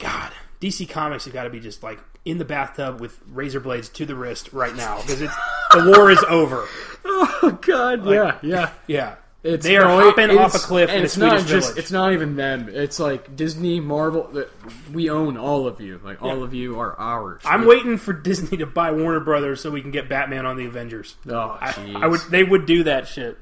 God, 0.00 0.32
DC 0.60 0.88
Comics 0.88 1.26
have 1.26 1.34
got 1.34 1.44
to 1.44 1.50
be 1.50 1.60
just 1.60 1.82
like 1.84 2.00
in 2.24 2.38
the 2.38 2.44
bathtub 2.44 3.00
with 3.00 3.20
razor 3.28 3.60
blades 3.60 3.88
to 3.90 4.04
the 4.04 4.16
wrist 4.16 4.52
right 4.52 4.74
now 4.74 4.96
because 5.02 5.20
it's 5.20 5.34
the 5.72 5.92
war 5.96 6.10
is 6.10 6.22
over. 6.28 6.66
Oh 7.06 7.58
God. 7.60 8.04
yeah. 8.06 8.38
Yeah. 8.42 8.70
Yeah. 8.88 9.14
It's, 9.44 9.62
They 9.64 9.76
are 9.76 9.84
no, 9.84 10.00
it- 10.00 10.04
hopping 10.16 10.38
off 10.38 10.54
a 10.54 10.58
cliff 10.58 10.88
and 10.88 11.04
it's 11.04 11.18
not 11.18 11.46
just 11.46 11.68
village. 11.68 11.78
it's 11.78 11.92
not 11.92 12.14
even 12.14 12.34
them. 12.34 12.70
It's 12.72 12.98
like 12.98 13.36
Disney, 13.36 13.78
Marvel. 13.78 14.44
We 14.90 15.10
own 15.10 15.36
all 15.36 15.66
of 15.66 15.82
you. 15.82 16.00
Like 16.02 16.22
all 16.22 16.38
Yeah. 16.38 16.44
of 16.44 16.54
you 16.54 16.80
are 16.80 16.98
ours. 16.98 17.42
I'm 17.44 17.66
waiting 17.66 17.98
for 17.98 18.14
Disney 18.14 18.56
to 18.58 18.66
buy 18.66 18.90
Warner 18.92 19.20
Brothers 19.20 19.60
so 19.60 19.70
we 19.70 19.82
can 19.82 19.90
get 19.90 20.08
Batman 20.08 20.46
on 20.46 20.56
the 20.56 20.64
Avengers. 20.64 21.14
Oh, 21.28 21.58
I. 21.60 21.74
I 22.00 22.06
would. 22.06 22.20
They 22.30 22.42
would 22.42 22.64
do 22.64 22.84
that 22.84 23.06
shit. 23.06 23.36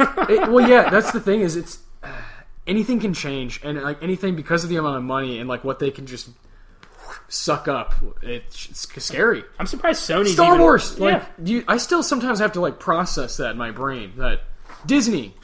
It- 0.00 0.50
well, 0.50 0.66
yeah, 0.66 0.88
that's 0.88 1.12
the 1.12 1.20
thing. 1.28 1.42
Is 1.42 1.56
it's 1.56 1.78
uh, 2.02 2.08
anything 2.66 2.98
can 2.98 3.12
change, 3.12 3.60
and 3.62 3.80
like 3.82 4.02
anything 4.02 4.34
because 4.34 4.64
of 4.64 4.70
the 4.70 4.76
amount 4.76 4.96
of 4.96 5.02
money 5.02 5.38
and 5.38 5.48
like 5.48 5.62
what 5.62 5.78
they 5.78 5.90
can 5.90 6.06
just 6.06 6.30
suck 7.28 7.68
up. 7.68 7.94
It's, 8.22 8.68
it's 8.70 9.04
scary. 9.04 9.44
I'm 9.58 9.66
surprised 9.66 10.08
Sony 10.08 10.28
Star 10.28 10.54
even- 10.54 10.60
Wars. 10.60 10.98
Like 10.98 11.22
yeah. 11.22 11.26
you, 11.44 11.64
I 11.68 11.76
still 11.76 12.02
sometimes 12.02 12.38
have 12.38 12.52
to 12.52 12.60
like 12.60 12.78
process 12.78 13.36
that 13.36 13.50
in 13.50 13.58
my 13.58 13.70
brain. 13.70 14.12
That 14.16 14.42
Disney, 14.86 15.34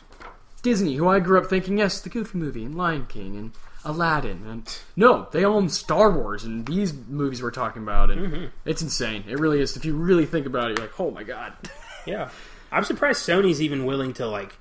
Disney, 0.62 0.96
who 0.96 1.08
I 1.08 1.20
grew 1.20 1.38
up 1.38 1.46
thinking, 1.46 1.78
yes, 1.78 2.00
the 2.00 2.08
Goofy 2.08 2.36
movie 2.38 2.64
and 2.64 2.74
Lion 2.76 3.06
King 3.06 3.36
and 3.36 3.52
Aladdin, 3.84 4.44
and 4.46 4.78
no, 4.96 5.28
they 5.32 5.44
own 5.44 5.68
Star 5.68 6.10
Wars 6.10 6.44
and 6.44 6.66
these 6.66 6.92
movies 6.92 7.42
we're 7.42 7.50
talking 7.50 7.82
about, 7.82 8.10
and 8.10 8.20
Mm-hmm. 8.20 8.44
it's 8.64 8.82
insane. 8.82 9.24
It 9.28 9.38
really 9.38 9.60
is. 9.60 9.76
If 9.76 9.84
you 9.84 9.94
really 9.96 10.26
think 10.26 10.46
about 10.46 10.70
it, 10.70 10.78
you're 10.78 10.86
like, 10.88 10.98
oh 11.00 11.10
my 11.10 11.22
god. 11.22 11.52
Yeah, 12.06 12.30
I'm 12.72 12.84
surprised 12.84 13.20
Sony's 13.28 13.60
even 13.60 13.84
willing 13.84 14.14
to 14.14 14.26
like, 14.26 14.56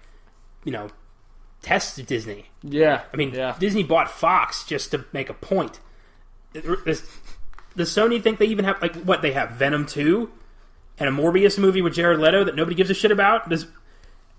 you 0.65 0.71
know, 0.73 0.89
test 1.61 2.05
Disney. 2.05 2.47
Yeah, 2.61 3.03
I 3.13 3.15
mean, 3.15 3.33
yeah. 3.33 3.55
Disney 3.57 3.83
bought 3.83 4.11
Fox 4.11 4.65
just 4.65 4.91
to 4.91 5.05
make 5.13 5.29
a 5.29 5.33
point. 5.33 5.79
Does, 6.53 7.03
does 7.77 7.89
Sony 7.89 8.21
think 8.21 8.39
they 8.39 8.47
even 8.47 8.65
have 8.65 8.81
like 8.81 8.95
what 8.97 9.21
they 9.21 9.31
have 9.31 9.51
Venom 9.51 9.85
two 9.85 10.29
and 10.99 11.07
a 11.07 11.11
Morbius 11.11 11.57
movie 11.57 11.81
with 11.81 11.93
Jared 11.93 12.19
Leto 12.19 12.43
that 12.43 12.55
nobody 12.55 12.75
gives 12.75 12.89
a 12.89 12.93
shit 12.93 13.11
about? 13.11 13.47
Does 13.49 13.67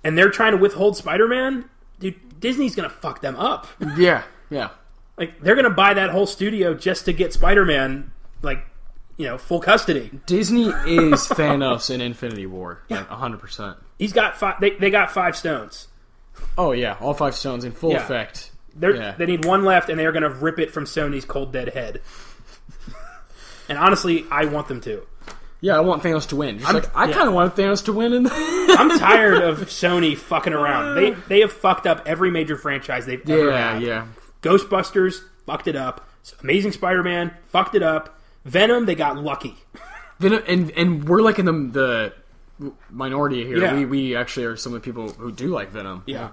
and 0.04 0.16
they're 0.16 0.30
trying 0.30 0.52
to 0.52 0.58
withhold 0.58 0.96
Spider 0.96 1.28
Man? 1.28 1.68
Dude, 2.00 2.40
Disney's 2.40 2.74
gonna 2.74 2.90
fuck 2.90 3.20
them 3.20 3.36
up. 3.36 3.66
yeah, 3.96 4.22
yeah. 4.50 4.70
Like 5.16 5.40
they're 5.40 5.56
gonna 5.56 5.70
buy 5.70 5.94
that 5.94 6.10
whole 6.10 6.26
studio 6.26 6.74
just 6.74 7.04
to 7.06 7.12
get 7.12 7.32
Spider 7.32 7.64
Man, 7.64 8.12
like 8.42 8.64
you 9.16 9.26
know, 9.26 9.36
full 9.38 9.60
custody. 9.60 10.10
Disney 10.26 10.66
is 10.68 11.26
Thanos 11.28 11.90
in 11.92 12.00
Infinity 12.00 12.46
War, 12.46 12.82
like 12.88 13.06
hundred 13.08 13.40
percent. 13.40 13.76
He's 13.98 14.12
got 14.12 14.36
five. 14.38 14.60
They, 14.60 14.70
they 14.70 14.90
got 14.90 15.10
five 15.10 15.36
stones. 15.36 15.88
Oh 16.56 16.70
yeah, 16.72 16.96
all 17.00 17.14
five 17.14 17.34
stones 17.34 17.64
in 17.64 17.72
full 17.72 17.90
Yeah. 17.92 18.04
effect. 18.04 18.52
Yeah. 18.80 19.14
They 19.18 19.26
need 19.26 19.44
one 19.44 19.64
left, 19.64 19.90
and 19.90 19.98
they 19.98 20.06
are 20.06 20.12
going 20.12 20.22
to 20.22 20.30
rip 20.30 20.60
it 20.60 20.70
from 20.70 20.84
Sony's 20.84 21.24
cold 21.24 21.52
dead 21.52 21.70
head. 21.70 22.00
and 23.68 23.76
honestly, 23.76 24.24
I 24.30 24.44
want 24.44 24.68
them 24.68 24.80
to. 24.82 25.04
Yeah, 25.60 25.76
I 25.76 25.80
want 25.80 26.04
Thanos 26.04 26.28
to 26.28 26.36
win. 26.36 26.62
Like 26.62 26.94
I 26.96 27.06
yeah. 27.06 27.14
kind 27.14 27.26
of 27.28 27.34
want 27.34 27.56
Thanos 27.56 27.84
to 27.86 27.92
win. 27.92 28.12
In 28.12 28.22
I'm 28.68 28.98
tired 28.98 29.42
of 29.42 29.60
Sony 29.68 30.16
fucking 30.16 30.52
around. 30.52 30.94
They 30.96 31.10
they 31.28 31.40
have 31.40 31.52
fucked 31.52 31.86
up 31.86 32.02
every 32.06 32.30
major 32.30 32.56
franchise 32.56 33.06
they've 33.06 33.28
ever 33.28 33.50
yeah, 33.50 33.72
had. 33.74 33.82
yeah. 33.82 34.06
Ghostbusters 34.42 35.20
fucked 35.46 35.66
it 35.68 35.76
up. 35.76 36.08
Amazing 36.42 36.72
Spider-Man 36.72 37.32
fucked 37.48 37.74
it 37.74 37.82
up. 37.82 38.18
Venom, 38.44 38.86
they 38.86 38.94
got 38.94 39.16
lucky. 39.16 39.56
Then 40.18 40.34
and 40.34 40.70
and 40.72 41.08
we're 41.08 41.22
like 41.22 41.38
in 41.38 41.44
the 41.44 41.52
the 41.52 42.72
minority 42.90 43.44
here. 43.44 43.58
Yeah. 43.58 43.74
We 43.74 43.84
we 43.84 44.16
actually 44.16 44.46
are 44.46 44.56
some 44.56 44.74
of 44.74 44.82
the 44.82 44.84
people 44.84 45.10
who 45.10 45.32
do 45.32 45.48
like 45.48 45.70
Venom. 45.70 46.02
Yeah. 46.06 46.30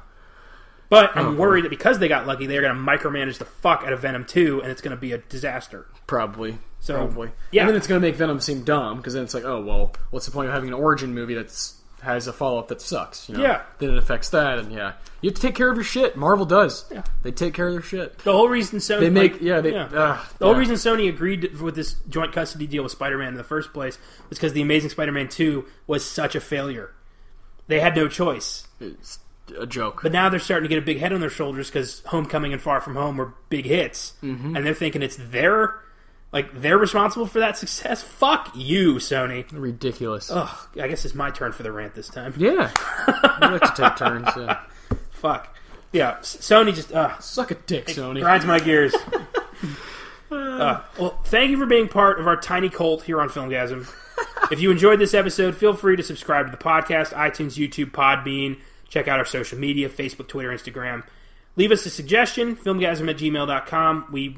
But 0.90 1.12
Oh, 1.16 1.20
I'm 1.30 1.38
worried 1.38 1.66
that 1.66 1.70
because 1.70 1.98
they 2.00 2.08
got 2.08 2.28
lucky, 2.28 2.46
they're 2.46 2.62
going 2.62 2.76
to 2.76 2.80
micromanage 2.80 3.40
the 3.40 3.46
fuck 3.46 3.84
out 3.84 3.92
of 3.92 4.02
Venom 4.02 4.24
2, 4.24 4.62
and 4.62 4.72
it's 4.72 4.82
going 4.82 4.96
to 4.96 5.00
be 5.02 5.14
a 5.14 5.18
disaster. 5.18 5.88
Probably. 6.06 6.60
So, 6.80 6.98
Probably. 6.98 7.32
yeah. 7.52 7.62
And 7.64 7.70
then 7.70 7.76
it's 7.76 7.88
going 7.88 8.00
to 8.00 8.08
make 8.08 8.16
Venom 8.16 8.40
seem 8.40 8.64
dumb 8.64 8.98
because 8.98 9.16
then 9.16 9.24
it's 9.24 9.34
like, 9.34 9.44
oh 9.46 9.62
well, 9.62 9.94
what's 10.12 10.26
the 10.28 10.32
point 10.32 10.48
of 10.48 10.54
having 10.54 10.70
an 10.70 10.76
origin 10.76 11.14
movie 11.16 11.34
that's 11.34 11.82
has 12.06 12.28
a 12.28 12.34
follow 12.34 12.58
up 12.60 12.70
that 12.70 12.82
sucks? 12.82 13.28
You 13.30 13.36
know? 13.36 13.44
Yeah. 13.44 13.62
Then 13.80 13.90
it 13.92 13.98
affects 13.98 14.30
that, 14.30 14.58
and 14.60 14.72
yeah, 14.72 14.94
you 15.22 15.30
have 15.30 15.36
to 15.36 15.42
take 15.42 15.56
care 15.56 15.70
of 15.70 15.76
your 15.76 15.84
shit. 15.84 16.16
Marvel 16.16 16.46
does. 16.46 16.86
Yeah. 16.92 17.04
They 17.24 17.32
take 17.32 17.54
care 17.54 17.68
of 17.68 17.74
their 17.74 17.82
shit. 17.82 18.18
The 18.20 18.32
whole 18.32 18.48
reason 18.48 18.80
Sony 18.80 19.00
They 19.02 19.10
make 19.10 19.34
like, 19.34 19.42
yeah. 19.42 19.60
They 19.62 19.74
yeah. 19.74 19.84
Uh, 19.86 20.24
The 20.38 20.46
whole 20.46 20.54
yeah. 20.54 20.60
reason 20.60 20.76
Sony 20.76 21.10
agreed 21.10 21.60
with 21.60 21.76
this 21.76 21.96
joint 22.10 22.32
custody 22.32 22.66
deal 22.68 22.84
with 22.84 22.92
Spider-Man 22.94 23.28
in 23.30 23.36
the 23.36 23.44
first 23.44 23.74
place 23.74 23.98
was 24.30 24.38
because 24.38 24.54
the 24.54 24.62
Amazing 24.62 24.92
Spider-Man 24.92 25.28
2 25.28 25.66
was 25.88 26.06
such 26.06 26.36
a 26.36 26.40
failure. 26.40 26.94
They 27.68 27.80
had 27.80 27.96
no 27.96 28.08
choice. 28.08 28.68
it's 28.80 29.20
a 29.60 29.66
joke. 29.68 30.02
But 30.04 30.12
now 30.12 30.30
they're 30.30 30.40
starting 30.40 30.64
to 30.68 30.70
get 30.74 30.82
a 30.82 30.86
big 30.86 31.00
head 31.00 31.14
on 31.14 31.20
their 31.20 31.30
shoulders 31.30 31.68
because 31.70 32.02
Homecoming 32.08 32.52
and 32.54 32.62
Far 32.62 32.82
From 32.82 32.96
Home 32.96 33.18
were 33.18 33.34
big 33.50 33.66
hits, 33.66 34.14
Mm-hmm. 34.24 34.56
and 34.56 34.66
they're 34.66 34.74
thinking 34.74 35.02
it's 35.04 35.18
their 35.18 35.80
like 36.36 36.62
they're 36.62 36.78
responsible 36.78 37.26
for 37.26 37.40
that 37.40 37.58
success. 37.58 38.04
Fuck 38.04 38.52
you, 38.56 38.96
Sony. 38.96 39.46
Ridiculous. 39.54 40.30
Ugh, 40.30 40.68
I 40.80 40.90
guess 40.90 41.06
it's 41.06 41.16
my 41.16 41.32
turn 41.32 41.54
for 41.54 41.64
the 41.64 41.72
rant 41.72 41.96
this 41.96 42.10
time. 42.10 42.34
Yeah. 42.36 42.72
I 42.78 43.52
like 43.54 43.62
to 43.62 43.82
take 43.82 43.96
turns. 43.96 44.28
Yeah. 44.36 44.60
Fuck. 45.12 45.56
Yeah, 45.94 46.18
Sony 46.18 46.76
just 46.76 46.92
uh, 46.92 47.18
Suck 47.20 47.52
a 47.52 47.56
dick, 47.56 47.88
Sony. 47.88 48.20
grinds 48.22 48.46
my 48.46 48.60
gears. 48.60 48.94
Uh, 50.32 50.82
well, 51.00 51.20
thank 51.26 51.52
you 51.52 51.58
for 51.58 51.68
being 51.68 51.88
part 51.88 52.20
of 52.20 52.28
our 52.28 52.36
tiny 52.36 52.68
cult 52.68 53.04
here 53.04 53.22
on 53.22 53.30
Filmgazm. 53.30 53.88
if 54.52 54.60
you 54.60 54.72
enjoyed 54.72 55.00
this 55.00 55.14
episode, 55.14 55.56
feel 55.56 55.74
free 55.74 55.96
to 55.96 56.04
subscribe 56.04 56.48
to 56.48 56.52
the 56.52 56.58
podcast, 56.58 57.14
iTunes, 57.14 57.54
YouTube, 57.58 57.92
Podbean. 57.92 58.60
Check 58.90 59.08
out 59.08 59.20
our 59.20 59.26
social 59.26 59.58
media 59.58 59.88
Facebook, 59.88 60.28
Twitter, 60.28 60.50
Instagram. 60.50 61.06
Leave 61.56 61.72
us 61.72 61.86
a 61.86 61.90
suggestion, 61.90 62.56
filmgazm 62.56 63.10
at 63.10 63.18
gmail.com. 63.18 64.08
We 64.12 64.38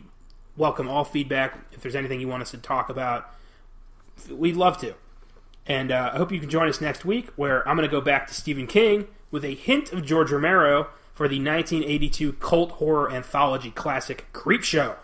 welcome 0.57 0.89
all 0.89 1.03
feedback. 1.05 1.57
If 1.71 1.81
there's 1.81 1.95
anything 1.95 2.19
you 2.19 2.27
want 2.27 2.41
us 2.41 2.51
to 2.51 2.57
talk 2.57 2.89
about, 2.89 3.33
we'd 4.29 4.57
love 4.57 4.77
to. 4.79 4.93
And 5.65 5.91
uh, 5.91 6.11
I 6.13 6.17
hope 6.17 6.31
you 6.31 6.39
can 6.39 6.49
join 6.49 6.67
us 6.67 6.81
next 6.81 7.05
week, 7.05 7.29
where 7.35 7.67
I'm 7.67 7.75
going 7.77 7.87
to 7.87 7.91
go 7.91 8.01
back 8.01 8.27
to 8.27 8.33
Stephen 8.33 8.67
King 8.67 9.07
with 9.31 9.43
a 9.45 9.53
hint 9.53 9.91
of 9.91 10.05
George 10.05 10.31
Romero 10.31 10.87
for 11.13 11.27
the 11.27 11.37
1982 11.37 12.33
cult 12.33 12.71
horror 12.73 13.11
anthology 13.11 13.71
classic 13.71 14.27
Creepshow 14.33 14.95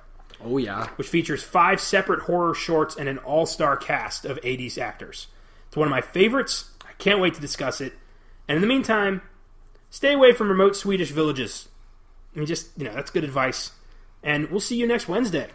Oh 0.46 0.58
yeah. 0.58 0.88
which 0.96 1.08
features 1.08 1.44
five 1.44 1.80
separate 1.82 2.22
horror 2.22 2.54
shorts 2.54 2.96
and 2.96 3.10
an 3.10 3.18
all 3.20 3.46
star 3.46 3.76
cast 3.78 4.26
of 4.26 4.40
80s 4.42 4.78
actors. 4.78 5.28
It's 5.68 5.78
one 5.78 5.88
of 5.88 5.92
my 5.92 6.02
favorites. 6.02 6.70
I 6.88 6.94
can't 6.98 7.20
wait 7.20 7.34
to 7.36 7.42
discuss 7.42 7.82
it. 7.82 7.94
And 8.48 8.56
in 8.58 8.62
the 8.62 8.68
meantime, 8.68 9.22
stay 9.90 10.14
away 10.14 10.34
from 10.34 10.50
remote 10.50 10.76
Swedish 10.76 11.12
villages. 11.12 11.68
I 12.36 12.40
mean, 12.40 12.46
just, 12.48 12.70
you 12.78 12.84
know, 12.86 12.94
that's 12.94 13.12
good 13.12 13.24
advice. 13.24 13.72
And 14.24 14.50
we'll 14.50 14.60
see 14.60 14.78
you 14.78 14.88
next 14.88 15.08
Wednesday. 15.08 15.50